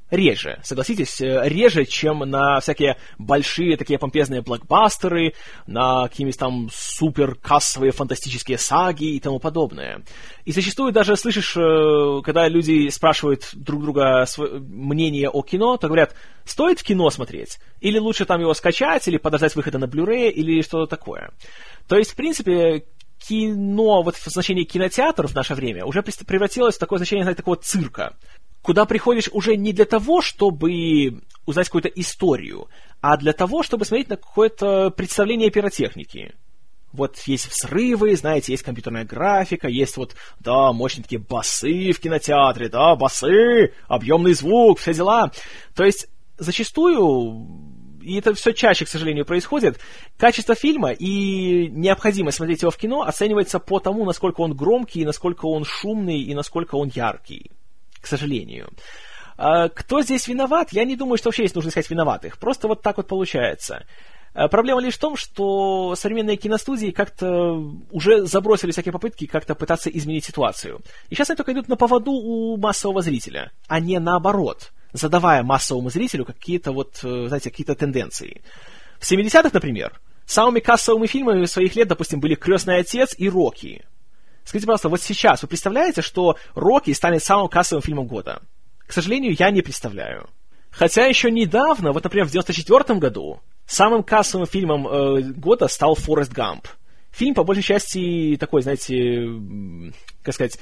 Реже, 0.10 0.60
согласитесь, 0.64 1.22
э, 1.22 1.42
реже, 1.48 1.86
чем 1.86 2.20
на 2.20 2.60
всякие 2.60 2.98
большие 3.18 3.78
такие 3.78 4.00
помпезные 4.00 4.42
блокбастеры, 4.42 5.34
на 5.68 6.08
какие-нибудь 6.08 6.40
там 6.40 6.70
супер 6.72 7.36
кассовые 7.36 7.92
фантастические 7.92 8.58
саги 8.58 9.16
и 9.16 9.20
тому 9.20 9.40
подобное. 9.40 10.04
И 10.46 10.52
зачастую 10.52 10.92
даже 10.92 11.16
слышишь, 11.16 11.56
э, 11.56 12.22
когда 12.24 12.48
люди 12.48 12.90
спрашивают 12.90 13.50
друг 13.54 13.82
друга 13.82 14.26
мнение 14.38 15.30
о 15.30 15.42
кино, 15.44 15.78
то 15.78 15.88
говорят, 15.88 16.16
стоит 16.46 16.82
кино 16.82 17.10
смотреть? 17.10 17.60
Или 17.80 18.00
лучше 18.00 18.26
там 18.26 18.42
его 18.42 18.54
скачать, 18.54 19.08
или 19.08 19.18
подождать 19.18 19.56
выхода 19.56 19.78
на 19.78 19.86
Blu-ray, 19.86 20.30
или 20.30 20.62
что-то 20.62 20.88
такое. 20.88 21.32
То 21.88 21.98
есть, 21.98 22.12
в 22.12 22.16
принципе, 22.16 22.86
кино, 23.20 24.02
вот 24.02 24.16
в 24.16 24.26
значении 24.26 24.64
кинотеатр 24.64 25.28
в 25.28 25.36
наше 25.36 25.54
время 25.54 25.86
уже 25.86 26.02
превратилось 26.02 26.76
в 26.76 26.80
такое 26.80 26.98
значение, 26.98 27.24
знаете, 27.24 27.38
такого 27.38 27.58
цирка 27.58 28.16
куда 28.62 28.86
приходишь 28.86 29.30
уже 29.32 29.56
не 29.56 29.74
для 29.74 29.86
того, 29.86 30.22
чтобы 30.22 31.22
узнать 31.46 31.68
какую-то 31.68 31.90
историю, 31.90 32.68
а 33.02 33.18
для 33.18 33.34
того, 33.34 33.64
чтобы 33.64 33.86
смотреть 33.86 34.10
на 34.10 34.18
какое-то 34.18 34.92
представление 34.92 35.50
пиротехники. 35.50 36.36
Вот 36.92 37.20
есть 37.28 37.48
взрывы, 37.50 38.16
знаете, 38.16 38.52
есть 38.52 38.64
компьютерная 38.64 39.06
графика, 39.06 39.68
есть 39.68 39.96
вот, 39.98 40.16
да, 40.40 40.74
мощные 40.74 41.04
такие 41.04 41.22
басы 41.22 41.92
в 41.92 42.00
кинотеатре, 42.00 42.68
да, 42.68 42.96
басы, 42.96 43.74
объемный 43.88 44.34
звук, 44.34 44.80
все 44.80 44.94
дела. 44.94 45.32
То 45.76 45.84
есть, 45.84 46.08
зачастую, 46.40 47.48
и 48.02 48.18
это 48.18 48.34
все 48.34 48.54
чаще, 48.54 48.86
к 48.86 48.90
сожалению, 48.90 49.26
происходит, 49.26 49.80
качество 50.18 50.56
фильма 50.56 50.92
и 50.92 51.68
необходимость 51.68 52.38
смотреть 52.38 52.64
его 52.64 52.72
в 52.72 52.78
кино 52.78 53.04
оценивается 53.04 53.60
по 53.60 53.80
тому, 53.80 54.04
насколько 54.04 54.42
он 54.42 54.56
громкий, 54.56 55.06
насколько 55.06 55.46
он 55.46 55.66
шумный 55.66 56.22
и 56.22 56.34
насколько 56.34 56.76
он 56.76 56.92
яркий 56.94 57.52
к 58.02 58.08
сожалению. 58.08 58.70
А 59.38 59.70
кто 59.70 60.02
здесь 60.02 60.28
виноват? 60.28 60.74
Я 60.74 60.84
не 60.84 60.96
думаю, 60.96 61.18
что 61.18 61.30
вообще 61.30 61.44
здесь 61.44 61.56
нужно 61.56 61.70
искать 61.70 61.90
виноватых. 61.90 62.38
Просто 62.38 62.68
вот 62.68 62.82
так 62.82 62.98
вот 62.98 63.08
получается. 63.08 63.86
А 64.34 64.48
проблема 64.48 64.82
лишь 64.82 64.96
в 64.96 65.00
том, 65.00 65.16
что 65.16 65.96
современные 65.96 66.38
киностудии 66.38 66.92
как-то 66.92 67.64
уже 67.92 68.26
забросили 68.26 68.72
всякие 68.72 68.92
попытки 68.92 69.26
как-то 69.26 69.56
пытаться 69.56 69.90
изменить 69.90 70.26
ситуацию. 70.26 70.82
И 71.10 71.16
сейчас 71.16 71.30
они 71.30 71.38
только 71.38 71.54
идут 71.54 71.68
на 71.68 71.78
поводу 71.78 72.12
у 72.12 72.58
массового 72.58 73.02
зрителя, 73.02 73.52
а 73.68 73.80
не 73.80 74.00
наоборот, 74.00 74.72
задавая 74.94 75.42
массовому 75.44 75.90
зрителю 75.90 76.26
какие-то 76.26 76.72
вот, 76.72 77.00
э, 77.04 77.26
знаете, 77.28 77.50
какие-то 77.50 77.76
тенденции. 77.76 78.42
В 79.00 79.10
70-х, 79.10 79.52
например, 79.54 80.00
самыми 80.26 80.60
кассовыми 80.60 81.08
фильмами 81.08 81.46
своих 81.46 81.76
лет, 81.76 81.88
допустим, 81.88 82.20
были 82.20 82.36
«Крестный 82.36 82.78
отец» 82.78 83.16
и 83.18 83.30
«Рокки». 83.30 83.86
Скажите, 84.50 84.66
пожалуйста, 84.66 84.90
вот 84.90 85.00
сейчас 85.00 85.44
вы 85.44 85.48
представляете, 85.48 86.02
что 86.02 86.36
«Рокки» 86.56 86.92
станет 86.92 87.24
самым 87.24 87.50
кассовым 87.50 87.84
фильмом 87.84 88.08
года? 88.08 88.42
К 88.80 88.92
сожалению, 88.92 89.36
я 89.38 89.52
не 89.52 89.62
представляю. 89.62 90.28
Хотя 90.72 91.06
еще 91.06 91.30
недавно, 91.30 91.92
вот, 91.92 92.04
например, 92.04 92.26
в 92.26 92.32
94 92.32 92.98
году, 92.98 93.42
самым 93.68 94.02
кассовым 94.02 94.48
фильмом 94.48 94.88
э, 94.88 95.22
года 95.34 95.68
стал 95.68 95.94
«Форест 95.94 96.32
Гамп». 96.32 96.68
Фильм, 97.12 97.36
по 97.36 97.44
большей 97.44 97.62
части, 97.62 98.38
такой, 98.40 98.64
знаете, 98.64 99.28
как 100.24 100.34
сказать, 100.34 100.58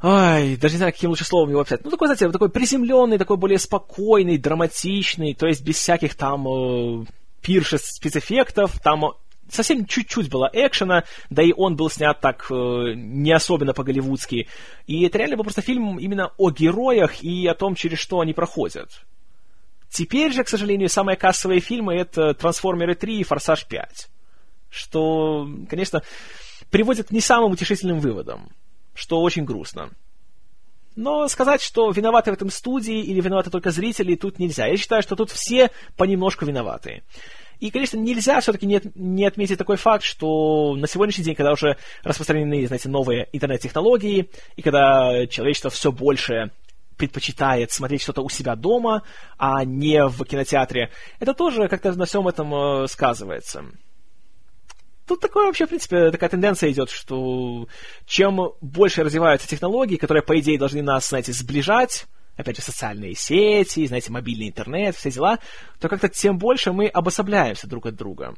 Ай, 0.00 0.56
даже 0.56 0.74
не 0.74 0.78
знаю, 0.78 0.92
каким 0.92 1.10
лучше 1.10 1.24
словом 1.24 1.50
его 1.50 1.62
описать. 1.62 1.84
Ну, 1.84 1.90
такой, 1.90 2.06
знаете, 2.06 2.30
такой 2.30 2.48
приземленный, 2.48 3.18
такой 3.18 3.38
более 3.38 3.58
спокойный, 3.58 4.38
драматичный, 4.38 5.34
то 5.34 5.48
есть 5.48 5.64
без 5.64 5.78
всяких 5.78 6.14
там 6.14 6.46
э, 6.46 7.06
пиршеств, 7.40 7.96
спецэффектов, 7.96 8.78
там 8.78 9.14
совсем 9.52 9.86
чуть-чуть 9.86 10.30
было 10.30 10.50
экшена, 10.52 11.04
да 11.30 11.42
и 11.42 11.52
он 11.56 11.76
был 11.76 11.90
снят 11.90 12.20
так 12.20 12.46
э, 12.50 12.94
не 12.94 13.32
особенно 13.32 13.74
по-голливудски. 13.74 14.48
И 14.86 15.04
это 15.04 15.18
реально 15.18 15.36
был 15.36 15.44
просто 15.44 15.62
фильм 15.62 15.98
именно 15.98 16.32
о 16.38 16.50
героях 16.50 17.22
и 17.22 17.46
о 17.46 17.54
том, 17.54 17.74
через 17.74 17.98
что 17.98 18.20
они 18.20 18.32
проходят. 18.32 19.02
Теперь 19.90 20.32
же, 20.32 20.42
к 20.42 20.48
сожалению, 20.48 20.88
самые 20.88 21.16
кассовые 21.16 21.60
фильмы 21.60 21.94
это 21.94 22.32
«Трансформеры 22.32 22.94
3» 22.94 23.12
и 23.12 23.24
«Форсаж 23.24 23.66
5». 23.70 23.84
Что, 24.70 25.46
конечно, 25.68 26.02
приводит 26.70 27.08
к 27.08 27.10
не 27.10 27.20
самым 27.20 27.52
утешительным 27.52 28.00
выводам, 28.00 28.48
что 28.94 29.20
очень 29.20 29.44
грустно. 29.44 29.90
Но 30.96 31.28
сказать, 31.28 31.62
что 31.62 31.90
виноваты 31.90 32.30
в 32.30 32.34
этом 32.34 32.50
студии 32.50 33.00
или 33.00 33.20
виноваты 33.20 33.50
только 33.50 33.70
зрители, 33.70 34.14
тут 34.14 34.38
нельзя. 34.38 34.66
Я 34.66 34.76
считаю, 34.76 35.02
что 35.02 35.16
тут 35.16 35.30
все 35.30 35.70
понемножку 35.96 36.44
виноваты. 36.44 37.02
И, 37.62 37.70
конечно, 37.70 37.96
нельзя 37.96 38.40
все-таки 38.40 38.66
не, 38.66 38.80
не 38.96 39.24
отметить 39.24 39.56
такой 39.56 39.76
факт, 39.76 40.02
что 40.02 40.74
на 40.74 40.88
сегодняшний 40.88 41.22
день, 41.22 41.36
когда 41.36 41.52
уже 41.52 41.76
распространены, 42.02 42.66
знаете, 42.66 42.88
новые 42.88 43.28
интернет-технологии, 43.30 44.28
и 44.56 44.62
когда 44.62 45.28
человечество 45.28 45.70
все 45.70 45.92
больше 45.92 46.50
предпочитает 46.96 47.70
смотреть 47.70 48.02
что-то 48.02 48.22
у 48.22 48.28
себя 48.28 48.56
дома, 48.56 49.04
а 49.38 49.64
не 49.64 50.04
в 50.08 50.24
кинотеатре, 50.24 50.90
это 51.20 51.34
тоже 51.34 51.68
как-то 51.68 51.92
на 51.92 52.04
всем 52.04 52.26
этом 52.26 52.52
э, 52.52 52.88
сказывается. 52.88 53.64
Тут 55.06 55.20
такое 55.20 55.46
вообще, 55.46 55.66
в 55.66 55.68
принципе, 55.68 56.10
такая 56.10 56.30
тенденция 56.30 56.72
идет, 56.72 56.90
что 56.90 57.68
чем 58.06 58.40
больше 58.60 59.04
развиваются 59.04 59.46
технологии, 59.46 59.98
которые, 59.98 60.24
по 60.24 60.36
идее, 60.36 60.58
должны 60.58 60.82
нас, 60.82 61.10
знаете, 61.10 61.32
сближать, 61.32 62.06
опять 62.36 62.56
же, 62.56 62.62
социальные 62.62 63.14
сети, 63.14 63.86
знаете, 63.86 64.12
мобильный 64.12 64.48
интернет, 64.48 64.96
все 64.96 65.10
дела, 65.10 65.38
то 65.80 65.88
как-то 65.88 66.08
тем 66.08 66.38
больше 66.38 66.72
мы 66.72 66.86
обособляемся 66.86 67.66
друг 67.66 67.86
от 67.86 67.96
друга. 67.96 68.34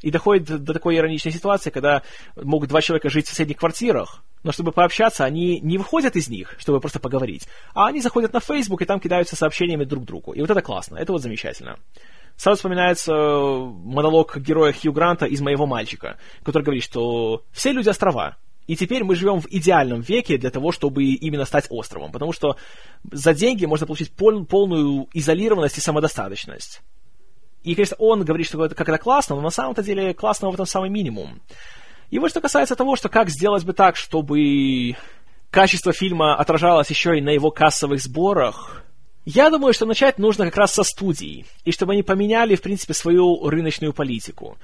И 0.00 0.10
доходит 0.10 0.62
до 0.62 0.74
такой 0.74 0.96
ироничной 0.96 1.32
ситуации, 1.32 1.70
когда 1.70 2.02
могут 2.36 2.68
два 2.68 2.82
человека 2.82 3.08
жить 3.08 3.26
в 3.26 3.30
соседних 3.30 3.56
квартирах, 3.56 4.22
но 4.42 4.52
чтобы 4.52 4.70
пообщаться, 4.70 5.24
они 5.24 5.60
не 5.60 5.78
выходят 5.78 6.14
из 6.16 6.28
них, 6.28 6.56
чтобы 6.58 6.80
просто 6.80 7.00
поговорить, 7.00 7.48
а 7.74 7.86
они 7.86 8.00
заходят 8.02 8.32
на 8.32 8.40
Facebook 8.40 8.82
и 8.82 8.84
там 8.84 9.00
кидаются 9.00 9.34
сообщениями 9.34 9.84
друг 9.84 10.04
другу. 10.04 10.32
И 10.32 10.40
вот 10.40 10.50
это 10.50 10.60
классно, 10.60 10.98
это 10.98 11.12
вот 11.12 11.22
замечательно. 11.22 11.78
Сразу 12.36 12.56
вспоминается 12.56 13.14
монолог 13.14 14.36
героя 14.38 14.72
Хью 14.72 14.92
Гранта 14.92 15.24
из 15.24 15.40
«Моего 15.40 15.66
мальчика», 15.66 16.18
который 16.42 16.64
говорит, 16.64 16.82
что 16.82 17.42
все 17.52 17.72
люди 17.72 17.88
острова, 17.88 18.36
и 18.66 18.76
теперь 18.76 19.04
мы 19.04 19.14
живем 19.14 19.40
в 19.40 19.46
идеальном 19.50 20.00
веке 20.00 20.38
для 20.38 20.50
того, 20.50 20.72
чтобы 20.72 21.04
именно 21.04 21.44
стать 21.44 21.66
островом, 21.68 22.12
потому 22.12 22.32
что 22.32 22.56
за 23.10 23.34
деньги 23.34 23.66
можно 23.66 23.86
получить 23.86 24.12
пол, 24.12 24.44
полную 24.46 25.08
изолированность 25.12 25.78
и 25.78 25.80
самодостаточность. 25.80 26.80
И, 27.62 27.74
конечно, 27.74 27.96
он 27.98 28.24
говорит, 28.24 28.46
что 28.46 28.64
это 28.64 28.74
как 28.74 28.88
это 28.88 28.98
классно, 28.98 29.36
но 29.36 29.42
на 29.42 29.50
самом-то 29.50 29.82
деле 29.82 30.14
классно 30.14 30.50
в 30.50 30.54
этом 30.54 30.66
самый 30.66 30.90
минимум. 30.90 31.40
И 32.10 32.18
вот 32.18 32.30
что 32.30 32.40
касается 32.40 32.76
того, 32.76 32.96
что 32.96 33.08
как 33.08 33.30
сделать 33.30 33.64
бы 33.64 33.72
так, 33.72 33.96
чтобы 33.96 34.96
качество 35.50 35.92
фильма 35.92 36.36
отражалось 36.36 36.90
еще 36.90 37.18
и 37.18 37.22
на 37.22 37.30
его 37.30 37.50
кассовых 37.50 38.00
сборах, 38.00 38.82
я 39.24 39.48
думаю, 39.48 39.72
что 39.72 39.86
начать 39.86 40.18
нужно 40.18 40.44
как 40.44 40.56
раз 40.56 40.74
со 40.74 40.84
студий, 40.84 41.46
и 41.64 41.72
чтобы 41.72 41.94
они 41.94 42.02
поменяли, 42.02 42.56
в 42.56 42.62
принципе, 42.62 42.92
свою 42.92 43.48
рыночную 43.48 43.94
политику. 43.94 44.58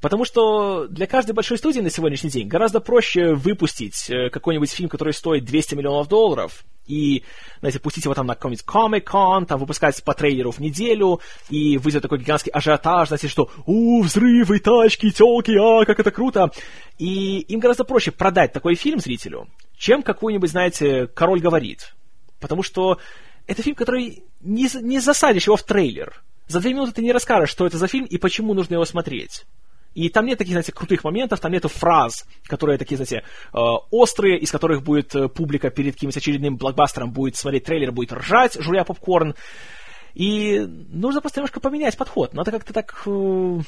Потому 0.00 0.24
что 0.24 0.86
для 0.88 1.06
каждой 1.06 1.32
большой 1.32 1.58
студии 1.58 1.80
на 1.80 1.90
сегодняшний 1.90 2.30
день 2.30 2.48
гораздо 2.48 2.80
проще 2.80 3.34
выпустить 3.34 4.10
э, 4.10 4.28
какой-нибудь 4.30 4.70
фильм, 4.70 4.88
который 4.88 5.14
стоит 5.14 5.44
200 5.44 5.74
миллионов 5.74 6.08
долларов, 6.08 6.64
и, 6.86 7.24
знаете, 7.60 7.80
пустить 7.80 8.04
его 8.04 8.14
там 8.14 8.26
на 8.26 8.34
какой-нибудь 8.34 8.64
Comic-Con, 8.64 9.46
там 9.46 9.58
выпускать 9.58 10.02
по 10.04 10.14
трейлеру 10.14 10.52
в 10.52 10.60
неделю, 10.60 11.20
и 11.48 11.78
выйдет 11.78 12.02
такой 12.02 12.18
гигантский 12.18 12.52
ажиотаж, 12.52 13.08
знаете, 13.08 13.28
что 13.28 13.50
«У, 13.64 14.02
взрывы, 14.02 14.60
тачки, 14.60 15.10
телки, 15.10 15.56
а, 15.56 15.84
как 15.84 15.98
это 15.98 16.10
круто!» 16.10 16.52
И 16.98 17.40
им 17.40 17.60
гораздо 17.60 17.84
проще 17.84 18.12
продать 18.12 18.52
такой 18.52 18.74
фильм 18.74 19.00
зрителю, 19.00 19.48
чем 19.76 20.02
какой-нибудь, 20.02 20.50
знаете, 20.50 21.08
«Король 21.08 21.40
говорит». 21.40 21.94
Потому 22.38 22.62
что 22.62 22.98
это 23.46 23.62
фильм, 23.62 23.74
который 23.74 24.22
не, 24.40 24.68
не 24.80 25.00
засадишь 25.00 25.46
его 25.46 25.56
в 25.56 25.62
трейлер. 25.62 26.22
За 26.48 26.60
две 26.60 26.72
минуты 26.72 26.92
ты 26.92 27.02
не 27.02 27.12
расскажешь, 27.12 27.50
что 27.50 27.66
это 27.66 27.78
за 27.78 27.88
фильм 27.88 28.04
и 28.04 28.18
почему 28.18 28.54
нужно 28.54 28.74
его 28.74 28.84
смотреть. 28.84 29.44
И 29.96 30.10
там 30.10 30.26
нет 30.26 30.36
таких, 30.36 30.52
знаете, 30.52 30.72
крутых 30.72 31.04
моментов, 31.04 31.40
там 31.40 31.50
нету 31.50 31.68
фраз, 31.68 32.26
которые 32.44 32.76
такие, 32.76 32.98
знаете, 32.98 33.24
э, 33.54 33.58
острые, 33.90 34.38
из 34.38 34.50
которых 34.50 34.82
будет 34.82 35.14
э, 35.14 35.28
публика 35.28 35.70
перед 35.70 35.94
каким-нибудь 35.94 36.18
очередным 36.18 36.56
блокбастером 36.58 37.12
будет 37.12 37.36
смотреть 37.36 37.64
трейлер, 37.64 37.92
будет 37.92 38.12
ржать, 38.12 38.58
жуя 38.60 38.84
попкорн. 38.84 39.34
И 40.12 40.58
нужно 40.90 41.22
просто 41.22 41.40
немножко 41.40 41.60
поменять 41.60 41.96
подход. 41.96 42.34
Надо 42.34 42.50
как-то 42.50 42.74
так, 42.74 43.04
э, 43.06 43.60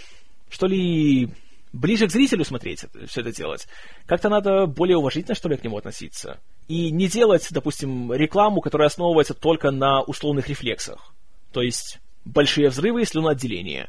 что 0.50 0.66
ли, 0.66 1.30
ближе 1.72 2.06
к 2.06 2.12
зрителю 2.12 2.44
смотреть 2.44 2.84
все 3.06 3.22
это 3.22 3.32
делать. 3.32 3.66
Как-то 4.04 4.28
надо 4.28 4.66
более 4.66 4.98
уважительно, 4.98 5.34
что 5.34 5.48
ли, 5.48 5.56
к 5.56 5.64
нему 5.64 5.78
относиться. 5.78 6.40
И 6.66 6.90
не 6.90 7.08
делать, 7.08 7.48
допустим, 7.50 8.12
рекламу, 8.12 8.60
которая 8.60 8.88
основывается 8.88 9.32
только 9.32 9.70
на 9.70 10.02
условных 10.02 10.50
рефлексах. 10.50 11.14
То 11.52 11.62
есть 11.62 12.00
большие 12.26 12.68
взрывы 12.68 13.00
и 13.00 13.06
слюноотделение. 13.06 13.88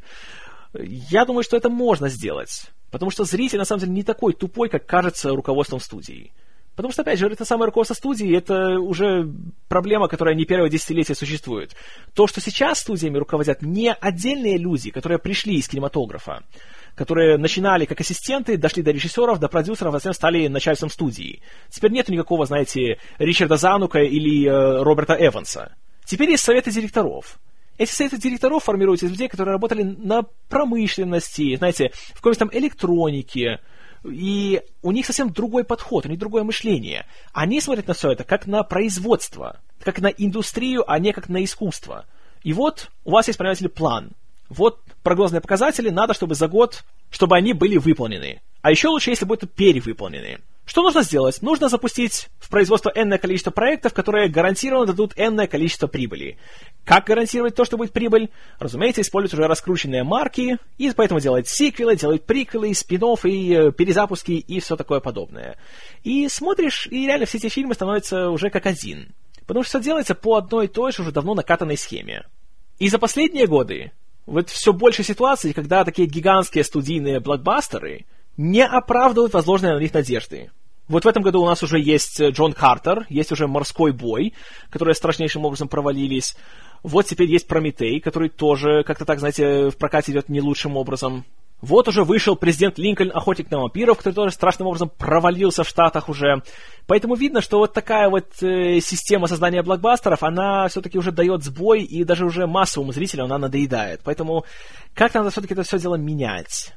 Я 0.74 1.26
думаю, 1.26 1.43
что 1.43 1.57
это 1.57 1.70
можно 1.70 2.09
сделать. 2.09 2.65
Потому 2.91 3.11
что 3.11 3.24
зритель, 3.24 3.59
на 3.59 3.65
самом 3.65 3.82
деле, 3.82 3.93
не 3.93 4.03
такой 4.03 4.34
тупой, 4.34 4.70
как 4.70 4.86
кажется 4.86 5.30
руководством 5.30 5.80
студии. 5.80 6.32
Потому 6.76 6.93
что, 6.93 7.01
опять 7.01 7.20
же, 7.20 7.28
это 7.28 7.43
самое 7.43 7.65
руководство 7.65 7.93
студии, 7.93 8.34
это 8.38 8.80
уже 8.80 9.30
проблема, 9.67 10.07
которая 10.07 10.34
не 10.34 10.45
первое 10.45 10.70
десятилетие 10.70 11.13
существует. 11.13 11.76
То, 12.13 12.26
что 12.26 12.39
сейчас 12.39 12.80
студиями 12.80 13.17
руководят 13.17 13.61
не 13.61 13.91
отдельные 13.91 14.57
люди, 14.57 14.89
которые 14.89 15.20
пришли 15.20 15.55
из 15.55 15.67
кинематографа, 15.67 16.41
которые 16.95 17.38
начинали 17.38 17.84
как 17.84 17.99
ассистенты, 17.99 18.55
дошли 18.55 18.82
до 18.82 18.91
режиссеров, 18.91 19.39
до 19.39 19.49
продюсеров, 19.49 19.93
а 19.93 19.97
затем 19.97 20.13
стали 20.13 20.47
начальством 20.47 20.89
студии. 20.89 21.41
Теперь 21.70 21.91
нет 21.91 22.07
никакого, 22.07 22.45
знаете, 22.45 22.97
Ричарда 23.17 23.57
Занука 23.57 23.99
или 23.99 24.47
э, 24.47 24.82
Роберта 24.82 25.17
Эванса. 25.20 25.76
Теперь 26.05 26.32
есть 26.32 26.43
советы 26.45 26.72
директоров. 26.72 27.39
Эти 27.80 27.92
советы 27.92 28.18
директоров 28.18 28.66
формируются 28.66 29.06
из 29.06 29.12
людей, 29.12 29.30
которые 29.30 29.54
работали 29.54 29.84
на 29.84 30.24
промышленности, 30.50 31.56
знаете, 31.56 31.92
в 32.10 32.16
какой-то 32.16 32.40
там 32.40 32.50
электронике, 32.52 33.62
и 34.04 34.62
у 34.82 34.92
них 34.92 35.06
совсем 35.06 35.32
другой 35.32 35.64
подход, 35.64 36.06
у 36.06 36.10
них 36.10 36.20
другое 36.20 36.44
мышление. 36.44 37.06
Они 37.32 37.62
смотрят 37.62 37.88
на 37.88 37.94
все 37.94 38.12
это 38.12 38.26
как 38.26 38.48
на 38.48 38.64
производство, 38.64 39.62
как 39.82 40.02
на 40.02 40.08
индустрию, 40.08 40.84
а 40.92 41.00
не 41.00 41.14
как 41.14 41.30
на 41.30 41.42
искусство. 41.42 42.06
И 42.44 42.52
вот 42.52 42.90
у 43.06 43.12
вас 43.12 43.28
есть, 43.28 43.40
понимаете 43.40 43.70
план. 43.70 44.12
Вот 44.50 44.82
прогнозные 45.02 45.40
показатели, 45.40 45.90
надо, 45.90 46.14
чтобы 46.14 46.36
за 46.36 46.50
год, 46.50 46.84
чтобы 47.10 47.38
они 47.38 47.54
были 47.54 47.78
выполнены. 47.78 48.42
А 48.62 48.72
еще 48.72 48.90
лучше, 48.90 49.12
если 49.12 49.24
будут 49.24 49.54
перевыполнены. 49.54 50.40
Что 50.70 50.84
нужно 50.84 51.01
сделать? 51.01 51.41
Нужно 51.41 51.67
запустить 51.67 52.30
в 52.38 52.47
производство 52.47 52.91
энное 52.93 53.17
количество 53.17 53.49
проектов, 53.49 53.91
которые 53.91 54.30
гарантированно 54.30 54.86
дадут 54.86 55.13
энное 55.17 55.47
количество 55.47 55.88
прибыли. 55.88 56.38
Как 56.86 57.05
гарантировать 57.05 57.55
то, 57.55 57.65
что 57.65 57.76
будет 57.76 57.91
прибыль? 57.91 58.30
Разумеется, 58.59 59.01
используют 59.01 59.34
уже 59.34 59.47
раскрученные 59.47 60.03
марки, 60.03 60.59
и 60.78 60.91
поэтому 60.91 61.20
делают 61.20 61.47
сиквелы, 61.47 61.95
делают 61.95 62.28
приквелы, 62.28 62.76
спин 62.76 63.01
и 63.24 63.51
э, 63.51 63.72
перезапуски 63.72 64.34
и 64.34 64.59
все 64.59 64.76
такое 64.76 64.99
подобное. 64.99 65.57
И 66.03 66.28
смотришь, 66.30 66.86
и 66.91 67.07
реально 67.07 67.26
все 67.26 67.39
эти 67.39 67.49
фильмы 67.49 67.74
становятся 67.74 68.30
уже 68.30 68.51
как 68.51 68.67
один. 68.67 69.15
Потому 69.47 69.63
что 69.63 69.80
все 69.80 69.86
делается 69.86 70.13
по 70.13 70.36
одной 70.36 70.65
и 70.65 70.70
той 70.70 70.91
же 70.91 71.01
уже 71.01 71.11
давно 71.11 71.34
накатанной 71.34 71.78
схеме. 71.78 72.28
И 72.78 72.89
за 72.89 72.99
последние 72.99 73.47
годы 73.47 73.91
вот 74.28 74.51
все 74.51 74.72
больше 74.72 75.01
ситуаций, 75.01 75.51
когда 75.51 75.84
такие 75.84 76.07
гигантские 76.07 76.63
студийные 76.63 77.20
блокбастеры 77.20 78.05
не 78.40 78.66
оправдывают 78.66 79.34
возложенные 79.34 79.74
на 79.74 79.80
них 79.80 79.94
надежды. 79.94 80.50
Вот 80.88 81.04
в 81.04 81.08
этом 81.10 81.22
году 81.22 81.42
у 81.42 81.46
нас 81.46 81.62
уже 81.62 81.78
есть 81.78 82.22
э, 82.22 82.30
Джон 82.30 82.54
Картер, 82.54 83.06
есть 83.10 83.34
уже 83.34 83.48
«Морской 83.48 83.92
бой», 83.92 84.34
которые 84.70 84.96
страшнейшим 84.96 85.44
образом 85.44 85.68
провалились. 85.68 86.38
Вот 86.82 87.06
теперь 87.06 87.30
есть 87.30 87.48
«Прометей», 87.48 88.00
который 88.00 88.30
тоже 88.30 88.84
как-то 88.86 89.04
так, 89.04 89.20
знаете, 89.20 89.70
в 89.70 89.78
прокате 89.78 90.14
идет 90.14 90.30
не 90.30 90.40
лучшим 90.40 90.78
образом. 90.78 91.26
Вот 91.62 91.90
уже 91.90 92.06
вышел 92.06 92.38
президент 92.38 92.78
Линкольн, 92.78 93.12
охотник 93.14 93.52
на 93.52 93.60
вампиров, 93.60 93.98
который 93.98 94.14
тоже 94.14 94.34
страшным 94.34 94.70
образом 94.70 94.90
провалился 94.98 95.66
в 95.66 95.68
Штатах 95.68 96.08
уже. 96.08 96.42
Поэтому 96.88 97.16
видно, 97.16 97.42
что 97.42 97.58
вот 97.58 97.74
такая 97.74 98.10
вот 98.10 98.42
э, 98.42 98.80
система 98.80 99.28
создания 99.28 99.62
блокбастеров, 99.64 100.24
она 100.24 100.70
все-таки 100.70 100.98
уже 100.98 101.12
дает 101.12 101.44
сбой, 101.44 101.84
и 101.84 102.06
даже 102.06 102.26
уже 102.26 102.48
массовому 102.48 102.94
зрителю 102.94 103.26
она 103.26 103.38
надоедает. 103.38 104.00
Поэтому 104.06 104.46
как 104.94 105.14
надо 105.14 105.30
все-таки 105.30 105.56
это 105.56 105.64
все 105.64 105.78
дело 105.78 105.96
менять? 105.96 106.74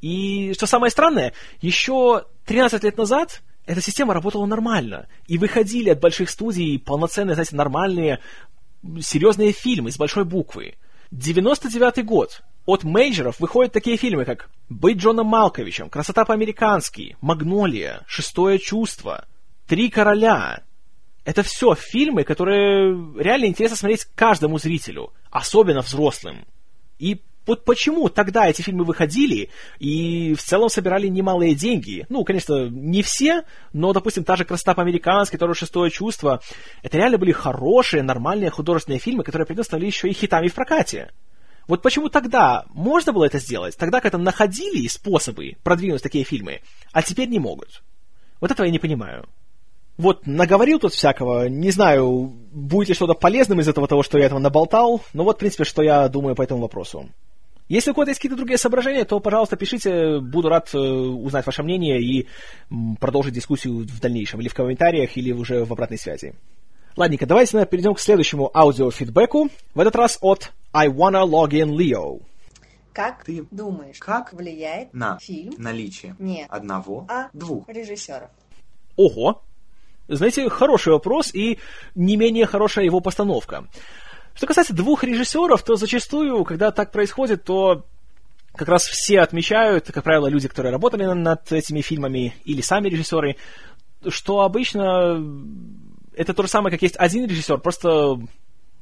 И 0.00 0.52
что 0.54 0.66
самое 0.66 0.90
странное, 0.90 1.32
еще 1.60 2.26
13 2.44 2.82
лет 2.84 2.96
назад 2.96 3.42
эта 3.66 3.80
система 3.80 4.14
работала 4.14 4.46
нормально. 4.46 5.08
И 5.26 5.38
выходили 5.38 5.90
от 5.90 6.00
больших 6.00 6.30
студий 6.30 6.78
полноценные, 6.78 7.34
знаете, 7.34 7.56
нормальные, 7.56 8.20
серьезные 9.00 9.52
фильмы 9.52 9.90
с 9.90 9.98
большой 9.98 10.24
буквы. 10.24 10.76
99 11.10 12.04
год. 12.04 12.42
От 12.64 12.82
мейджеров 12.82 13.38
выходят 13.38 13.72
такие 13.72 13.96
фильмы, 13.96 14.24
как 14.24 14.50
«Быть 14.68 14.98
Джоном 14.98 15.26
Малковичем», 15.26 15.88
«Красота 15.88 16.24
по-американски», 16.24 17.16
«Магнолия», 17.20 18.02
«Шестое 18.06 18.58
чувство», 18.58 19.24
«Три 19.68 19.88
короля». 19.88 20.62
Это 21.24 21.42
все 21.42 21.74
фильмы, 21.74 22.24
которые 22.24 22.92
реально 23.18 23.46
интересно 23.46 23.76
смотреть 23.76 24.04
каждому 24.14 24.58
зрителю, 24.58 25.12
особенно 25.30 25.82
взрослым. 25.82 26.44
И 26.98 27.20
вот 27.46 27.64
почему 27.64 28.08
тогда 28.08 28.48
эти 28.48 28.62
фильмы 28.62 28.84
выходили 28.84 29.50
и 29.78 30.34
в 30.34 30.42
целом 30.42 30.68
собирали 30.68 31.06
немалые 31.06 31.54
деньги. 31.54 32.06
Ну, 32.08 32.24
конечно, 32.24 32.68
не 32.68 33.02
все, 33.02 33.44
но, 33.72 33.92
допустим, 33.92 34.24
та 34.24 34.36
же 34.36 34.44
«Красота 34.44 34.74
по-американски», 34.74 35.36
тоже 35.36 35.54
«Шестое 35.54 35.90
чувство». 35.90 36.40
Это 36.82 36.96
реально 36.96 37.18
были 37.18 37.32
хорошие, 37.32 38.02
нормальные 38.02 38.50
художественные 38.50 38.98
фильмы, 38.98 39.22
которые 39.22 39.46
при 39.46 39.56
еще 39.86 40.08
и 40.08 40.12
хитами 40.12 40.48
в 40.48 40.54
прокате. 40.54 41.12
Вот 41.68 41.82
почему 41.82 42.08
тогда 42.08 42.64
можно 42.70 43.12
было 43.12 43.24
это 43.24 43.38
сделать? 43.38 43.76
Тогда 43.76 44.00
как-то 44.00 44.18
находили 44.18 44.86
способы 44.86 45.56
продвинуть 45.64 46.02
такие 46.02 46.24
фильмы, 46.24 46.60
а 46.92 47.02
теперь 47.02 47.28
не 47.28 47.38
могут. 47.38 47.82
Вот 48.40 48.50
этого 48.50 48.66
я 48.66 48.72
не 48.72 48.78
понимаю. 48.78 49.26
Вот, 49.96 50.26
наговорил 50.26 50.78
тут 50.78 50.92
всякого, 50.92 51.48
не 51.48 51.70
знаю, 51.70 52.34
будет 52.52 52.88
ли 52.88 52.94
что-то 52.94 53.14
полезным 53.14 53.60
из 53.60 53.68
этого 53.68 53.88
того, 53.88 54.02
что 54.02 54.18
я 54.18 54.26
этого 54.26 54.38
наболтал, 54.38 55.00
но 55.14 55.24
вот, 55.24 55.36
в 55.36 55.38
принципе, 55.38 55.64
что 55.64 55.82
я 55.82 56.06
думаю 56.08 56.36
по 56.36 56.42
этому 56.42 56.60
вопросу. 56.60 57.08
Если 57.68 57.90
у 57.90 57.94
кого-то 57.94 58.10
есть 58.10 58.20
какие-то 58.20 58.36
другие 58.36 58.58
соображения, 58.58 59.04
то, 59.04 59.18
пожалуйста, 59.18 59.56
пишите, 59.56 60.20
буду 60.20 60.48
рад 60.48 60.72
э, 60.72 60.78
узнать 60.78 61.44
ваше 61.46 61.64
мнение 61.64 62.00
и 62.00 62.28
продолжить 63.00 63.34
дискуссию 63.34 63.78
в 63.78 64.00
дальнейшем, 64.00 64.40
или 64.40 64.48
в 64.48 64.54
комментариях, 64.54 65.16
или 65.16 65.32
уже 65.32 65.64
в 65.64 65.72
обратной 65.72 65.98
связи. 65.98 66.34
Ладненько, 66.96 67.26
давайте 67.26 67.66
перейдем 67.66 67.94
к 67.94 68.00
следующему 68.00 68.50
аудиофидбэку, 68.54 69.48
в 69.74 69.80
этот 69.80 69.96
раз 69.96 70.18
от 70.20 70.52
I 70.72 70.88
Wanna 70.88 71.26
Login 71.26 71.70
Leo. 71.76 72.22
Как 72.92 73.24
ты 73.24 73.44
думаешь, 73.50 73.98
как 73.98 74.32
влияет 74.32 74.94
на 74.94 75.18
фильм 75.18 75.52
наличие 75.58 76.16
не 76.18 76.46
одного, 76.46 77.04
а 77.10 77.28
двух 77.34 77.68
режиссеров? 77.68 78.30
Ого! 78.96 79.42
Знаете, 80.08 80.48
хороший 80.48 80.92
вопрос 80.92 81.34
и 81.34 81.58
не 81.94 82.16
менее 82.16 82.46
хорошая 82.46 82.84
его 82.84 83.00
постановка. 83.00 83.66
Что 84.36 84.46
касается 84.46 84.74
двух 84.74 85.02
режиссеров, 85.02 85.62
то 85.62 85.76
зачастую, 85.76 86.44
когда 86.44 86.70
так 86.70 86.92
происходит, 86.92 87.44
то 87.44 87.86
как 88.54 88.68
раз 88.68 88.84
все 88.84 89.20
отмечают, 89.20 89.90
как 89.90 90.04
правило, 90.04 90.28
люди, 90.28 90.46
которые 90.46 90.72
работали 90.72 91.04
над 91.04 91.50
этими 91.50 91.80
фильмами, 91.80 92.34
или 92.44 92.60
сами 92.60 92.88
режиссеры, 92.88 93.36
что 94.08 94.40
обычно 94.40 95.22
это 96.14 96.34
то 96.34 96.42
же 96.42 96.48
самое, 96.48 96.70
как 96.70 96.82
есть 96.82 96.96
один 96.96 97.26
режиссер, 97.26 97.58
просто 97.58 97.88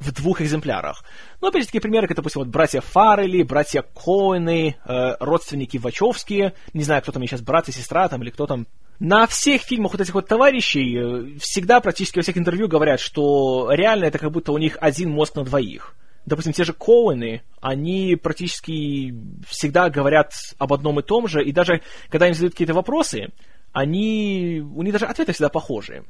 в 0.01 0.13
двух 0.13 0.41
экземплярах. 0.41 1.05
Ну, 1.41 1.49
опять 1.49 1.63
же, 1.63 1.67
такие 1.67 1.81
примеры, 1.81 2.09
как, 2.09 2.17
допустим, 2.17 2.43
вот 2.43 2.49
братья 2.49 2.81
Фаррелли, 2.81 3.43
братья 3.43 3.83
Коэны, 3.83 4.77
э, 4.85 5.17
родственники 5.21 5.77
Вачовские, 5.77 6.55
не 6.73 6.83
знаю, 6.83 7.03
кто 7.03 7.13
там 7.13 7.23
сейчас, 7.23 7.43
брат 7.43 7.69
и 7.69 7.73
сестра 7.73 8.09
там, 8.09 8.23
или 8.23 8.31
кто 8.31 8.47
там. 8.47 8.67
На 9.05 9.27
всех 9.27 9.61
фильмах 9.61 9.93
вот 9.93 10.01
этих 10.01 10.15
вот 10.15 10.29
товарищей 10.29 10.97
э, 10.97 11.39
всегда 11.39 11.81
практически 11.81 12.17
во 12.17 12.23
всех 12.23 12.39
интервью 12.39 12.69
говорят, 12.69 13.01
что 13.01 13.69
реально 13.71 14.07
это 14.07 14.19
как 14.19 14.33
будто 14.33 14.51
у 14.51 14.57
них 14.57 14.79
один 14.81 15.11
мозг 15.11 15.37
на 15.37 15.45
двоих. 15.45 15.95
Допустим, 16.25 16.55
те 16.55 16.65
же 16.65 16.73
Коуэны, 16.73 17.43
они 17.61 18.17
практически 18.17 19.15
всегда 19.47 19.91
говорят 19.91 20.33
об 20.57 20.73
одном 20.73 21.01
и 21.01 21.03
том 21.03 21.29
же, 21.29 21.45
и 21.45 21.53
даже 21.53 21.83
когда 22.09 22.29
им 22.29 22.33
задают 22.33 22.55
какие-то 22.55 22.73
вопросы, 22.73 23.29
они, 23.75 24.65
у 24.75 24.83
них 24.83 24.95
даже 24.95 25.05
ответы 25.05 25.35
всегда 25.35 25.51
похожи. 25.51 26.05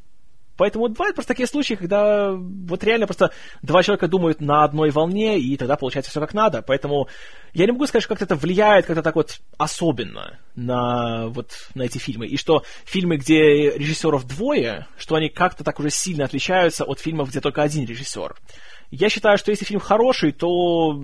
Поэтому 0.57 0.89
бывают 0.89 1.17
просто 1.17 1.33
такие 1.33 1.47
случаи, 1.47 1.75
когда 1.75 2.33
вот 2.33 2.85
реально 2.85 3.07
просто 3.07 3.33
два 3.63 3.83
человека 3.83 4.07
думают 4.07 4.41
на 4.41 4.65
одной 4.65 4.91
волне, 4.91 5.39
и 5.39 5.57
тогда 5.57 5.77
получается 5.77 6.11
все 6.11 6.21
как 6.21 6.35
надо. 6.35 6.63
Поэтому 6.63 7.09
я 7.53 7.67
не 7.67 7.73
могу 7.73 7.87
сказать, 7.87 8.05
что 8.05 8.15
как-то 8.15 8.25
это 8.25 8.37
влияет 8.37 8.87
как-то 8.87 9.03
так 9.03 9.17
вот 9.17 9.41
особенно 9.59 10.39
на, 10.55 11.29
вот, 11.29 11.51
на 11.75 11.83
эти 11.83 11.99
фильмы. 11.99 12.27
И 12.27 12.37
что 12.37 12.63
фильмы, 12.85 13.17
где 13.17 13.71
режиссеров 13.77 14.27
двое, 14.27 14.87
что 14.97 15.17
они 15.17 15.29
как-то 15.29 15.65
так 15.65 15.81
уже 15.81 15.91
сильно 15.91 16.25
отличаются 16.25 16.85
от 16.85 17.01
фильмов, 17.01 17.31
где 17.31 17.41
только 17.41 17.63
один 17.63 17.85
режиссер. 17.85 18.37
Я 18.91 19.09
считаю, 19.09 19.39
что 19.39 19.51
если 19.51 19.65
фильм 19.65 19.81
хороший, 19.81 20.31
то 20.31 21.01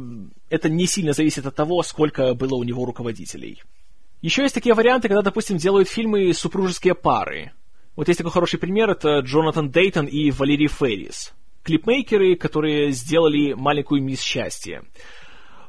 это 0.48 0.68
не 0.68 0.86
сильно 0.86 1.12
зависит 1.12 1.46
от 1.46 1.56
того, 1.56 1.82
сколько 1.82 2.34
было 2.34 2.54
у 2.54 2.62
него 2.62 2.84
руководителей. 2.84 3.62
Еще 4.22 4.42
есть 4.42 4.54
такие 4.54 4.74
варианты, 4.74 5.08
когда, 5.08 5.22
допустим, 5.22 5.56
делают 5.56 5.88
фильмы 5.88 6.32
супружеские 6.34 6.94
пары. 6.94 7.52
Вот 8.00 8.08
есть 8.08 8.16
такой 8.16 8.32
хороший 8.32 8.58
пример, 8.58 8.88
это 8.88 9.18
Джонатан 9.18 9.68
Дейтон 9.68 10.06
и 10.06 10.30
Валерий 10.30 10.68
Феррис. 10.68 11.34
Клипмейкеры, 11.64 12.34
которые 12.34 12.92
сделали 12.92 13.52
«Маленькую 13.52 14.02
мисс 14.02 14.22
счастье». 14.22 14.84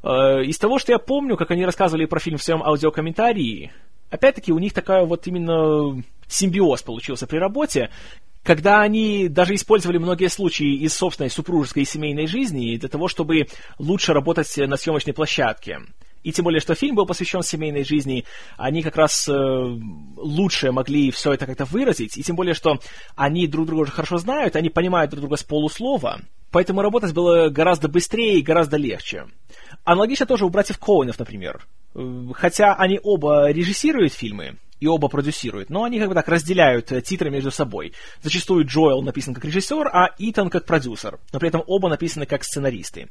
Э, 0.01 0.41
из 0.41 0.57
того, 0.57 0.79
что 0.79 0.93
я 0.93 0.97
помню, 0.97 1.35
как 1.35 1.51
они 1.51 1.65
рассказывали 1.65 2.05
про 2.05 2.21
фильм 2.21 2.37
в 2.37 2.41
своем 2.41 2.63
аудиокомментарии, 2.63 3.73
опять-таки 4.09 4.53
у 4.53 4.59
них 4.59 4.71
такая 4.71 5.03
вот 5.03 5.27
именно 5.27 6.01
симбиоз 6.29 6.83
получился 6.83 7.27
при 7.27 7.35
работе, 7.35 7.89
когда 8.43 8.79
они 8.79 9.27
даже 9.27 9.53
использовали 9.53 9.97
многие 9.97 10.29
случаи 10.29 10.73
из 10.75 10.93
собственной 10.93 11.29
супружеской 11.29 11.83
и 11.83 11.85
семейной 11.85 12.27
жизни 12.27 12.77
для 12.77 12.87
того, 12.87 13.09
чтобы 13.09 13.47
лучше 13.77 14.13
работать 14.13 14.55
на 14.55 14.77
съемочной 14.77 15.13
площадке. 15.13 15.81
И 16.23 16.31
тем 16.31 16.43
более, 16.43 16.61
что 16.61 16.75
фильм 16.75 16.95
был 16.95 17.05
посвящен 17.05 17.41
семейной 17.41 17.83
жизни, 17.83 18.25
они 18.57 18.83
как 18.83 18.95
раз 18.95 19.27
э, 19.27 19.31
лучше 19.31 20.71
могли 20.71 21.11
все 21.11 21.33
это 21.33 21.45
как-то 21.45 21.65
выразить. 21.65 22.17
И 22.17 22.23
тем 22.23 22.35
более, 22.35 22.53
что 22.53 22.79
они 23.15 23.47
друг 23.47 23.67
друга 23.67 23.81
уже 23.81 23.91
хорошо 23.91 24.17
знают, 24.17 24.55
они 24.55 24.69
понимают 24.69 25.11
друг 25.11 25.21
друга 25.21 25.37
с 25.37 25.43
полуслова. 25.43 26.21
Поэтому 26.51 26.81
работать 26.81 27.13
было 27.13 27.49
гораздо 27.49 27.87
быстрее 27.87 28.39
и 28.39 28.43
гораздо 28.43 28.77
легче. 28.77 29.25
Аналогично 29.83 30.25
тоже 30.25 30.45
у 30.45 30.49
братьев 30.49 30.77
Коуэнов, 30.77 31.17
например. 31.17 31.65
Э, 31.95 32.27
хотя 32.33 32.75
они 32.75 32.99
оба 33.01 33.51
режиссируют 33.51 34.13
фильмы, 34.13 34.57
и 34.81 34.87
оба 34.87 35.07
продюсируют, 35.07 35.69
но 35.69 35.83
они 35.85 35.99
как 35.99 36.09
бы 36.09 36.15
так 36.15 36.27
разделяют 36.27 36.91
э, 36.91 37.01
титры 37.01 37.29
между 37.29 37.51
собой. 37.51 37.93
Зачастую 38.21 38.65
Джоэл 38.65 39.01
написан 39.03 39.33
как 39.33 39.45
режиссер, 39.45 39.87
а 39.87 40.09
Итан 40.17 40.49
как 40.49 40.65
продюсер, 40.65 41.19
но 41.31 41.39
при 41.39 41.47
этом 41.49 41.63
оба 41.67 41.87
написаны 41.87 42.25
как 42.25 42.43
сценаристы. 42.43 43.07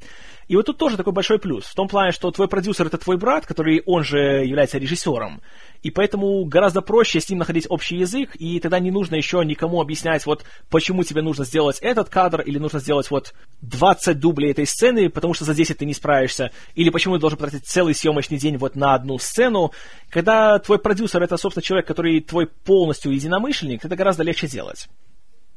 И 0.49 0.57
вот 0.57 0.66
тут 0.66 0.79
тоже 0.79 0.97
такой 0.97 1.12
большой 1.12 1.39
плюс, 1.39 1.64
в 1.64 1.75
том 1.75 1.87
плане, 1.89 2.11
что 2.11 2.31
твой 2.33 2.49
продюсер 2.49 2.89
это 2.89 2.99
твой 2.99 3.16
брат, 3.16 3.47
который 3.47 3.83
он 3.87 4.03
же 4.03 4.18
является 4.18 4.79
режиссером, 4.79 5.41
и 5.83 5.91
поэтому 5.91 6.45
гораздо 6.45 6.81
проще 6.83 7.20
с 7.20 7.28
ним 7.28 7.39
находить 7.39 7.66
общий 7.68 7.97
язык, 7.97 8.37
и 8.37 8.61
тогда 8.61 8.78
не 8.78 8.91
нужно 8.91 9.14
еще 9.14 9.43
никому 9.45 9.81
объяснять, 9.81 10.26
вот 10.26 10.45
почему 10.68 11.05
тебе 11.05 11.22
нужно 11.22 11.45
сделать 11.45 11.78
этот 11.81 12.09
кадр, 12.09 12.41
или 12.43 12.59
нужно 12.59 12.81
сделать 12.81 13.11
вот 13.11 13.35
20 13.62 14.18
дублей 14.18 14.51
этой 14.51 14.66
сцены, 14.66 15.09
потому 15.09 15.35
что 15.35 15.45
за 15.45 15.55
10 15.55 15.78
ты 15.78 15.87
не 15.87 15.95
справишься, 15.95 16.51
или 16.74 16.91
почему 16.91 17.14
ты 17.14 17.20
должен 17.20 17.39
потратить 17.39 17.66
целый 17.66 17.95
съемочный 17.95 18.39
день 18.39 18.57
вот 18.57 18.76
на 18.76 18.95
одну 18.95 19.18
сцену. 19.18 19.72
Когда 20.09 20.59
твой 20.59 20.78
продюсер 20.78 21.22
это, 21.22 21.37
собственно, 21.37 21.62
человек, 21.62 21.87
который 21.87 22.20
твой 22.20 22.47
полностью 22.47 23.12
единомышленник, 23.12 23.85
это 23.85 23.97
гораздо 23.97 24.22
легче 24.22 24.47
делать. 24.47 24.89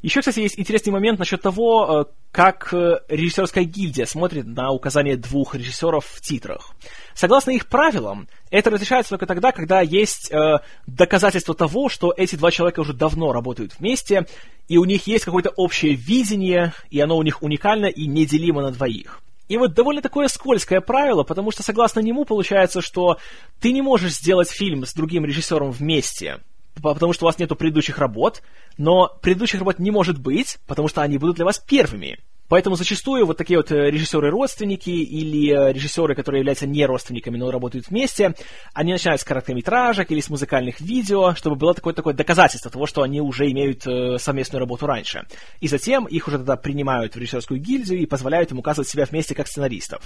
Еще, 0.04 0.20
кстати, 0.20 0.42
есть 0.42 0.60
интересный 0.60 0.92
момент 0.92 1.18
насчет 1.18 1.42
того, 1.42 2.02
э, 2.02 2.14
как 2.34 2.74
э, 2.74 3.00
режиссерская 3.08 3.64
гильдия 3.64 4.06
смотрит 4.06 4.46
на 4.46 4.70
указание 4.72 5.16
двух 5.16 5.56
режиссеров 5.56 6.06
в 6.06 6.20
титрах. 6.20 6.72
Согласно 7.14 7.52
их 7.52 7.68
правилам, 7.68 8.28
это 8.52 8.70
разрешается 8.70 9.12
только 9.12 9.26
тогда, 9.26 9.54
когда 9.54 9.80
есть 9.80 10.30
э, 10.30 10.58
доказательство 10.88 11.56
того, 11.56 11.88
что 11.88 12.14
эти 12.16 12.36
два 12.36 12.52
человека 12.52 12.82
уже 12.82 12.92
давно 12.92 13.32
работают 13.32 13.80
вместе, 13.80 14.28
и 14.68 14.78
у 14.78 14.84
них 14.84 15.08
есть 15.08 15.24
какое-то 15.24 15.52
общее 15.56 15.94
видение, 15.94 16.74
и 16.90 17.00
оно 17.00 17.16
у 17.16 17.24
них 17.24 17.42
уникально 17.42 17.86
и 17.86 18.06
неделимо 18.06 18.62
на 18.62 18.72
двоих. 18.72 19.22
И 19.48 19.56
вот 19.56 19.74
довольно 19.74 20.02
такое 20.02 20.28
скользкое 20.28 20.82
правило, 20.82 21.24
потому 21.24 21.52
что 21.52 21.64
согласно 21.64 22.02
нему 22.02 22.26
получается, 22.26 22.82
что 22.82 23.20
ты 23.62 23.72
не 23.72 23.82
можешь 23.82 24.16
сделать 24.16 24.50
фильм 24.50 24.86
с 24.86 24.94
другим 24.94 25.24
режиссером 25.24 25.72
вместе, 25.72 26.42
потому 26.82 27.14
что 27.14 27.26
у 27.26 27.28
вас 27.28 27.40
нету 27.40 27.56
предыдущих 27.56 27.98
работ, 27.98 28.42
но 28.78 29.12
предыдущих 29.22 29.60
работ 29.60 29.80
не 29.80 29.92
может 29.92 30.20
быть, 30.20 30.60
потому 30.68 30.88
что 30.88 31.02
они 31.02 31.18
будут 31.18 31.36
для 31.36 31.46
вас 31.46 31.60
первыми. 31.60 32.20
Поэтому 32.50 32.76
зачастую 32.76 33.26
вот 33.26 33.38
такие 33.38 33.58
вот 33.58 33.72
э, 33.72 33.90
режиссеры-родственники 33.90 34.90
или 34.90 35.50
э, 35.50 35.74
режиссеры, 35.74 36.14
которые 36.14 36.42
являются 36.42 36.68
не 36.68 36.86
родственниками, 36.86 37.38
но 37.38 37.50
работают 37.50 37.88
вместе, 37.88 38.36
они 38.74 38.92
начинают 38.92 39.22
с 39.22 39.24
короткометражек 39.24 40.12
или 40.12 40.20
с 40.20 40.30
музыкальных 40.30 40.82
видео, 40.82 41.34
чтобы 41.36 41.56
было 41.56 41.74
такое-такое 41.74 42.14
доказательство 42.14 42.70
того, 42.70 42.86
что 42.86 43.02
они 43.02 43.22
уже 43.22 43.50
имеют 43.50 43.88
э, 43.88 44.18
совместную 44.20 44.60
работу 44.60 44.86
раньше. 44.86 45.26
И 45.62 45.68
затем 45.68 46.06
их 46.06 46.28
уже 46.28 46.38
тогда 46.38 46.58
принимают 46.58 47.16
в 47.16 47.18
режиссерскую 47.18 47.60
гильдию 47.60 48.00
и 48.00 48.06
позволяют 48.06 48.52
им 48.52 48.60
указывать 48.60 48.90
себя 48.90 49.06
вместе 49.06 49.34
как 49.34 49.48
сценаристов. 49.48 50.04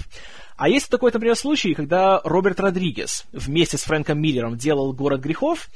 А 0.56 0.68
есть 0.68 0.88
такой, 0.88 1.10
например, 1.12 1.36
случай, 1.36 1.74
когда 1.74 2.20
Роберт 2.24 2.60
Родригес 2.60 3.26
вместе 3.32 3.76
с 3.76 3.82
Фрэнком 3.82 4.18
Миллером 4.20 4.56
делал 4.56 4.92
«Город 4.92 5.20
грехов», 5.20 5.68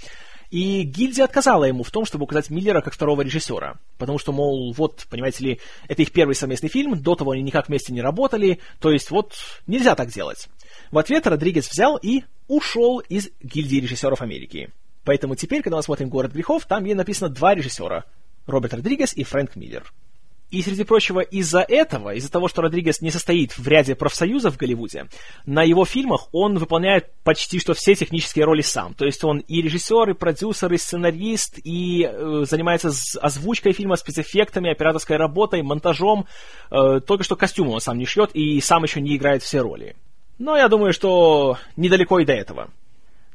и 0.53 0.82
гильдия 0.82 1.24
отказала 1.24 1.64
ему 1.64 1.82
в 1.82 1.90
том, 1.90 2.05
чтобы 2.05 2.24
указать 2.24 2.50
Миллера 2.50 2.82
как 2.82 2.92
второго 2.92 3.22
режиссера. 3.22 3.78
Потому 3.96 4.18
что, 4.18 4.32
мол, 4.32 4.74
вот, 4.74 5.07
понимаете 5.09 5.44
ли, 5.44 5.61
это 5.88 6.03
их 6.03 6.12
первый 6.12 6.34
совместный 6.34 6.68
фильм, 6.68 7.00
до 7.00 7.14
того 7.14 7.30
они 7.30 7.42
никак 7.42 7.68
вместе 7.68 7.90
не 7.94 8.03
работали, 8.03 8.61
то 8.78 8.90
есть 8.90 9.11
вот 9.11 9.32
нельзя 9.66 9.94
так 9.94 10.11
делать. 10.11 10.48
В 10.90 10.98
ответ 10.98 11.26
Родригес 11.26 11.70
взял 11.70 11.96
и 11.96 12.24
ушел 12.48 12.98
из 12.98 13.30
гильдии 13.42 13.80
режиссеров 13.80 14.20
Америки. 14.20 14.70
Поэтому 15.05 15.36
теперь, 15.36 15.62
когда 15.62 15.78
мы 15.78 15.82
смотрим 15.82 16.11
«Город 16.11 16.32
грехов», 16.32 16.66
там 16.66 16.84
ей 16.84 16.94
написано 16.94 17.30
два 17.30 17.55
режиссера. 17.55 18.05
Роберт 18.46 18.74
Родригес 18.74 19.14
и 19.14 19.24
Фрэнк 19.24 19.57
Миллер. 19.57 19.90
И, 20.53 20.61
среди 20.61 20.84
прочего, 20.84 21.20
из-за 21.20 21.61
этого, 21.61 22.14
из-за 22.14 22.30
того, 22.30 22.46
что 22.46 22.61
Родригес 22.61 23.00
не 23.00 23.11
состоит 23.11 23.57
в 23.57 23.66
ряде 23.66 23.94
профсоюзов 23.94 24.55
в 24.55 24.59
Голливуде, 24.59 25.07
на 25.46 25.62
его 25.62 25.86
фильмах 25.86 26.28
он 26.32 26.59
выполняет 26.59 27.11
почти 27.24 27.59
что 27.59 27.72
все 27.72 27.94
технические 27.94 28.44
роли 28.44 28.61
сам. 28.61 28.92
То 28.92 29.07
есть 29.07 29.24
он 29.24 29.38
и 29.38 29.62
режиссер, 29.62 30.11
и 30.11 30.12
продюсер, 30.12 30.70
и 30.74 30.76
сценарист, 30.76 31.59
и 31.64 32.05
э, 32.05 32.44
занимается 32.46 32.90
озвучкой 33.22 33.72
фильма, 33.72 33.96
спецэффектами, 33.96 34.70
операторской 34.70 35.16
работой, 35.16 35.62
монтажом. 35.62 36.26
Э, 36.70 37.00
только 37.00 37.24
что 37.24 37.34
костюмы 37.34 37.72
он 37.72 37.80
сам 37.80 37.96
не 37.96 38.05
шьет 38.05 38.32
и 38.34 38.61
сам 38.61 38.82
еще 38.82 39.00
не 39.00 39.16
играет 39.16 39.42
все 39.42 39.62
роли. 39.62 39.96
Но 40.38 40.55
я 40.55 40.68
думаю, 40.68 40.92
что 40.92 41.57
недалеко 41.76 42.18
и 42.18 42.26
до 42.26 42.34
этого. 42.34 42.68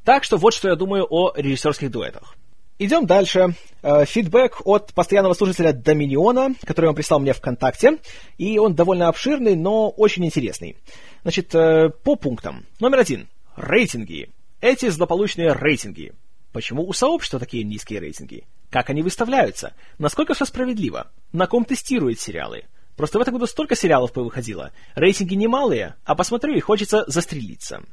Так 0.04 0.24
что 0.24 0.38
вот 0.38 0.54
что 0.54 0.70
я 0.70 0.76
думаю 0.76 1.08
о 1.10 1.34
режиссерских 1.36 1.90
дуэтах. 1.90 2.36
Идем 2.80 3.08
дальше. 3.08 3.56
Э, 3.82 4.06
фидбэк 4.06 4.62
от 4.66 4.94
постоянного 4.94 5.34
слушателя 5.34 5.74
Доминиона, 5.74 6.54
который 6.64 6.88
он 6.90 6.96
прислал 6.96 7.20
мне 7.20 7.34
ВКонтакте. 7.34 7.98
И 8.38 8.60
он 8.60 8.76
довольно 8.76 9.08
обширный, 9.08 9.56
но 9.56 9.90
очень 9.90 10.26
интересный. 10.26 10.78
Значит, 11.24 11.56
э, 11.56 11.90
по 11.90 12.16
пунктам. 12.16 12.66
Номер 12.80 13.00
один. 13.00 13.28
Рейтинги. 13.56 14.30
Эти 14.62 14.90
злополучные 14.90 15.54
рейтинги. 15.54 16.14
Почему 16.52 16.88
у 16.88 16.94
сообщества 16.94 17.40
такие 17.40 17.64
низкие 17.64 18.00
рейтинги? 18.00 18.44
Как 18.70 18.90
они 18.90 19.02
выставляются? 19.02 19.74
Насколько 19.98 20.36
все 20.36 20.46
справедливо? 20.46 21.08
На 21.32 21.48
ком 21.48 21.66
тестируют 21.66 22.20
сериалы? 22.20 22.66
Просто 22.96 23.18
в 23.18 23.22
этом 23.22 23.36
году 23.36 23.48
столько 23.48 23.76
сериалов 23.76 24.12
повыходило. 24.12 24.72
Рейтинги 24.96 25.36
немалые, 25.36 25.96
а 26.04 26.16
посмотрю 26.16 26.56
и 26.56 26.60
хочется 26.60 27.04
застрелиться. 27.08 27.84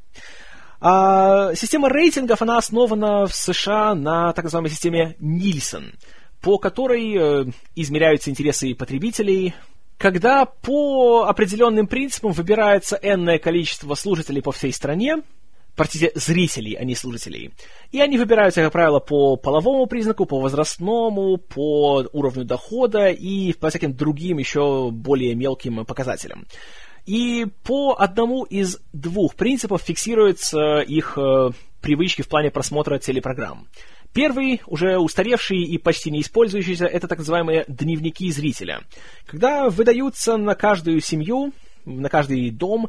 А, 0.87 1.55
система 1.55 1.89
рейтингов, 1.89 2.43
она 2.43 2.59
основана 2.59 3.26
в 3.26 3.35
США 3.35 3.95
на 3.95 4.35
так 4.35 4.45
называемой 4.45 4.70
системе 4.70 5.16
Нильсон, 5.18 5.95
по 6.43 6.59
которой 6.59 7.16
э, 7.16 7.51
измеряются 7.74 8.28
интересы 8.28 8.74
потребителей, 8.74 9.55
когда 9.97 10.45
по 10.45 11.24
определенным 11.26 11.87
принципам 11.87 12.32
выбирается 12.32 13.01
энное 13.01 13.39
количество 13.39 13.95
слушателей 13.95 14.43
по 14.43 14.53
всей 14.53 14.74
стране, 14.74 15.22
простите, 15.74 16.12
зрителей, 16.16 16.74
а 16.74 16.85
не 16.85 16.95
слушателей. 16.95 17.53
И 17.91 17.99
они 17.99 18.18
выбираются, 18.18 18.62
как 18.62 18.72
правило, 18.72 19.01
по 19.01 19.37
половому 19.37 19.87
признаку, 19.87 20.26
по 20.26 20.39
возрастному, 20.39 21.39
по 21.39 22.05
уровню 22.12 22.45
дохода 22.45 23.09
и 23.09 23.55
по 23.55 23.70
всяким 23.70 23.95
другим 23.95 24.37
еще 24.37 24.91
более 24.91 25.35
мелким 25.35 25.87
показателям. 25.87 26.47
И 27.07 27.47
по 27.65 27.97
одному 27.99 28.45
из 28.45 28.79
двух 28.93 29.35
принципов 29.35 29.83
фиксируются 29.83 30.81
их 30.81 31.19
э, 31.19 31.51
привычки 31.83 32.23
в 32.23 32.29
плане 32.29 32.51
просмотра 32.51 32.99
телепрограмм. 32.99 33.69
Первый, 34.15 34.63
уже 34.67 34.99
устаревший 34.99 35.59
и 35.59 35.77
почти 35.77 36.11
не 36.11 36.21
использующийся, 36.21 36.87
это 36.87 37.09
так 37.09 37.19
называемые 37.19 37.65
дневники 37.69 38.31
зрителя. 38.31 38.83
Когда 39.27 39.69
выдаются 39.69 40.37
на 40.37 40.55
каждую 40.55 41.01
семью, 41.01 41.53
на 41.85 42.09
каждый 42.09 42.51
дом 42.51 42.89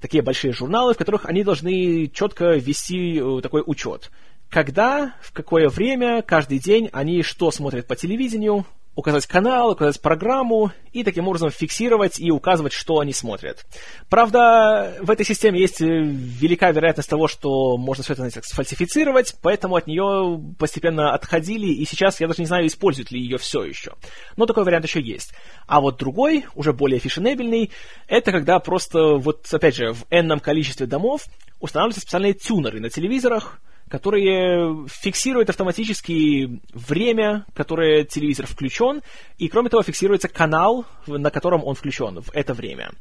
такие 0.00 0.22
большие 0.22 0.52
журналы, 0.52 0.92
в 0.92 0.98
которых 0.98 1.24
они 1.24 1.42
должны 1.44 2.08
четко 2.08 2.56
вести 2.56 3.18
э, 3.18 3.40
такой 3.40 3.62
учет. 3.64 4.10
Когда, 4.50 5.14
в 5.22 5.32
какое 5.32 5.68
время, 5.68 6.20
каждый 6.22 6.58
день 6.58 6.90
они 6.92 7.22
что 7.22 7.50
смотрят 7.50 7.86
по 7.86 7.96
телевидению, 7.96 8.66
указать 8.96 9.26
канал, 9.26 9.72
указать 9.72 10.00
программу 10.00 10.70
и 10.92 11.02
таким 11.02 11.26
образом 11.26 11.50
фиксировать 11.50 12.20
и 12.20 12.30
указывать, 12.30 12.72
что 12.72 13.00
они 13.00 13.12
смотрят. 13.12 13.66
Правда, 14.08 14.96
в 15.00 15.10
этой 15.10 15.26
системе 15.26 15.60
есть 15.60 15.80
э, 15.80 15.86
велика 15.86 16.70
вероятность 16.70 17.10
того, 17.10 17.26
что 17.26 17.76
можно 17.76 18.04
все 18.04 18.12
это 18.12 18.22
знаете, 18.22 18.40
сфальсифицировать, 18.42 19.34
поэтому 19.42 19.76
от 19.76 19.86
нее 19.86 20.40
постепенно 20.58 21.12
отходили, 21.12 21.66
и 21.66 21.84
сейчас 21.84 22.20
я 22.20 22.28
даже 22.28 22.40
не 22.40 22.46
знаю, 22.46 22.66
используют 22.66 23.10
ли 23.10 23.20
ее 23.20 23.38
все 23.38 23.64
еще. 23.64 23.94
Но 24.36 24.46
такой 24.46 24.64
вариант 24.64 24.84
еще 24.84 25.00
есть. 25.00 25.32
А 25.66 25.80
вот 25.80 25.98
другой, 25.98 26.46
уже 26.54 26.72
более 26.72 27.00
фешенебельный, 27.00 27.72
это 28.06 28.30
когда 28.30 28.60
просто, 28.60 29.16
вот 29.16 29.52
опять 29.52 29.74
же, 29.74 29.92
в 29.92 30.04
энном 30.10 30.38
количестве 30.38 30.86
домов 30.86 31.26
устанавливаются 31.60 32.02
специальные 32.02 32.34
тюнеры 32.34 32.80
на 32.80 32.90
телевизорах, 32.90 33.58
которые 33.88 34.86
фиксируют 34.88 35.50
автоматически 35.50 36.60
время, 36.72 37.46
которое 37.54 38.04
телевизор 38.04 38.46
включен, 38.46 39.02
и 39.38 39.48
кроме 39.48 39.68
того 39.68 39.82
фиксируется 39.82 40.28
канал, 40.28 40.84
на 41.06 41.30
котором 41.30 41.64
он 41.64 41.74
включен 41.74 42.20
в 42.20 42.30
это 42.32 42.54
время. 42.54 42.92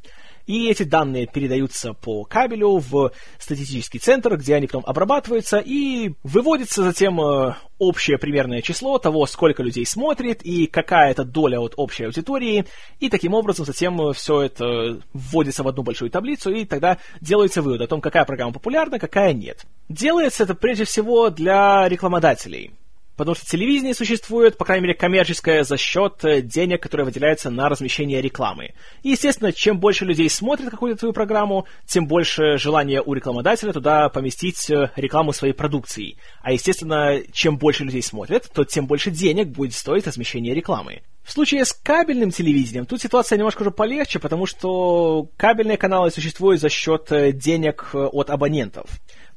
И 0.46 0.70
эти 0.70 0.84
данные 0.84 1.28
передаются 1.28 1.94
по 1.94 2.24
кабелю 2.26 2.78
в 2.78 3.12
статистический 3.40 4.00
центр, 4.00 4.36
где 4.38 4.56
они 4.56 4.68
потом 4.68 4.84
обрабатываются, 4.86 5.60
и 5.60 6.14
выводится 6.24 6.84
затем 6.84 7.20
э, 7.22 7.56
общее 7.80 8.18
примерное 8.18 8.62
число 8.62 8.98
того, 8.98 9.26
сколько 9.26 9.64
людей 9.64 9.86
смотрит, 9.86 10.42
и 10.44 10.68
какая 10.68 11.12
это 11.12 11.24
доля 11.24 11.60
от 11.60 11.74
общей 11.78 12.06
аудитории, 12.06 12.66
и 13.00 13.10
таким 13.10 13.34
образом 13.34 13.66
затем 13.66 14.14
все 14.14 14.42
это 14.42 15.02
вводится 15.14 15.64
в 15.64 15.68
одну 15.68 15.84
большую 15.84 16.12
таблицу, 16.12 16.52
и 16.52 16.66
тогда 16.66 16.98
делается 17.22 17.62
вывод 17.62 17.82
о 17.82 17.88
том, 17.88 18.02
какая 18.02 18.26
программа 18.26 18.54
популярна, 18.54 19.00
какая 19.00 19.34
нет. 19.34 19.66
Делается 19.90 20.44
это 20.44 20.56
прежде 20.56 20.86
всего 20.86 21.30
для 21.30 21.88
рекламодателей. 21.88 22.72
Потому 23.16 23.36
что 23.36 23.46
телевидение 23.46 23.94
существует, 23.94 24.58
по 24.58 24.66
крайней 24.66 24.84
мере, 24.84 24.96
коммерческое, 24.96 25.64
за 25.64 25.78
счет 25.78 26.26
э, 26.26 26.42
денег, 26.42 26.82
которые 26.82 27.06
выделяются 27.06 27.52
на 27.52 27.70
размещение 27.70 28.22
рекламы. 28.22 28.74
И, 29.04 29.10
естественно, 29.10 29.52
чем 29.52 29.80
больше 29.80 30.06
людей 30.06 30.30
смотрят 30.30 30.72
какую-то 30.72 31.00
твою 31.00 31.14
программу, 31.14 31.68
тем 31.86 32.08
больше 32.08 32.58
желания 32.58 33.02
у 33.02 33.14
рекламодателя 33.14 33.72
туда 33.72 34.10
поместить 34.10 34.70
э, 34.72 34.90
рекламу 34.96 35.32
своей 35.32 35.54
продукции. 35.54 36.18
А, 36.42 36.52
естественно, 36.52 37.22
чем 37.32 37.58
больше 37.58 37.84
людей 37.84 38.02
смотрят, 38.02 38.50
то 38.52 38.64
тем 38.64 38.88
больше 38.88 39.12
денег 39.12 39.50
будет 39.50 39.74
стоить 39.74 40.08
размещение 40.08 40.56
рекламы. 40.56 41.02
В 41.24 41.32
случае 41.32 41.64
с 41.64 41.72
кабельным 41.72 42.32
телевидением 42.32 42.86
тут 42.86 43.02
ситуация 43.02 43.38
немножко 43.38 43.62
уже 43.62 43.72
полегче, 43.72 44.20
потому 44.20 44.46
что 44.46 45.30
кабельные 45.38 45.78
каналы 45.78 46.12
существуют 46.12 46.60
за 46.60 46.70
счет 46.70 47.12
э, 47.12 47.32
денег 47.32 47.92
от 47.94 48.30
абонентов. 48.32 48.90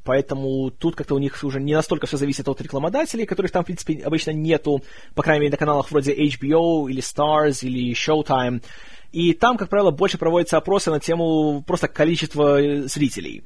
Поэтому 0.07 0.71
тут 0.71 0.95
как-то 0.95 1.17
у 1.17 1.19
них 1.19 1.43
уже 1.43 1.61
не 1.61 1.75
настолько 1.75 2.07
все 2.07 2.17
зависит 2.17 2.49
от 2.49 2.61
рекламодателей, 2.61 3.27
которых 3.27 3.51
там, 3.51 3.65
в 3.65 3.67
принципе, 3.67 4.01
обычно 4.05 4.31
нету, 4.31 4.83
по 5.17 5.23
крайней 5.25 5.41
мере, 5.41 5.51
на 5.51 5.57
каналах 5.57 5.91
вроде 5.91 6.15
HBO 6.15 6.89
или 6.89 7.03
Stars 7.03 7.67
или 7.67 7.93
Showtime. 7.93 8.63
И 9.11 9.33
там, 9.33 9.57
как 9.57 9.69
правило, 9.69 9.91
больше 9.91 10.17
проводятся 10.17 10.59
опросы 10.59 10.93
на 10.93 11.01
тему 11.01 11.65
просто 11.67 11.89
количества 11.89 12.63
э, 12.63 12.83
зрителей. 12.83 13.43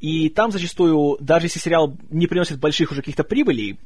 И 0.00 0.28
там 0.28 0.52
зачастую, 0.52 1.16
даже 1.20 1.46
если 1.46 1.60
сериал 1.60 1.96
не 2.10 2.26
приносит 2.26 2.58
больших 2.58 2.90
уже 2.90 3.00
каких-то 3.00 3.24
прибылей, 3.24 3.78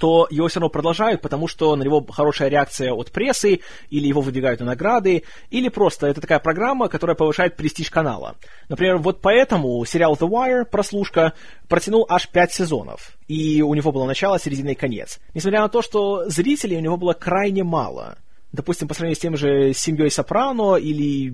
то 0.00 0.26
его 0.30 0.48
все 0.48 0.60
равно 0.60 0.70
продолжают, 0.70 1.20
потому 1.20 1.46
что 1.46 1.76
на 1.76 1.82
него 1.82 2.04
хорошая 2.10 2.48
реакция 2.48 2.92
от 2.94 3.12
прессы, 3.12 3.60
или 3.90 4.08
его 4.08 4.22
выдвигают 4.22 4.60
на 4.60 4.66
награды, 4.66 5.24
или 5.50 5.68
просто 5.68 6.06
это 6.06 6.22
такая 6.22 6.38
программа, 6.38 6.88
которая 6.88 7.14
повышает 7.14 7.54
престиж 7.56 7.90
канала. 7.90 8.36
Например, 8.70 8.96
вот 8.96 9.20
поэтому 9.20 9.84
сериал 9.84 10.14
The 10.14 10.26
Wire, 10.26 10.64
прослушка, 10.64 11.34
протянул 11.68 12.06
аж 12.08 12.28
пять 12.28 12.52
сезонов, 12.52 13.18
и 13.28 13.60
у 13.60 13.74
него 13.74 13.92
было 13.92 14.06
начало, 14.06 14.40
середина 14.40 14.70
и 14.70 14.74
конец. 14.74 15.20
Несмотря 15.34 15.60
на 15.60 15.68
то, 15.68 15.82
что 15.82 16.28
зрителей 16.30 16.78
у 16.78 16.80
него 16.80 16.96
было 16.96 17.12
крайне 17.12 17.62
мало. 17.62 18.16
Допустим, 18.52 18.88
по 18.88 18.94
сравнению 18.94 19.16
с 19.16 19.20
тем 19.20 19.36
же 19.36 19.74
«Семьей 19.74 20.10
Сопрано» 20.10 20.76
или 20.76 21.32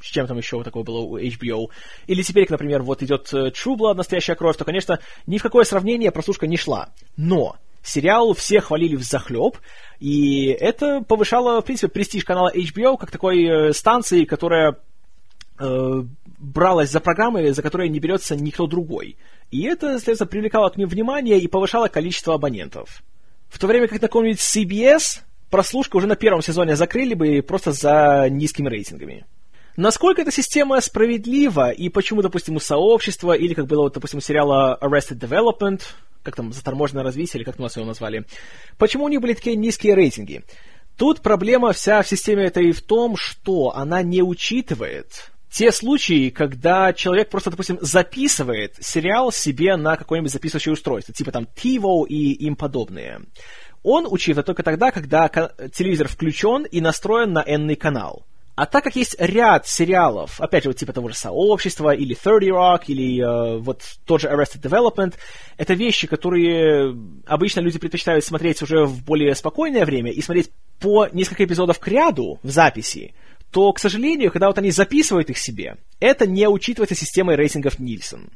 с 0.00 0.06
чем 0.06 0.26
там 0.28 0.38
еще 0.38 0.62
такое 0.62 0.84
было 0.84 1.00
у 1.00 1.18
HBO. 1.18 1.66
Или 2.06 2.22
теперь, 2.22 2.46
например, 2.48 2.82
вот 2.82 3.02
идет 3.02 3.32
True 3.32 3.76
Blood, 3.76 3.94
настоящая 3.94 4.36
кровь, 4.36 4.56
то, 4.56 4.64
конечно, 4.64 5.00
ни 5.26 5.38
в 5.38 5.42
какое 5.42 5.64
сравнение 5.64 6.12
прослушка 6.12 6.46
не 6.46 6.56
шла. 6.56 6.90
Но 7.16 7.56
сериал 7.84 8.34
все 8.34 8.60
хвалили 8.60 8.96
в 8.96 9.02
захлеб, 9.02 9.58
и 10.00 10.46
это 10.46 11.02
повышало, 11.02 11.60
в 11.60 11.64
принципе, 11.64 11.88
престиж 11.88 12.24
канала 12.24 12.50
HBO 12.54 12.96
как 12.96 13.10
такой 13.10 13.44
э, 13.44 13.72
станции, 13.72 14.24
которая 14.24 14.78
э, 15.58 16.02
бралась 16.38 16.90
за 16.90 17.00
программы, 17.00 17.52
за 17.52 17.62
которые 17.62 17.88
не 17.88 18.00
берется 18.00 18.34
никто 18.34 18.66
другой. 18.66 19.16
И 19.50 19.62
это, 19.62 19.98
следовательно, 19.98 20.26
привлекало 20.26 20.68
к 20.70 20.76
ним 20.76 20.88
внимание 20.88 21.38
и 21.38 21.46
повышало 21.46 21.88
количество 21.88 22.34
абонентов. 22.34 23.02
В 23.48 23.58
то 23.58 23.66
время 23.66 23.86
как 23.86 24.00
на 24.00 24.08
каком-нибудь 24.08 24.40
CBS 24.40 25.20
прослушка 25.50 25.96
уже 25.96 26.06
на 26.06 26.16
первом 26.16 26.42
сезоне 26.42 26.74
закрыли 26.74 27.14
бы 27.14 27.42
просто 27.42 27.72
за 27.72 28.26
низкими 28.28 28.68
рейтингами. 28.68 29.26
Насколько 29.76 30.22
эта 30.22 30.32
система 30.32 30.80
справедлива, 30.80 31.70
и 31.70 31.88
почему, 31.88 32.22
допустим, 32.22 32.56
у 32.56 32.60
сообщества, 32.60 33.32
или 33.32 33.54
как 33.54 33.66
было, 33.66 33.82
вот, 33.82 33.94
допустим, 33.94 34.18
у 34.18 34.22
сериала 34.22 34.78
Arrested 34.80 35.18
Development, 35.18 35.82
как 36.24 36.34
там, 36.34 36.52
заторможенное 36.52 37.04
развитие, 37.04 37.38
или 37.38 37.44
как 37.44 37.60
у 37.60 37.62
нас 37.62 37.76
его 37.76 37.86
назвали, 37.86 38.24
почему 38.78 39.04
у 39.04 39.08
них 39.08 39.20
были 39.20 39.34
такие 39.34 39.54
низкие 39.54 39.94
рейтинги? 39.94 40.42
Тут 40.96 41.20
проблема 41.20 41.72
вся 41.72 42.02
в 42.02 42.08
системе 42.08 42.44
этой 42.44 42.72
в 42.72 42.80
том, 42.80 43.16
что 43.16 43.74
она 43.76 44.02
не 44.02 44.22
учитывает 44.22 45.30
те 45.50 45.70
случаи, 45.70 46.30
когда 46.30 46.92
человек 46.92 47.30
просто, 47.30 47.50
допустим, 47.50 47.78
записывает 47.80 48.74
сериал 48.80 49.30
себе 49.30 49.76
на 49.76 49.96
какое-нибудь 49.96 50.32
записывающее 50.32 50.72
устройство, 50.72 51.14
типа 51.14 51.30
там 51.30 51.46
TiVo 51.54 52.06
и 52.08 52.32
им 52.32 52.56
подобные. 52.56 53.20
Он 53.84 54.06
учитывает 54.10 54.46
только 54.46 54.62
тогда, 54.62 54.90
когда 54.90 55.28
телевизор 55.28 56.08
включен 56.08 56.64
и 56.64 56.80
настроен 56.80 57.32
на 57.32 57.44
n 57.46 57.76
канал. 57.76 58.26
А 58.56 58.66
так 58.66 58.84
как 58.84 58.94
есть 58.94 59.16
ряд 59.18 59.66
сериалов, 59.66 60.40
опять 60.40 60.62
же, 60.62 60.70
вот 60.70 60.76
типа 60.76 60.92
того 60.92 61.08
же 61.08 61.16
«Сообщества» 61.16 61.92
или 61.92 62.16
«30 62.16 62.50
Rock» 62.50 62.82
или 62.86 63.20
э, 63.20 63.58
вот 63.58 63.82
тот 64.06 64.20
же 64.20 64.28
«Arrested 64.28 64.62
Development», 64.62 65.14
это 65.56 65.74
вещи, 65.74 66.06
которые 66.06 66.96
обычно 67.26 67.60
люди 67.60 67.80
предпочитают 67.80 68.24
смотреть 68.24 68.62
уже 68.62 68.84
в 68.84 69.04
более 69.04 69.34
спокойное 69.34 69.84
время 69.84 70.12
и 70.12 70.22
смотреть 70.22 70.50
по 70.78 71.08
несколько 71.08 71.44
эпизодов 71.44 71.80
к 71.80 71.88
ряду 71.88 72.38
в 72.44 72.50
записи, 72.50 73.14
то, 73.50 73.72
к 73.72 73.80
сожалению, 73.80 74.30
когда 74.30 74.48
вот 74.48 74.58
они 74.58 74.70
записывают 74.70 75.30
их 75.30 75.38
себе, 75.38 75.76
это 75.98 76.26
не 76.26 76.48
учитывается 76.48 76.94
системой 76.94 77.36
рейтингов 77.36 77.78
Нильсон. 77.78 78.30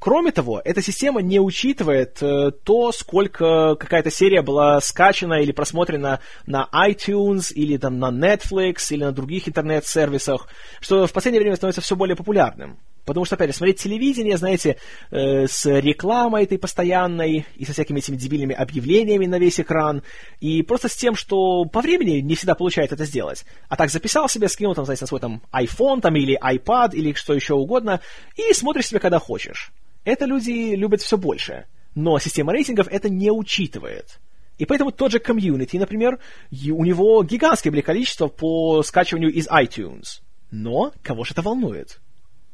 Кроме 0.00 0.32
того, 0.32 0.62
эта 0.64 0.80
система 0.80 1.20
не 1.20 1.38
учитывает 1.38 2.22
э, 2.22 2.52
то, 2.64 2.90
сколько 2.90 3.76
какая-то 3.78 4.10
серия 4.10 4.40
была 4.40 4.80
скачана 4.80 5.42
или 5.42 5.52
просмотрена 5.52 6.20
на 6.46 6.66
iTunes, 6.72 7.52
или 7.52 7.76
там 7.76 7.98
на 7.98 8.10
Netflix, 8.10 8.86
или 8.92 9.04
на 9.04 9.12
других 9.12 9.46
интернет-сервисах, 9.46 10.48
что 10.80 11.06
в 11.06 11.12
последнее 11.12 11.42
время 11.42 11.56
становится 11.56 11.82
все 11.82 11.96
более 11.96 12.16
популярным. 12.16 12.78
Потому 13.04 13.26
что, 13.26 13.34
опять 13.34 13.50
же, 13.50 13.56
смотреть 13.56 13.78
телевидение, 13.78 14.38
знаете, 14.38 14.78
э, 15.10 15.46
с 15.46 15.66
рекламой 15.66 16.44
этой 16.44 16.58
постоянной 16.58 17.44
и 17.56 17.66
со 17.66 17.74
всякими 17.74 17.98
этими 17.98 18.16
дебильными 18.16 18.54
объявлениями 18.54 19.26
на 19.26 19.38
весь 19.38 19.60
экран, 19.60 20.02
и 20.40 20.62
просто 20.62 20.88
с 20.88 20.96
тем, 20.96 21.14
что 21.14 21.66
по 21.66 21.82
времени 21.82 22.20
не 22.20 22.36
всегда 22.36 22.54
получается 22.54 22.94
это 22.94 23.04
сделать. 23.04 23.44
А 23.68 23.76
так 23.76 23.90
записал 23.90 24.30
себе, 24.30 24.48
скинул 24.48 24.74
там, 24.74 24.86
знаете, 24.86 25.02
на 25.04 25.08
свой 25.08 25.20
там 25.20 25.42
iPhone 25.52 26.00
там, 26.00 26.16
или 26.16 26.38
iPad, 26.42 26.94
или 26.94 27.12
что 27.12 27.34
еще 27.34 27.52
угодно, 27.52 28.00
и 28.36 28.54
смотришь 28.54 28.86
себе, 28.86 28.98
когда 29.00 29.18
хочешь. 29.18 29.70
Это 30.04 30.24
люди 30.24 30.74
любят 30.74 31.02
все 31.02 31.16
больше. 31.18 31.66
Но 31.94 32.18
система 32.18 32.52
рейтингов 32.52 32.88
это 32.88 33.08
не 33.08 33.30
учитывает. 33.30 34.20
И 34.58 34.66
поэтому 34.66 34.92
тот 34.92 35.10
же 35.10 35.18
комьюнити, 35.18 35.76
например, 35.76 36.18
у 36.50 36.84
него 36.84 37.22
гигантское 37.22 37.70
были 37.70 37.80
количество 37.80 38.28
по 38.28 38.82
скачиванию 38.82 39.32
из 39.32 39.48
iTunes. 39.48 40.20
Но 40.50 40.92
кого 41.02 41.24
же 41.24 41.32
это 41.32 41.42
волнует? 41.42 42.00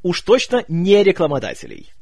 Уж 0.02 0.20
точно 0.20 0.64
не 0.68 1.02
рекламодателей. 1.02 1.92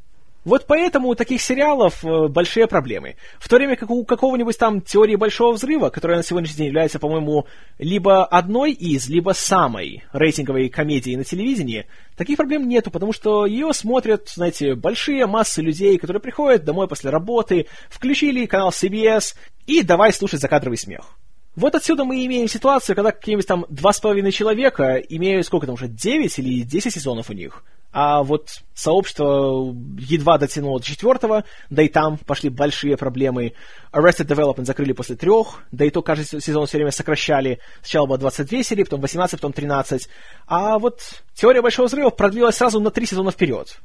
Вот 0.45 0.67
поэтому 0.67 1.09
у 1.09 1.15
таких 1.15 1.41
сериалов 1.41 2.05
э, 2.05 2.29
большие 2.29 2.67
проблемы. 2.67 3.17
В 3.39 3.49
то 3.49 3.57
время 3.57 3.77
как 3.77 3.91
у 3.91 4.05
какого-нибудь 4.05 4.59
там 4.59 4.83
теории 4.83 5.17
большого 5.17 5.55
взрыва, 5.55 5.89
которая 5.89 6.19
на 6.19 6.23
сегодняшний 6.23 6.59
день 6.59 6.67
является, 6.67 6.99
по-моему, 6.99 7.47
либо 7.79 8.27
одной 8.27 8.73
из, 8.73 9.09
либо 9.09 9.33
самой 9.33 10.05
рейтинговой 10.13 10.69
комедией 10.69 11.17
на 11.17 11.25
телевидении, 11.25 11.87
таких 12.17 12.37
проблем 12.37 12.69
нету, 12.69 12.91
потому 12.91 13.15
что 13.15 13.47
ее 13.47 13.73
смотрят, 13.73 14.29
знаете, 14.29 14.75
большие 14.75 15.27
массы 15.27 15.63
людей, 15.63 15.97
которые 15.97 16.21
приходят 16.21 16.65
домой 16.65 16.89
после 16.89 17.09
работы, 17.09 17.67
включили 17.89 18.45
канал 18.45 18.69
CBS 18.69 19.35
и 19.67 19.83
давай 19.83 20.13
слушать 20.13 20.41
закадровый 20.41 20.77
смех. 20.77 21.17
Вот 21.57 21.75
отсюда 21.75 22.05
мы 22.05 22.25
имеем 22.27 22.49
ситуацию, 22.49 22.97
когда 22.97 23.13
какие-нибудь 23.13 23.47
там 23.47 23.65
два 23.69 23.93
с 23.93 24.01
половиной 24.01 24.33
человека 24.33 24.97
имеют, 24.97 25.47
сколько 25.47 25.67
там 25.67 25.75
уже, 25.75 25.87
9 25.87 26.39
или 26.41 26.63
10 26.63 26.93
сезонов 26.93 27.31
у 27.31 27.33
них, 27.33 27.65
а 27.97 28.25
вот 28.25 28.59
сообщество 28.75 29.73
едва 29.97 30.37
дотянуло 30.37 30.81
до 30.81 30.85
четвертого, 30.85 31.45
да 31.71 31.83
и 31.85 31.89
там 31.89 32.19
пошли 32.19 32.51
большие 32.51 32.97
проблемы. 32.97 33.53
Arrested 33.93 34.27
Development 34.27 34.65
закрыли 34.65 34.93
после 34.93 35.15
трех, 35.15 35.63
да 35.71 35.85
и 35.85 35.91
то 35.91 36.03
каждый 36.03 36.41
сезон 36.41 36.67
все 36.67 36.79
время 36.79 36.91
сокращали. 36.91 37.61
Сначала 37.83 38.07
было 38.07 38.19
22 38.19 38.65
серии, 38.65 38.83
потом 38.83 39.01
18, 39.01 39.41
потом 39.41 39.53
13. 39.53 40.09
А 40.49 40.81
вот 40.81 41.03
теория 41.35 41.63
Большого 41.63 41.87
Взрыва 41.87 42.11
продлилась 42.11 42.57
сразу 42.57 42.81
на 42.81 42.91
три 42.91 43.07
сезона 43.07 43.31
вперед. 43.31 43.81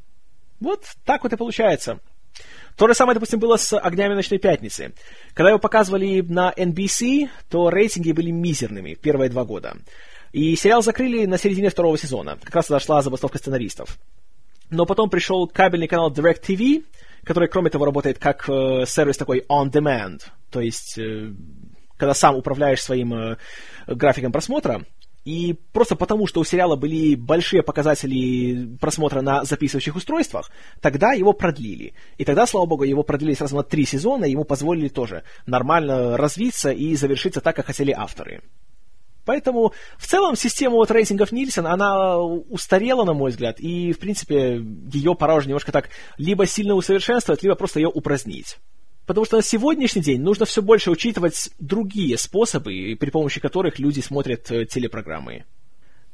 Вот 0.60 0.86
так 1.06 1.22
вот 1.22 1.32
и 1.32 1.38
получается. 1.38 2.00
То 2.78 2.88
же 2.88 2.96
самое, 2.96 3.14
допустим, 3.14 3.38
было 3.38 3.58
с 3.58 3.78
«Огнями 3.78 4.16
ночной 4.16 4.40
пятницы». 4.40 4.94
Когда 5.36 5.50
его 5.50 5.60
показывали 5.60 6.22
на 6.22 6.52
NBC, 6.52 7.30
то 7.48 7.70
рейтинги 7.70 8.12
были 8.12 8.32
мизерными 8.32 8.96
первые 8.96 9.30
два 9.30 9.46
года. 9.46 9.78
И 10.32 10.56
сериал 10.56 10.82
закрыли 10.82 11.26
на 11.26 11.38
середине 11.38 11.70
второго 11.70 11.98
сезона. 11.98 12.38
Как 12.44 12.56
раз 12.56 12.68
тогда 12.68 12.80
шла 12.80 13.02
забастовка 13.02 13.38
сценаристов. 13.38 13.98
Но 14.70 14.86
потом 14.86 15.10
пришел 15.10 15.48
кабельный 15.48 15.88
канал 15.88 16.12
DirecTV, 16.12 16.84
который, 17.24 17.50
кроме 17.50 17.70
того, 17.70 17.86
работает 17.86 18.20
как 18.20 18.48
э, 18.48 18.86
сервис 18.86 19.18
такой 19.18 19.44
on-demand. 19.50 20.22
То 20.52 20.62
есть, 20.62 20.98
э, 20.98 21.34
когда 21.98 22.14
сам 22.14 22.36
управляешь 22.36 22.82
своим 22.82 23.14
э, 23.14 23.38
графиком 23.88 24.32
просмотра, 24.32 24.86
и 25.26 25.54
просто 25.74 25.96
потому, 25.96 26.28
что 26.28 26.40
у 26.40 26.44
сериала 26.44 26.76
были 26.76 27.16
большие 27.16 27.62
показатели 27.62 28.78
просмотра 28.78 29.22
на 29.22 29.44
записывающих 29.44 29.96
устройствах, 29.96 30.50
тогда 30.82 31.14
его 31.14 31.34
продлили. 31.34 31.94
И 32.18 32.26
тогда, 32.26 32.48
слава 32.48 32.66
богу, 32.66 32.84
его 32.84 33.04
продлили 33.04 33.34
сразу 33.34 33.56
на 33.56 33.64
три 33.64 33.86
сезона, 33.86 34.26
и 34.26 34.32
ему 34.32 34.46
позволили 34.46 34.88
тоже 34.88 35.24
нормально 35.46 36.16
развиться 36.16 36.72
и 36.72 36.96
завершиться 36.96 37.42
так, 37.42 37.56
как 37.56 37.66
хотели 37.66 37.92
авторы. 37.92 38.42
Поэтому 39.30 39.74
в 40.00 40.08
целом 40.08 40.36
система 40.36 40.78
вот 40.78 40.90
рейтингов 40.90 41.32
Нильсон, 41.32 41.68
она 41.68 42.18
устарела, 42.18 43.06
на 43.06 43.14
мой 43.14 43.30
взгляд, 43.30 43.60
и, 43.60 43.94
в 43.94 44.00
принципе, 44.00 44.60
ее 44.92 45.14
пора 45.14 45.36
уже 45.36 45.46
немножко 45.46 45.72
так 45.72 45.90
либо 46.18 46.48
сильно 46.48 46.74
усовершенствовать, 46.74 47.44
либо 47.44 47.54
просто 47.54 47.80
ее 47.80 47.90
упразднить. 47.90 48.58
Потому 49.06 49.26
что 49.26 49.38
на 49.38 49.44
сегодняшний 49.44 50.02
день 50.02 50.20
нужно 50.20 50.48
все 50.48 50.64
больше 50.64 50.90
учитывать 50.90 51.52
другие 51.60 52.18
способы, 52.18 52.98
при 53.00 53.12
помощи 53.12 53.40
которых 53.40 53.78
люди 53.78 54.00
смотрят 54.00 54.50
э, 54.50 54.66
телепрограммы. 54.66 55.46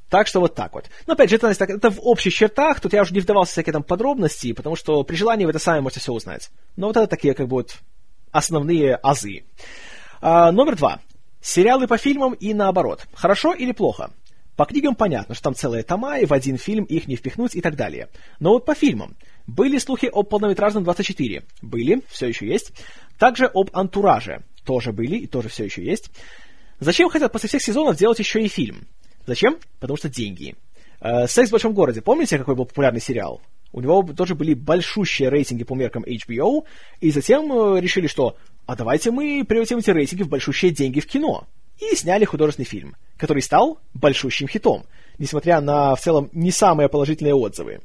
Так 0.10 0.28
что 0.28 0.42
вот 0.42 0.54
так 0.54 0.74
вот. 0.74 0.90
Но 1.08 1.14
опять 1.14 1.30
же, 1.30 1.38
это, 1.38 1.48
это 1.48 1.92
в 1.92 2.00
общих 2.02 2.34
чертах, 2.34 2.82
тут 2.82 2.92
я 2.92 3.02
уже 3.02 3.14
не 3.14 3.22
вдавался 3.22 3.52
в 3.52 3.54
всякие 3.54 3.72
там 3.72 3.84
подробности, 3.84 4.52
потому 4.52 4.76
что 4.76 5.04
при 5.04 5.16
желании 5.16 5.46
вы 5.46 5.52
это 5.52 5.60
сами 5.60 5.80
можете 5.80 6.02
все 6.02 6.12
узнать. 6.12 6.50
Но 6.76 6.88
вот 6.88 6.98
это 6.98 7.08
такие 7.08 7.34
как 7.34 7.48
бы 7.48 7.56
вот 7.56 7.78
основные 8.34 8.96
азы. 8.96 9.46
А, 10.20 10.52
номер 10.52 10.76
два. 10.76 11.00
Сериалы 11.46 11.86
по 11.86 12.00
фильмам 12.00 12.34
и 12.34 12.56
наоборот. 12.56 13.06
Хорошо 13.14 13.54
или 13.54 13.72
плохо? 13.72 14.10
По 14.56 14.66
книгам 14.66 14.96
понятно, 14.96 15.36
что 15.36 15.44
там 15.44 15.54
целые 15.54 15.84
тома, 15.84 16.18
и 16.18 16.26
в 16.26 16.34
один 16.34 16.58
фильм 16.58 16.86
их 16.86 17.08
не 17.08 17.16
впихнуть 17.16 17.54
и 17.54 17.62
так 17.62 17.76
далее. 17.76 18.10
Но 18.40 18.50
вот 18.50 18.66
по 18.66 18.74
фильмам. 18.74 19.16
Были 19.46 19.78
слухи 19.78 20.10
об 20.12 20.28
полнометражном 20.28 20.84
24? 20.84 21.44
Были, 21.62 22.02
все 22.10 22.26
еще 22.26 22.48
есть. 22.48 22.72
Также 23.20 23.46
об 23.46 23.70
антураже. 23.74 24.42
Тоже 24.66 24.92
были 24.92 25.18
и 25.18 25.28
тоже 25.28 25.50
все 25.50 25.66
еще 25.66 25.86
есть. 25.86 26.10
Зачем 26.80 27.10
хотят 27.10 27.32
после 27.32 27.48
всех 27.48 27.62
сезонов 27.62 27.96
делать 27.96 28.18
еще 28.18 28.42
и 28.42 28.48
фильм? 28.48 28.88
Зачем? 29.28 29.60
Потому 29.80 29.98
что 29.98 30.10
деньги. 30.10 30.56
Э, 31.00 31.28
«Секс 31.28 31.50
в 31.50 31.52
большом 31.52 31.74
городе». 31.74 32.02
Помните, 32.02 32.40
какой 32.40 32.56
был 32.56 32.66
популярный 32.66 33.02
сериал? 33.02 33.40
У 33.76 33.82
него 33.82 34.04
тоже 34.04 34.36
были 34.36 34.54
большущие 34.54 35.28
рейтинги 35.28 35.66
по 35.66 35.76
меркам 35.76 36.06
HBO, 36.06 36.64
и 37.02 37.12
затем 37.12 37.52
э, 37.52 37.82
решили, 37.82 38.08
что 38.08 38.38
а 38.66 38.78
давайте 38.78 39.12
мы 39.12 39.44
превратим 39.44 39.80
эти 39.80 39.90
рейтинги 39.90 40.24
в 40.24 40.30
большущие 40.30 40.72
деньги 40.72 41.02
в 41.02 41.08
кино. 41.08 41.46
И 41.82 41.94
сняли 41.94 42.24
художественный 42.24 42.66
фильм, 42.66 42.96
который 43.18 43.42
стал 43.42 43.80
большущим 43.94 44.48
хитом, 44.48 44.86
несмотря 45.18 45.60
на 45.60 45.94
в 45.94 46.00
целом 46.00 46.30
не 46.32 46.52
самые 46.52 46.88
положительные 46.88 47.36
отзывы. 47.36 47.82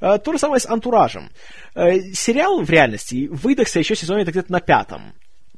А, 0.00 0.16
то 0.16 0.32
же 0.32 0.38
самое 0.38 0.60
с 0.60 0.66
«Антуражем». 0.66 1.28
А, 1.74 1.92
сериал 2.14 2.62
в 2.62 2.70
реальности 2.70 3.28
выдохся 3.30 3.80
еще 3.80 3.94
сезоне 3.94 4.24
где-то 4.24 4.50
на 4.50 4.60
пятом. 4.60 5.12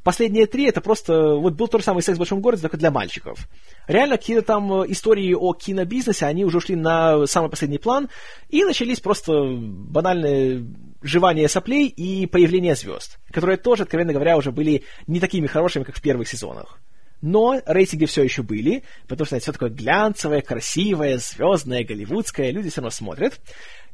Последние 0.05 0.47
три 0.47 0.67
это 0.67 0.83
просто... 0.83 1.35
Вот 1.35 1.55
был 1.55 1.67
тот 1.67 1.81
же 1.81 1.85
самый 1.87 2.03
секс 2.03 2.17
в 2.17 2.19
большом 2.19 2.43
городе, 2.43 2.63
только 2.63 2.77
для 2.77 2.91
мальчиков. 2.91 3.49
Реально 3.89 4.19
какие-то 4.19 4.43
там 4.43 4.83
э, 4.83 4.93
истории 4.93 5.33
о 5.33 5.55
кинобизнесе, 5.55 6.27
они 6.27 6.45
уже 6.45 6.59
ушли 6.59 6.77
на 6.77 7.27
самый 7.27 7.49
последний 7.49 7.79
план, 7.79 8.11
и 8.51 8.65
начались 8.65 9.01
просто 9.01 9.33
банальные 9.33 10.67
жевание 11.03 11.49
соплей 11.49 11.89
и 11.89 12.27
появление 12.27 12.77
звезд, 12.77 13.19
которые 13.31 13.57
тоже, 13.57 13.85
откровенно 13.85 14.13
говоря, 14.13 14.37
уже 14.37 14.53
были 14.53 14.85
не 15.07 15.21
такими 15.21 15.47
хорошими, 15.47 15.85
как 15.85 15.97
в 15.97 16.03
первых 16.03 16.29
сезонах. 16.29 16.79
Но 17.23 17.59
рейтинги 17.65 18.05
все 18.05 18.23
еще 18.23 18.43
были, 18.43 18.83
потому 19.09 19.25
что 19.25 19.37
это 19.37 19.45
все 19.45 19.53
такое 19.53 19.71
глянцевое, 19.71 20.43
красивое, 20.43 21.17
звездное, 21.17 21.83
голливудское, 21.83 22.51
люди 22.51 22.69
все 22.69 22.83
равно 22.83 22.91
смотрят. 22.91 23.41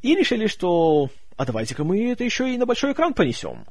И 0.01 0.13
решили, 0.13 0.47
что 0.47 1.09
а 1.37 1.45
давайте-ка 1.45 1.85
мы 1.85 2.11
это 2.11 2.25
еще 2.25 2.53
и 2.53 2.57
на 2.57 2.65
большой 2.65 2.91
экран 2.91 3.13
понесем. 3.13 3.65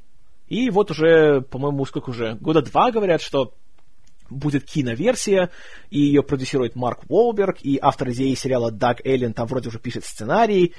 И 0.51 0.69
вот 0.69 0.91
уже, 0.91 1.41
по-моему, 1.41 1.87
сколько 1.87 2.11
уже, 2.11 2.35
года 2.35 2.61
два 2.61 2.91
говорят, 2.91 3.23
что 3.23 3.55
будет 4.29 4.65
киноверсия, 4.65 5.51
и 5.91 6.01
ее 6.01 6.23
продюсирует 6.23 6.75
Марк 6.77 7.05
Уолберг, 7.09 7.59
и 7.63 7.79
автор 7.81 8.11
идеи 8.11 8.35
сериала 8.35 8.71
Даг 8.71 9.01
Эллен 9.07 9.33
там 9.33 9.47
вроде 9.47 9.69
уже 9.69 9.79
пишет 9.79 10.05
сценарий. 10.05 10.75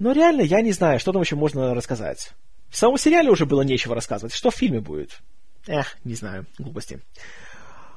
Но 0.00 0.12
реально 0.12 0.42
я 0.42 0.60
не 0.60 0.72
знаю, 0.72 0.98
что 0.98 1.12
там 1.12 1.22
еще 1.22 1.36
можно 1.36 1.72
рассказать. 1.72 2.32
В 2.68 2.76
самом 2.76 2.98
сериале 2.98 3.30
уже 3.30 3.46
было 3.46 3.62
нечего 3.62 3.94
рассказывать. 3.94 4.34
Что 4.34 4.50
в 4.50 4.56
фильме 4.56 4.80
будет? 4.80 5.20
Эх, 5.68 5.96
не 6.04 6.14
знаю, 6.14 6.46
глупости. 6.58 7.00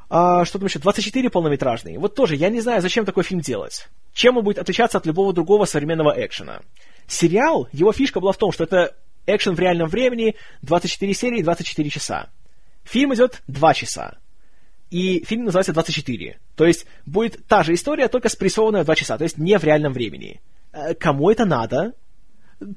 А, 0.09 0.45
что 0.45 0.59
там 0.59 0.67
еще? 0.67 0.79
24 0.79 1.29
полнометражный. 1.31 1.97
Вот 1.97 2.13
тоже, 2.13 2.35
я 2.35 2.49
не 2.49 2.61
знаю, 2.61 2.81
зачем 2.81 3.05
такой 3.05 3.23
фильм 3.23 3.41
делать. 3.41 3.89
Чем 4.13 4.37
он 4.37 4.43
будет 4.43 4.59
отличаться 4.59 4.99
от 4.99 5.07
любого 5.07 5.33
другого 5.33 5.65
современного 5.65 6.13
экшена? 6.23 6.61
Сериал, 7.07 7.67
его 7.71 7.91
фишка 7.91 8.19
была 8.19 8.31
в 8.31 8.37
том, 8.37 8.51
что 8.51 8.63
это 8.63 8.95
экшен 9.35 9.55
в 9.55 9.59
реальном 9.59 9.89
времени, 9.89 10.35
24 10.61 11.13
серии, 11.13 11.41
24 11.41 11.89
часа. 11.89 12.29
Фильм 12.83 13.13
идет 13.13 13.41
2 13.47 13.73
часа. 13.73 14.17
И 14.89 15.23
фильм 15.25 15.45
называется 15.45 15.73
24. 15.73 16.39
То 16.55 16.65
есть 16.65 16.85
будет 17.05 17.45
та 17.47 17.63
же 17.63 17.73
история, 17.73 18.07
только 18.07 18.29
спрессованная 18.29 18.83
в 18.83 18.85
2 18.85 18.95
часа, 18.95 19.17
то 19.17 19.23
есть 19.23 19.37
не 19.37 19.57
в 19.57 19.63
реальном 19.63 19.93
времени. 19.93 20.41
Э, 20.71 20.93
кому 20.95 21.29
это 21.29 21.45
надо? 21.45 21.93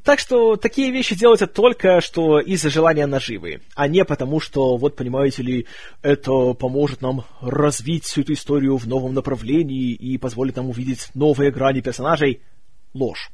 Так 0.05 0.21
что 0.21 0.55
такие 0.55 0.93
вещи 0.93 1.17
делаются 1.17 1.49
только 1.49 2.01
что 2.01 2.39
из-за 2.39 2.71
желания 2.71 3.07
наживы, 3.07 3.63
а 3.75 3.89
не 3.89 4.05
потому, 4.05 4.39
что, 4.39 4.77
вот 4.77 4.95
понимаете 4.95 5.43
ли, 5.43 5.67
это 6.03 6.55
поможет 6.55 7.03
нам 7.03 7.25
развить 7.41 8.05
всю 8.05 8.21
эту 8.21 8.35
историю 8.35 8.77
в 8.77 8.87
новом 8.87 9.13
направлении 9.13 9.93
и 9.93 10.19
позволит 10.19 10.55
нам 10.55 10.71
увидеть 10.71 11.09
новые 11.15 11.51
грани 11.51 11.81
персонажей. 11.81 12.43
Ложь. 12.95 13.33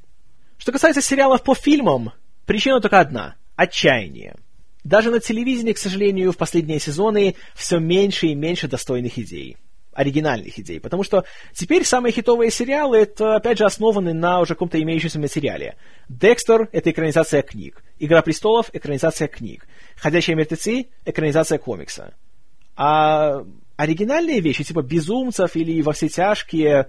Что 0.56 0.72
касается 0.72 1.02
сериалов 1.02 1.42
по 1.42 1.54
фильмам, 1.54 2.12
причина 2.48 2.80
только 2.80 2.98
одна– 2.98 3.36
отчаяние. 3.56 4.34
Даже 4.82 5.10
на 5.10 5.20
телевидении, 5.20 5.74
к 5.74 5.78
сожалению, 5.78 6.32
в 6.32 6.36
последние 6.36 6.80
сезоны 6.80 7.36
все 7.54 7.78
меньше 7.78 8.28
и 8.28 8.34
меньше 8.34 8.66
достойных 8.66 9.18
идей 9.18 9.56
оригинальных 9.98 10.56
идей. 10.60 10.78
Потому 10.78 11.02
что 11.02 11.24
теперь 11.52 11.84
самые 11.84 12.12
хитовые 12.12 12.52
сериалы, 12.52 12.98
это, 12.98 13.34
опять 13.34 13.58
же, 13.58 13.64
основаны 13.64 14.14
на 14.14 14.40
уже 14.40 14.54
каком-то 14.54 14.80
имеющемся 14.80 15.18
материале. 15.18 15.74
«Декстер»— 16.08 16.68
это 16.72 16.92
экранизация 16.92 17.42
книг. 17.42 17.82
«Игра 17.98 18.22
престолов»— 18.22 18.70
экранизация 18.72 19.26
книг. 19.26 19.66
«Ходячие 19.96 20.36
мертвецы»— 20.36 20.86
экранизация 21.04 21.58
комикса. 21.58 22.14
А 22.76 23.44
оригинальные 23.76 24.38
вещи, 24.38 24.62
типа 24.62 24.82
«Безумцев» 24.82 25.56
или 25.56 25.82
«Во 25.82 25.92
все 25.92 26.08
тяжкие», 26.08 26.86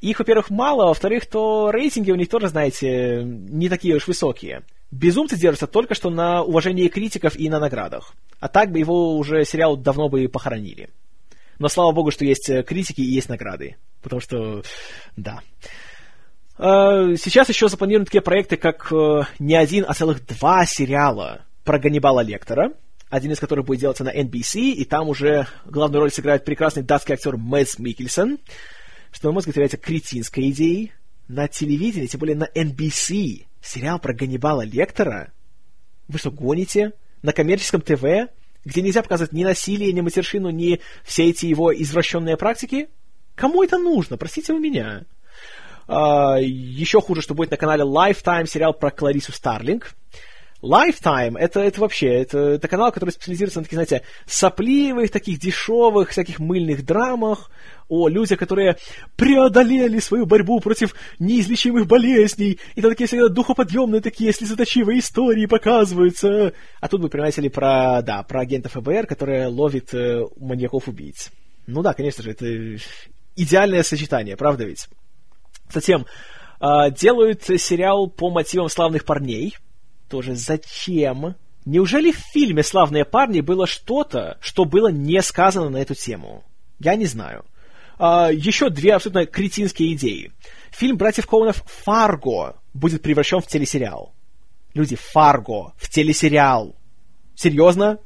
их, 0.00 0.18
во-первых, 0.18 0.50
мало, 0.50 0.84
а 0.84 0.88
во-вторых, 0.88 1.26
то 1.26 1.70
рейтинги 1.70 2.10
у 2.10 2.16
них 2.16 2.28
тоже, 2.28 2.48
знаете, 2.48 3.22
не 3.24 3.68
такие 3.68 3.96
уж 3.96 4.06
высокие. 4.06 4.62
«Безумцы» 4.90 5.36
держатся 5.36 5.66
только 5.66 5.94
что 5.94 6.10
на 6.10 6.42
уважении 6.42 6.88
критиков 6.88 7.36
и 7.36 7.48
на 7.48 7.58
наградах. 7.58 8.14
А 8.38 8.48
так 8.48 8.70
бы 8.70 8.78
его 8.78 9.16
уже 9.16 9.44
сериал 9.44 9.76
давно 9.76 10.08
бы 10.08 10.28
похоронили. 10.28 10.90
Но 11.58 11.68
слава 11.68 11.92
богу, 11.92 12.10
что 12.10 12.24
есть 12.24 12.48
э, 12.50 12.62
критики 12.62 13.00
и 13.00 13.14
есть 13.14 13.28
награды. 13.28 13.76
Потому 14.02 14.20
что, 14.20 14.62
да. 15.16 15.40
А, 16.58 17.14
сейчас 17.16 17.48
еще 17.48 17.68
запланированы 17.68 18.04
такие 18.04 18.20
проекты, 18.20 18.56
как 18.56 18.92
э, 18.92 19.22
не 19.38 19.56
один, 19.56 19.84
а 19.88 19.94
целых 19.94 20.24
два 20.26 20.64
сериала 20.66 21.42
про 21.64 21.78
Ганнибала 21.78 22.20
Лектора. 22.20 22.72
один 23.08 23.32
из 23.32 23.40
которых 23.40 23.64
будет 23.64 23.80
делаться 23.80 24.04
на 24.04 24.14
NBC, 24.14 24.60
и 24.72 24.84
там 24.84 25.08
уже 25.08 25.46
главную 25.64 26.02
роль 26.02 26.10
сыграет 26.10 26.44
прекрасный 26.44 26.82
датский 26.82 27.14
актер 27.14 27.36
Мэдс 27.36 27.78
Микельсон, 27.78 28.38
что, 29.16 29.28
на 29.28 29.32
мой 29.32 29.40
взгляд, 29.40 29.56
является 29.56 29.78
кретинской 29.78 30.50
идеей. 30.50 30.92
На 31.26 31.48
телевидении, 31.48 32.06
тем 32.06 32.20
более 32.20 32.36
на 32.36 32.50
NBC, 32.54 33.46
сериал 33.62 33.98
про 33.98 34.12
Ганнибала 34.12 34.60
Лектора? 34.60 35.32
Вы 36.06 36.18
что, 36.18 36.30
гоните? 36.30 36.92
На 37.22 37.32
коммерческом 37.32 37.80
ТВ? 37.80 38.04
Где 38.66 38.82
нельзя 38.82 39.02
показывать 39.02 39.32
ни 39.32 39.42
насилие, 39.42 39.90
ни 39.94 40.02
матершину, 40.02 40.50
ни 40.50 40.82
все 41.02 41.30
эти 41.30 41.46
его 41.46 41.74
извращенные 41.74 42.36
практики? 42.36 42.90
Кому 43.34 43.62
это 43.62 43.78
нужно? 43.78 44.18
Простите 44.18 44.52
у 44.52 44.58
меня. 44.58 45.06
А, 45.88 46.36
еще 46.38 47.00
хуже, 47.00 47.22
что 47.22 47.32
будет 47.32 47.50
на 47.50 47.56
канале 47.56 47.84
Lifetime 47.84 48.46
сериал 48.46 48.74
про 48.74 48.90
Кларису 48.90 49.32
Старлинг. 49.32 49.94
Lifetime 50.62 51.36
это, 51.38 51.60
это 51.60 51.80
вообще, 51.80 52.08
это, 52.08 52.38
это 52.38 52.68
канал, 52.68 52.90
который 52.90 53.10
специализируется 53.10 53.60
на 53.60 53.64
таких, 53.64 53.76
знаете, 53.76 54.02
сопливых, 54.26 55.10
таких 55.10 55.38
дешевых, 55.38 56.10
всяких 56.10 56.38
мыльных 56.38 56.84
драмах 56.84 57.50
о 57.88 58.08
людях, 58.08 58.38
которые 58.38 58.76
преодолели 59.16 59.98
свою 60.00 60.26
борьбу 60.26 60.58
против 60.60 60.94
неизлечимых 61.18 61.86
болезней, 61.86 62.58
и 62.74 62.80
там 62.80 62.90
такие 62.90 63.06
всегда 63.06 63.28
духоподъемные 63.28 64.00
такие 64.00 64.32
слезоточивые 64.32 65.00
истории 65.00 65.46
показываются. 65.46 66.52
А 66.80 66.88
тут 66.88 67.02
вы 67.02 67.10
понимаете 67.10 67.42
ли 67.42 67.48
про, 67.48 68.02
да, 68.02 68.22
про 68.22 68.40
агента 68.40 68.68
ФБР, 68.68 69.06
которые 69.06 69.46
ловит 69.46 69.94
э, 69.94 70.22
маньяков-убийц. 70.36 71.30
Ну 71.66 71.82
да, 71.82 71.92
конечно 71.92 72.24
же, 72.24 72.30
это 72.30 72.46
идеальное 73.36 73.82
сочетание, 73.82 74.36
правда 74.36 74.64
ведь? 74.64 74.88
Затем, 75.70 76.06
э, 76.60 76.90
делают 76.98 77.44
сериал 77.44 78.08
по 78.08 78.30
мотивам 78.30 78.68
славных 78.68 79.04
парней– 79.04 79.54
тоже 80.08 80.34
зачем? 80.34 81.34
Неужели 81.64 82.12
в 82.12 82.18
фильме 82.18 82.62
«Славные 82.62 83.04
парни» 83.04 83.40
было 83.40 83.66
что-то, 83.66 84.38
что 84.40 84.64
было 84.64 84.88
не 84.88 85.20
сказано 85.20 85.68
на 85.68 85.78
эту 85.78 85.94
тему? 85.94 86.44
Я 86.78 86.94
не 86.94 87.06
знаю. 87.06 87.44
А, 87.98 88.30
еще 88.30 88.70
две 88.70 88.94
абсолютно 88.94 89.26
кретинские 89.26 89.94
идеи. 89.94 90.32
Фильм 90.70 90.96
братьев 90.96 91.26
Коунов 91.26 91.64
«Фарго» 91.84 92.56
будет 92.72 93.02
превращен 93.02 93.40
в 93.40 93.46
телесериал. 93.46 94.14
Люди, 94.74 94.96
«Фарго» 94.96 95.72
в 95.76 95.88
телесериал. 95.88 96.76
Серьезно? 97.34 97.98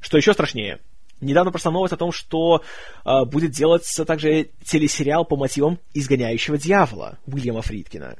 Что 0.00 0.16
еще 0.16 0.32
страшнее? 0.32 0.80
Недавно 1.20 1.50
прошла 1.52 1.70
новость 1.70 1.94
о 1.94 1.96
том, 1.98 2.12
что 2.12 2.62
э, 3.04 3.24
будет 3.26 3.52
делаться 3.52 4.04
также 4.04 4.50
телесериал 4.64 5.24
по 5.24 5.36
мотивам 5.36 5.78
«Изгоняющего 5.94 6.58
дьявола» 6.58 7.18
Уильяма 7.26 7.62
Фридкина 7.62 8.16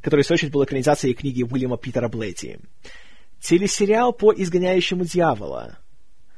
который 0.00 0.22
в 0.22 0.26
свою 0.26 0.36
очередь 0.36 0.52
был 0.52 0.64
экранизацией 0.64 1.14
книги 1.14 1.42
Уильяма 1.42 1.76
Питера 1.76 2.08
Блейти. 2.08 2.58
Телесериал 3.40 4.12
по 4.12 4.32
«Изгоняющему 4.32 5.04
дьявола». 5.04 5.78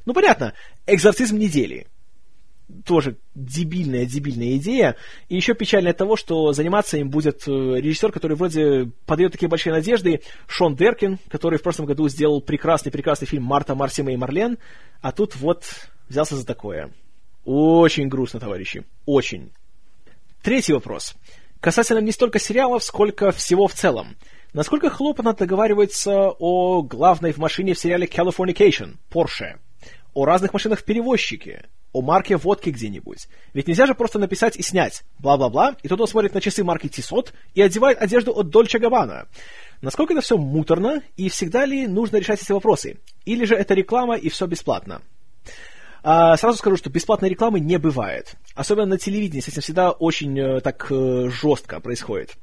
Ну, 0.05 0.15
понятно, 0.15 0.55
«Экзорцизм 0.87 1.39
недели». 1.39 1.87
Тоже 2.87 3.17
дебильная, 3.35 4.07
дебильная 4.07 4.57
идея. 4.57 4.97
И 5.29 5.37
еще 5.37 5.53
печально 5.55 5.91
от 5.91 5.99
того, 5.99 6.17
что 6.17 6.53
заниматься 6.53 6.97
им 6.97 7.11
будет 7.11 7.47
э, 7.47 7.51
режиссер, 7.51 8.13
который 8.13 8.35
вроде 8.35 8.91
подает 9.05 9.33
такие 9.33 9.49
большие 9.49 9.75
надежды, 9.75 10.23
Шон 10.47 10.75
Деркин, 10.75 11.19
который 11.29 11.59
в 11.59 11.63
прошлом 11.63 11.85
году 11.85 12.09
сделал 12.09 12.41
прекрасный-прекрасный 12.41 13.27
фильм 13.27 13.43
«Марта, 13.43 13.75
Марсима 13.75 14.13
и 14.13 14.17
Марлен», 14.17 14.59
а 15.03 15.13
тут 15.13 15.37
вот 15.37 15.65
взялся 16.09 16.37
за 16.37 16.47
такое. 16.47 16.93
Очень 17.45 18.09
грустно, 18.09 18.41
товарищи. 18.41 18.85
Очень. 19.05 19.51
Третий 20.43 20.73
вопрос 20.73 21.15
касательно 21.63 22.01
не 22.01 22.13
столько 22.13 22.39
сериалов, 22.39 22.83
сколько 22.83 23.31
всего 23.31 23.69
в 23.69 23.73
целом. 23.73 24.17
Насколько 24.53 24.91
хлопотно 24.91 25.33
договаривается 25.33 26.31
о 26.39 26.83
главной 26.83 27.33
в 27.33 27.39
машине 27.39 27.73
в 27.73 27.79
сериале 27.79 28.07
Californication, 28.07 28.97
Porsche, 29.11 29.59
о 30.13 30.27
разных 30.27 30.53
машинах 30.53 30.81
в 30.81 30.85
перевозчике, 30.85 31.69
о 31.93 32.03
марке 32.03 32.37
водки 32.37 32.71
где-нибудь. 32.71 33.29
Ведь 33.55 33.69
нельзя 33.69 33.87
же 33.87 33.95
просто 33.95 34.19
написать 34.19 34.57
и 34.57 34.63
снять, 34.63 35.05
бла-бла-бла, 35.21 35.77
и 35.83 35.89
тот 35.89 36.11
смотрит 36.11 36.35
на 36.35 36.41
часы 36.41 36.65
марки 36.65 36.89
Tissot 36.89 37.33
и 37.55 37.63
одевает 37.63 37.99
одежду 37.99 38.33
от 38.33 38.49
Dolce 38.49 38.81
Gabbana. 38.81 39.27
Насколько 39.81 40.15
это 40.15 40.21
все 40.21 40.37
муторно, 40.37 41.03
и 41.17 41.29
всегда 41.29 41.65
ли 41.65 41.87
нужно 41.87 42.17
решать 42.17 42.43
эти 42.43 42.53
вопросы? 42.53 42.99
Или 43.25 43.45
же 43.45 43.55
это 43.55 43.75
реклама 43.75 44.17
и 44.17 44.29
все 44.29 44.47
бесплатно? 44.47 45.01
А, 46.03 46.37
сразу 46.37 46.59
скажу, 46.59 46.77
что 46.77 46.91
бесплатной 46.91 47.29
рекламы 47.29 47.61
не 47.61 47.79
бывает. 47.79 48.35
Особенно 48.55 48.87
на 48.87 48.99
телевидении 48.99 49.41
с 49.41 49.49
этим 49.49 49.63
всегда 49.63 49.93
очень 49.93 50.39
э, 50.39 50.61
так 50.61 50.87
э, 50.91 51.29
жестко 51.31 51.81
происходит. 51.81 52.37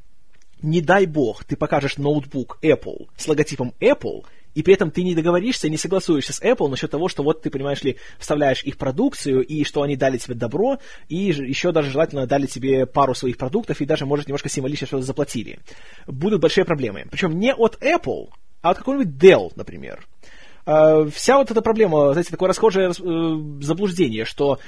Не 0.61 0.81
дай 0.81 1.05
бог, 1.05 1.43
ты 1.43 1.55
покажешь 1.55 1.97
ноутбук 1.97 2.59
Apple 2.61 3.07
с 3.17 3.27
логотипом 3.27 3.73
Apple, 3.79 4.25
и 4.55 4.63
при 4.63 4.73
этом 4.73 4.91
ты 4.91 5.03
не 5.03 5.15
договоришься, 5.15 5.69
не 5.69 5.77
согласуешься 5.77 6.33
с 6.33 6.41
Apple 6.41 6.69
насчет 6.69 6.91
того, 6.91 7.07
что 7.07 7.23
вот 7.23 7.41
ты, 7.41 7.49
понимаешь 7.49 7.83
ли, 7.83 7.97
вставляешь 8.17 8.63
их 8.63 8.77
продукцию, 8.77 9.41
и 9.41 9.63
что 9.63 9.83
они 9.83 9.95
дали 9.95 10.17
тебе 10.17 10.35
добро, 10.35 10.79
и 11.07 11.15
еще 11.15 11.71
даже 11.71 11.91
желательно 11.91 12.27
дали 12.27 12.45
тебе 12.45 12.85
пару 12.85 13.13
своих 13.13 13.37
продуктов, 13.37 13.79
и 13.79 13.85
даже, 13.85 14.05
может, 14.05 14.27
немножко 14.27 14.49
символично 14.49 14.87
что-то 14.87 15.05
заплатили. 15.05 15.59
Будут 16.07 16.41
большие 16.41 16.65
проблемы. 16.65 17.05
Причем 17.11 17.39
не 17.39 17.53
от 17.53 17.81
Apple, 17.81 18.29
а 18.61 18.71
от 18.71 18.79
какого-нибудь 18.79 19.15
Dell, 19.21 19.51
например. 19.55 20.05
А, 20.69 21.09
вся 21.09 21.37
вот 21.37 21.49
эта 21.49 21.63
проблема, 21.63 22.11
знаете, 22.11 22.29
такое 22.29 22.47
расхожее 22.47 22.89
э, 22.91 23.63
заблуждение, 23.63 24.23
что 24.23 24.59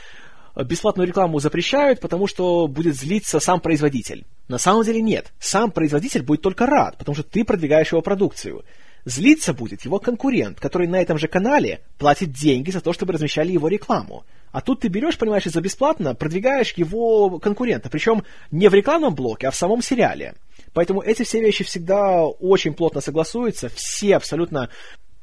бесплатную 0.55 1.07
рекламу 1.07 1.39
запрещают, 1.39 1.99
потому 1.99 2.25
что 2.25 2.67
будет 2.67 2.95
злиться 2.95 3.39
сам 3.39 3.59
производитель. 3.59 4.25
На 4.47 4.57
самом 4.57 4.83
деле 4.83 4.99
нет. 4.99 5.31
Сам 5.39 5.69
производитель 5.69 6.23
будет 6.23 6.41
только 6.41 6.65
рад, 6.65 6.97
потому 6.97 7.13
что 7.13 7.23
ты 7.23 7.45
продвигаешь 7.45 7.91
его 7.91 8.01
продукцию. 8.01 8.65
Злиться 9.05 9.53
будет 9.53 9.85
его 9.85 9.99
конкурент, 9.99 10.59
который 10.59 10.87
на 10.87 10.99
этом 10.99 11.19
же 11.19 11.27
канале 11.27 11.81
платит 11.99 12.31
деньги 12.31 12.71
за 12.71 12.81
то, 12.81 12.93
чтобы 12.93 13.13
размещали 13.13 13.51
его 13.51 13.67
рекламу. 13.67 14.25
А 14.51 14.61
тут 14.61 14.81
ты 14.81 14.87
берешь, 14.87 15.19
понимаешь, 15.19 15.45
за 15.45 15.61
бесплатно 15.61 16.15
продвигаешь 16.15 16.73
его 16.73 17.39
конкурента, 17.39 17.89
причем 17.89 18.23
не 18.49 18.69
в 18.69 18.73
рекламном 18.73 19.13
блоке, 19.13 19.47
а 19.47 19.51
в 19.51 19.55
самом 19.55 19.83
сериале. 19.83 20.33
Поэтому 20.73 21.01
эти 21.01 21.23
все 21.23 21.41
вещи 21.41 21.63
всегда 21.63 22.25
очень 22.25 22.73
плотно 22.73 23.01
согласуются, 23.01 23.69
все 23.69 24.15
абсолютно 24.15 24.69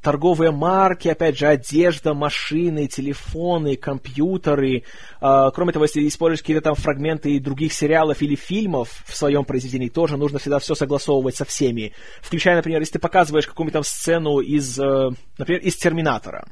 торговые 0.01 0.51
марки, 0.51 1.07
опять 1.07 1.37
же, 1.37 1.47
одежда, 1.47 2.13
машины, 2.13 2.87
телефоны, 2.87 3.75
компьютеры. 3.75 4.83
Э, 5.21 5.49
кроме 5.53 5.73
того, 5.73 5.85
если 5.85 6.07
используешь 6.07 6.41
какие-то 6.41 6.61
там 6.61 6.75
фрагменты 6.75 7.39
других 7.39 7.73
сериалов 7.73 8.21
или 8.21 8.35
фильмов 8.35 9.03
в 9.05 9.15
своем 9.15 9.43
произведении, 9.45 9.89
тоже 9.89 10.17
нужно 10.17 10.39
всегда 10.39 10.59
все 10.59 10.75
согласовывать 10.75 11.35
со 11.35 11.45
всеми. 11.45 11.93
Включая, 12.21 12.55
например, 12.55 12.79
если 12.79 12.93
ты 12.93 12.99
показываешь 12.99 13.47
какую-нибудь 13.47 13.73
там 13.73 13.83
сцену 13.83 14.39
из, 14.39 14.79
э, 14.79 15.09
например, 15.37 15.61
из 15.61 15.75
«Терминатора», 15.75 16.45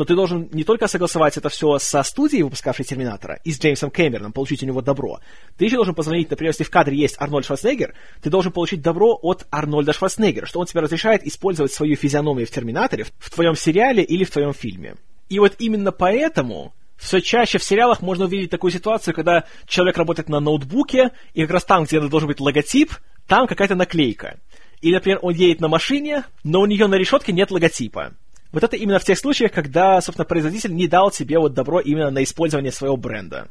то 0.00 0.06
ты 0.06 0.14
должен 0.14 0.48
не 0.52 0.64
только 0.64 0.86
согласовать 0.86 1.36
это 1.36 1.50
все 1.50 1.78
со 1.78 2.02
студией, 2.02 2.42
выпускавшей 2.42 2.86
Терминатора, 2.86 3.38
и 3.44 3.52
с 3.52 3.60
Джеймсом 3.60 3.90
Кэмероном, 3.90 4.32
получить 4.32 4.62
у 4.62 4.66
него 4.66 4.80
добро. 4.80 5.20
Ты 5.58 5.66
еще 5.66 5.76
должен 5.76 5.94
позвонить, 5.94 6.30
например, 6.30 6.52
если 6.52 6.64
в 6.64 6.70
кадре 6.70 6.96
есть 6.96 7.20
Арнольд 7.20 7.44
Шварценеггер, 7.44 7.94
ты 8.22 8.30
должен 8.30 8.50
получить 8.50 8.80
добро 8.80 9.18
от 9.20 9.46
Арнольда 9.50 9.92
Шварценеггера, 9.92 10.46
что 10.46 10.58
он 10.58 10.64
тебе 10.64 10.80
разрешает 10.80 11.26
использовать 11.26 11.74
свою 11.74 11.96
физиономию 11.96 12.46
в 12.46 12.50
Терминаторе 12.50 13.04
в 13.18 13.28
твоем 13.28 13.54
сериале 13.54 14.02
или 14.02 14.24
в 14.24 14.30
твоем 14.30 14.54
фильме. 14.54 14.94
И 15.28 15.38
вот 15.38 15.56
именно 15.58 15.92
поэтому 15.92 16.72
все 16.96 17.20
чаще 17.20 17.58
в 17.58 17.62
сериалах 17.62 18.00
можно 18.00 18.24
увидеть 18.24 18.48
такую 18.48 18.70
ситуацию, 18.70 19.12
когда 19.12 19.44
человек 19.66 19.98
работает 19.98 20.30
на 20.30 20.40
ноутбуке, 20.40 21.10
и 21.34 21.42
как 21.42 21.50
раз 21.50 21.64
там, 21.66 21.84
где 21.84 22.00
должен 22.00 22.26
быть 22.26 22.40
логотип, 22.40 22.94
там 23.26 23.46
какая-то 23.46 23.74
наклейка. 23.74 24.38
И, 24.80 24.94
например, 24.94 25.18
он 25.20 25.34
едет 25.34 25.60
на 25.60 25.68
машине, 25.68 26.24
но 26.42 26.62
у 26.62 26.66
нее 26.66 26.86
на 26.86 26.94
решетке 26.94 27.34
нет 27.34 27.50
логотипа. 27.50 28.14
Вот 28.52 28.64
это 28.64 28.76
именно 28.76 28.98
в 28.98 29.04
тех 29.04 29.18
случаях, 29.18 29.52
когда, 29.52 30.00
собственно, 30.00 30.24
производитель 30.24 30.74
не 30.74 30.88
дал 30.88 31.10
тебе 31.10 31.38
вот 31.38 31.54
добро 31.54 31.80
именно 31.80 32.10
на 32.10 32.22
использование 32.24 32.72
своего 32.72 32.96
бренда. 32.96 33.48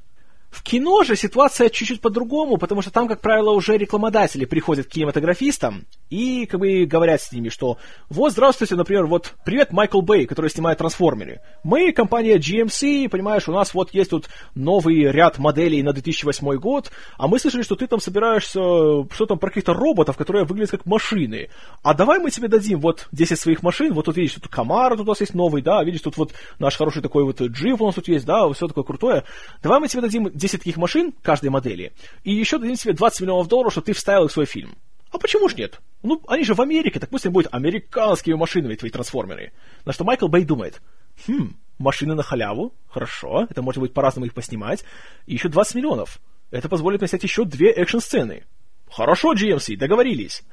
В 0.49 0.63
кино 0.63 1.03
же 1.03 1.15
ситуация 1.15 1.69
чуть-чуть 1.69 2.01
по-другому, 2.01 2.57
потому 2.57 2.81
что 2.81 2.89
там, 2.89 3.07
как 3.07 3.21
правило, 3.21 3.51
уже 3.51 3.77
рекламодатели 3.77 4.45
приходят 4.45 4.87
к 4.87 4.89
кинематографистам 4.89 5.85
и 6.09 6.47
как 6.47 6.59
бы 6.59 6.85
говорят 6.85 7.21
с 7.21 7.31
ними, 7.31 7.49
что 7.49 7.77
вот, 8.09 8.31
здравствуйте, 8.31 8.75
например, 8.75 9.05
вот, 9.05 9.35
привет, 9.45 9.71
Майкл 9.71 10.01
Бэй, 10.01 10.25
который 10.25 10.49
снимает 10.49 10.79
«Трансформеры». 10.79 11.41
Мы, 11.63 11.91
компания 11.91 12.37
GMC, 12.37 13.09
понимаешь, 13.09 13.47
у 13.47 13.51
нас 13.51 13.75
вот 13.75 13.93
есть 13.93 14.09
тут 14.09 14.27
новый 14.55 15.11
ряд 15.11 15.37
моделей 15.37 15.83
на 15.83 15.93
2008 15.93 16.55
год, 16.55 16.91
а 17.17 17.27
мы 17.27 17.37
слышали, 17.37 17.61
что 17.61 17.75
ты 17.75 17.85
там 17.85 17.99
собираешься, 17.99 18.59
что 18.59 19.25
там 19.27 19.37
про 19.37 19.49
каких-то 19.49 19.75
роботов, 19.75 20.17
которые 20.17 20.45
выглядят 20.45 20.71
как 20.71 20.87
машины. 20.87 21.49
А 21.83 21.93
давай 21.93 22.17
мы 22.17 22.31
тебе 22.31 22.47
дадим 22.47 22.79
вот 22.79 23.07
10 23.11 23.39
своих 23.39 23.61
машин, 23.61 23.93
вот 23.93 24.05
тут 24.05 24.17
видишь, 24.17 24.33
тут 24.33 24.47
Камара 24.47 24.95
тут 24.95 25.05
у 25.05 25.09
нас 25.09 25.21
есть 25.21 25.35
новый, 25.35 25.61
да, 25.61 25.83
видишь, 25.83 26.01
тут 26.01 26.17
вот 26.17 26.33
наш 26.57 26.75
хороший 26.75 27.03
такой 27.03 27.23
вот 27.23 27.39
джип 27.39 27.81
у 27.81 27.85
нас 27.85 27.93
тут 27.93 28.07
есть, 28.07 28.25
да, 28.25 28.51
все 28.51 28.67
такое 28.67 28.83
крутое. 28.83 29.25
Давай 29.61 29.79
мы 29.79 29.87
тебе 29.87 30.01
дадим 30.01 30.38
10 30.39 30.59
таких 30.59 30.77
машин 30.77 31.13
каждой 31.21 31.49
модели, 31.49 31.93
и 32.23 32.33
еще 32.33 32.57
дадим 32.57 32.75
тебе 32.75 32.93
20 32.93 33.21
миллионов 33.21 33.47
долларов, 33.47 33.71
чтобы 33.71 33.85
ты 33.85 33.93
вставил 33.93 34.25
их 34.25 34.31
в 34.31 34.33
свой 34.33 34.45
фильм. 34.45 34.75
А 35.11 35.17
почему 35.17 35.49
ж 35.49 35.55
нет? 35.55 35.79
Ну, 36.03 36.21
они 36.27 36.43
же 36.43 36.53
в 36.53 36.61
Америке, 36.61 36.99
так 36.99 37.09
пусть 37.09 37.25
они 37.25 37.33
будут 37.33 37.53
американскими 37.53 38.35
машинами, 38.35 38.75
твои 38.75 38.91
трансформеры. 38.91 39.51
На 39.85 39.93
что 39.93 40.03
Майкл 40.03 40.27
Бэй 40.27 40.45
думает, 40.45 40.81
хм, 41.27 41.55
машины 41.77 42.13
на 42.15 42.23
халяву, 42.23 42.73
хорошо, 42.87 43.47
это 43.49 43.61
можно 43.61 43.81
будет 43.81 43.93
по-разному 43.93 44.27
их 44.27 44.33
поснимать, 44.33 44.83
и 45.25 45.33
еще 45.33 45.49
20 45.49 45.75
миллионов. 45.75 46.19
Это 46.51 46.69
позволит 46.69 47.01
мне 47.01 47.07
снять 47.07 47.23
еще 47.23 47.45
две 47.45 47.71
экшн-сцены. 47.71 48.45
Хорошо, 48.89 49.33
GMC, 49.33 49.77
договорились. 49.77 50.43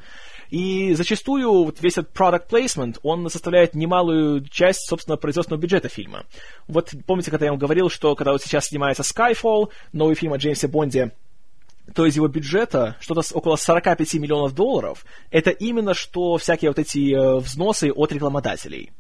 И 0.51 0.95
зачастую 0.95 1.65
вот 1.65 1.81
весь 1.81 1.99
этот 1.99 2.15
product 2.15 2.49
placement, 2.49 2.99
он 3.03 3.29
составляет 3.31 3.75
немалую 3.75 4.45
часть, 4.49 4.87
собственно, 4.89 5.17
производственного 5.17 5.61
бюджета 5.61 5.89
фильма. 5.89 6.25
Вот 6.69 6.93
помните, 7.07 7.31
когда 7.31 7.47
я 7.47 7.53
вам 7.53 7.59
говорил, 7.59 7.91
что 7.91 8.15
когда 8.15 8.33
вот 8.33 8.43
сейчас 8.43 8.67
снимается 8.67 9.03
Skyfall, 9.03 9.71
новый 9.93 10.15
фильм 10.15 10.33
о 10.33 10.37
Джеймсе 10.37 10.69
Бонде, 10.69 11.13
то 11.95 12.05
из 12.05 12.17
его 12.17 12.29
бюджета 12.29 12.97
что-то 13.01 13.23
около 13.37 13.57
45 13.57 14.15
миллионов 14.15 14.55
долларов, 14.55 15.05
это 15.31 15.51
именно 15.51 15.95
что 15.95 16.37
всякие 16.37 16.71
вот 16.71 16.79
эти 16.79 17.15
э, 17.15 17.37
взносы 17.39 17.93
от 17.93 18.13
рекламодателей. 18.13 18.93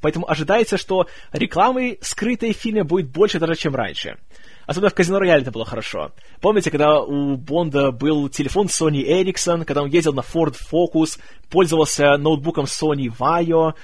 Поэтому 0.00 0.30
ожидается, 0.30 0.76
что 0.76 1.06
рекламы, 1.32 1.98
скрытой 2.02 2.52
в 2.52 2.58
фильме, 2.58 2.84
будет 2.84 3.08
больше 3.08 3.38
даже, 3.38 3.54
чем 3.54 3.74
раньше. 3.74 4.18
Особенно 4.66 4.90
в 4.90 4.94
Казино 4.94 5.18
Рояле 5.18 5.42
это 5.42 5.50
было 5.50 5.64
хорошо. 5.64 6.12
Помните, 6.40 6.70
когда 6.70 7.00
у 7.00 7.36
Бонда 7.36 7.90
был 7.90 8.28
телефон 8.28 8.66
Sony 8.66 9.04
Ericsson, 9.06 9.64
когда 9.64 9.82
он 9.82 9.88
ездил 9.88 10.12
на 10.12 10.20
Ford 10.20 10.54
Focus, 10.70 11.18
пользовался 11.50 12.16
ноутбуком 12.16 12.64
Sony 12.64 13.08
Vaio, 13.16 13.74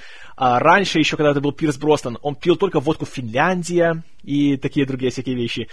а 0.43 0.59
раньше 0.59 0.99
еще, 0.99 1.19
когда 1.19 1.33
это 1.33 1.43
был 1.43 1.53
Пирс 1.53 1.77
Бростон, 1.77 2.17
он 2.23 2.35
пил 2.35 2.57
только 2.57 2.81
водку 2.81 3.05
Финляндия 3.05 4.03
и 4.23 4.57
такие 4.57 4.87
другие 4.87 5.13
всякие 5.13 5.37
вещи. 5.37 5.69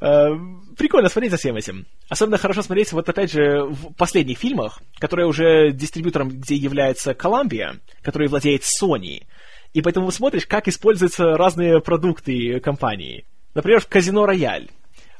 Э, 0.00 0.28
прикольно 0.78 1.08
смотреть 1.08 1.32
за 1.32 1.38
всем 1.38 1.56
этим. 1.56 1.86
Особенно 2.08 2.38
хорошо 2.38 2.62
смотреть 2.62 2.92
вот 2.92 3.08
опять 3.08 3.32
же 3.32 3.64
в 3.64 3.92
последних 3.94 4.38
фильмах, 4.38 4.80
которые 5.00 5.26
уже 5.26 5.72
дистрибьютором, 5.72 6.28
где 6.28 6.54
является 6.54 7.12
Columbia, 7.12 7.80
который 8.00 8.28
владеет 8.28 8.62
Sony. 8.62 9.24
И 9.72 9.82
поэтому 9.82 10.08
смотришь, 10.12 10.46
как 10.46 10.68
используются 10.68 11.36
разные 11.36 11.80
продукты 11.80 12.60
компании. 12.60 13.24
Например, 13.54 13.80
в 13.80 13.88
Казино 13.88 14.26
Рояль. 14.26 14.68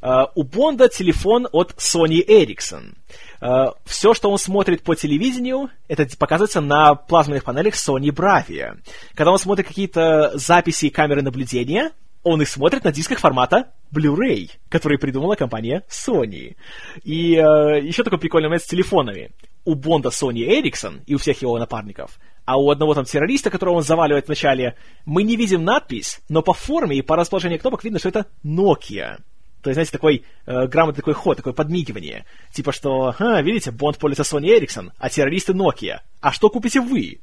Uh, 0.00 0.26
у 0.34 0.42
Бонда 0.42 0.88
телефон 0.88 1.46
от 1.52 1.74
Sony 1.74 2.26
Ericsson. 2.26 2.94
Uh, 3.40 3.72
все, 3.84 4.14
что 4.14 4.32
он 4.32 4.38
смотрит 4.38 4.82
по 4.82 4.96
телевидению, 4.96 5.70
это 5.86 6.04
показывается 6.18 6.60
на 6.60 6.96
плазменных 6.96 7.44
панелях 7.44 7.74
Sony 7.74 8.08
Bravia. 8.08 8.80
Когда 9.14 9.30
он 9.30 9.38
смотрит 9.38 9.68
какие-то 9.68 10.32
записи 10.34 10.88
камеры 10.88 11.22
наблюдения, 11.22 11.92
он 12.22 12.42
их 12.42 12.48
смотрит 12.48 12.84
на 12.84 12.92
дисках 12.92 13.18
формата 13.18 13.72
Blu-ray, 13.94 14.50
который 14.68 14.98
придумала 14.98 15.34
компания 15.34 15.84
Sony. 15.88 16.56
И 17.02 17.34
uh, 17.34 17.80
еще 17.80 18.04
такой 18.04 18.18
прикольный 18.18 18.48
момент 18.48 18.62
с 18.62 18.66
телефонами. 18.66 19.32
У 19.64 19.74
Бонда 19.74 20.08
Sony 20.10 20.46
Ericsson 20.46 21.02
и 21.06 21.14
у 21.14 21.18
всех 21.18 21.42
его 21.42 21.58
напарников 21.58 22.18
а 22.44 22.58
у 22.58 22.70
одного 22.70 22.94
там 22.94 23.04
террориста, 23.04 23.50
которого 23.50 23.76
он 23.76 23.82
заваливает 23.82 24.26
вначале, 24.26 24.76
мы 25.04 25.22
не 25.22 25.36
видим 25.36 25.64
надпись, 25.64 26.20
но 26.28 26.42
по 26.42 26.52
форме 26.52 26.96
и 26.96 27.02
по 27.02 27.16
расположению 27.16 27.60
кнопок 27.60 27.84
видно, 27.84 27.98
что 27.98 28.08
это 28.08 28.26
Nokia. 28.44 29.18
То 29.62 29.70
есть, 29.70 29.74
знаете, 29.76 29.92
такой 29.92 30.24
э, 30.46 30.66
грамотный 30.66 31.02
такой 31.02 31.14
ход, 31.14 31.36
такое 31.36 31.52
подмигивание. 31.52 32.26
Типа, 32.52 32.72
что, 32.72 33.14
а, 33.16 33.40
видите, 33.42 33.70
Бонд 33.70 33.96
пользуется 33.98 34.36
Sony 34.36 34.58
Ericsson, 34.58 34.90
а 34.98 35.08
террористы 35.08 35.52
Nokia. 35.52 35.98
А 36.20 36.32
что 36.32 36.50
купите 36.50 36.80
вы? 36.80 37.20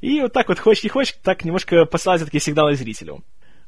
И 0.00 0.20
вот 0.20 0.32
так 0.32 0.48
вот, 0.48 0.60
хочешь 0.60 0.84
не 0.84 0.90
хочешь, 0.90 1.14
так 1.22 1.44
немножко 1.44 1.84
посылать 1.84 2.24
такие 2.24 2.40
сигналы 2.40 2.76
зрителю. 2.76 3.24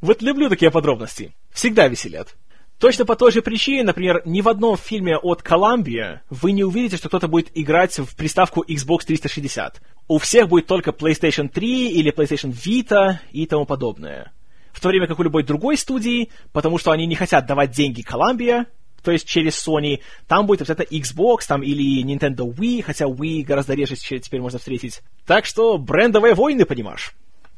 Вот 0.07 0.23
люблю 0.23 0.49
такие 0.49 0.71
подробности. 0.71 1.35
Всегда 1.53 1.89
веселят. 1.89 2.37
Точно 2.79 3.05
по 3.05 3.17
той 3.17 3.33
же 3.33 3.43
причине, 3.43 3.83
например, 3.83 4.23
ни 4.25 4.41
в 4.41 4.49
одном 4.49 4.77
фильме 4.77 5.17
от 5.17 5.43
Columbia 5.43 6.21
вы 6.31 6.53
не 6.53 6.63
увидите, 6.63 6.97
что 6.97 7.09
кто-то 7.09 7.27
будет 7.27 7.51
играть 7.55 7.99
в 7.99 8.15
приставку 8.15 8.63
Xbox 8.63 9.01
360. 9.05 9.83
У 10.07 10.19
всех 10.19 10.49
будет 10.49 10.67
только 10.67 10.93
PlayStation 10.93 11.49
3 11.49 11.91
или 11.91 12.13
PlayStation 12.13 12.53
Vita 12.53 13.17
и 13.33 13.47
тому 13.47 13.67
подобное. 13.67 14.31
В 14.73 14.81
то 14.81 14.91
время 14.91 15.09
как 15.09 15.19
у 15.19 15.25
любой 15.25 15.43
другой 15.43 15.77
студии, 15.77 16.31
потому 16.53 16.79
что 16.79 16.93
они 16.93 17.05
не 17.07 17.17
хотят 17.17 17.45
давать 17.45 17.73
деньги 17.73 18.05
Columbia, 18.09 18.67
то 19.03 19.11
есть 19.11 19.27
через 19.27 19.55
Sony, 19.55 20.03
там 20.29 20.47
будет 20.47 20.61
обязательно 20.61 20.97
Xbox 20.97 21.39
там, 21.49 21.65
или 21.65 22.05
Nintendo 22.05 22.47
Wii, 22.47 22.83
хотя 22.83 23.07
Wii 23.07 23.43
гораздо 23.43 23.75
реже 23.75 23.97
теперь 23.97 24.41
можно 24.41 24.61
встретить. 24.61 25.03
Так 25.27 25.47
что 25.47 25.79
брендовые 25.79 26.35
войны, 26.35 26.65
понимаешь. 26.65 27.13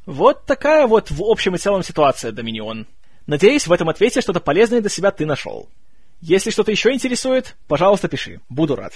Вот 0.09 0.47
такая 0.47 0.87
вот 0.87 1.11
в 1.11 1.23
общем 1.23 1.55
и 1.55 1.59
целом 1.59 1.83
ситуация, 1.83 2.33
Доминион. 2.33 2.87
Надеюсь, 3.27 3.67
в 3.67 3.73
этом 3.75 3.91
ответе 3.91 4.23
что-то 4.23 4.41
полезное 4.41 4.81
для 4.81 4.89
себя 4.89 5.11
ты 5.11 5.27
нашел. 5.27 5.69
Если 6.23 6.49
что-то 6.49 6.71
еще 6.71 6.95
интересует, 6.95 7.57
пожалуйста, 7.67 8.09
пиши. 8.09 8.41
Буду 8.49 8.75
рад. 8.75 8.95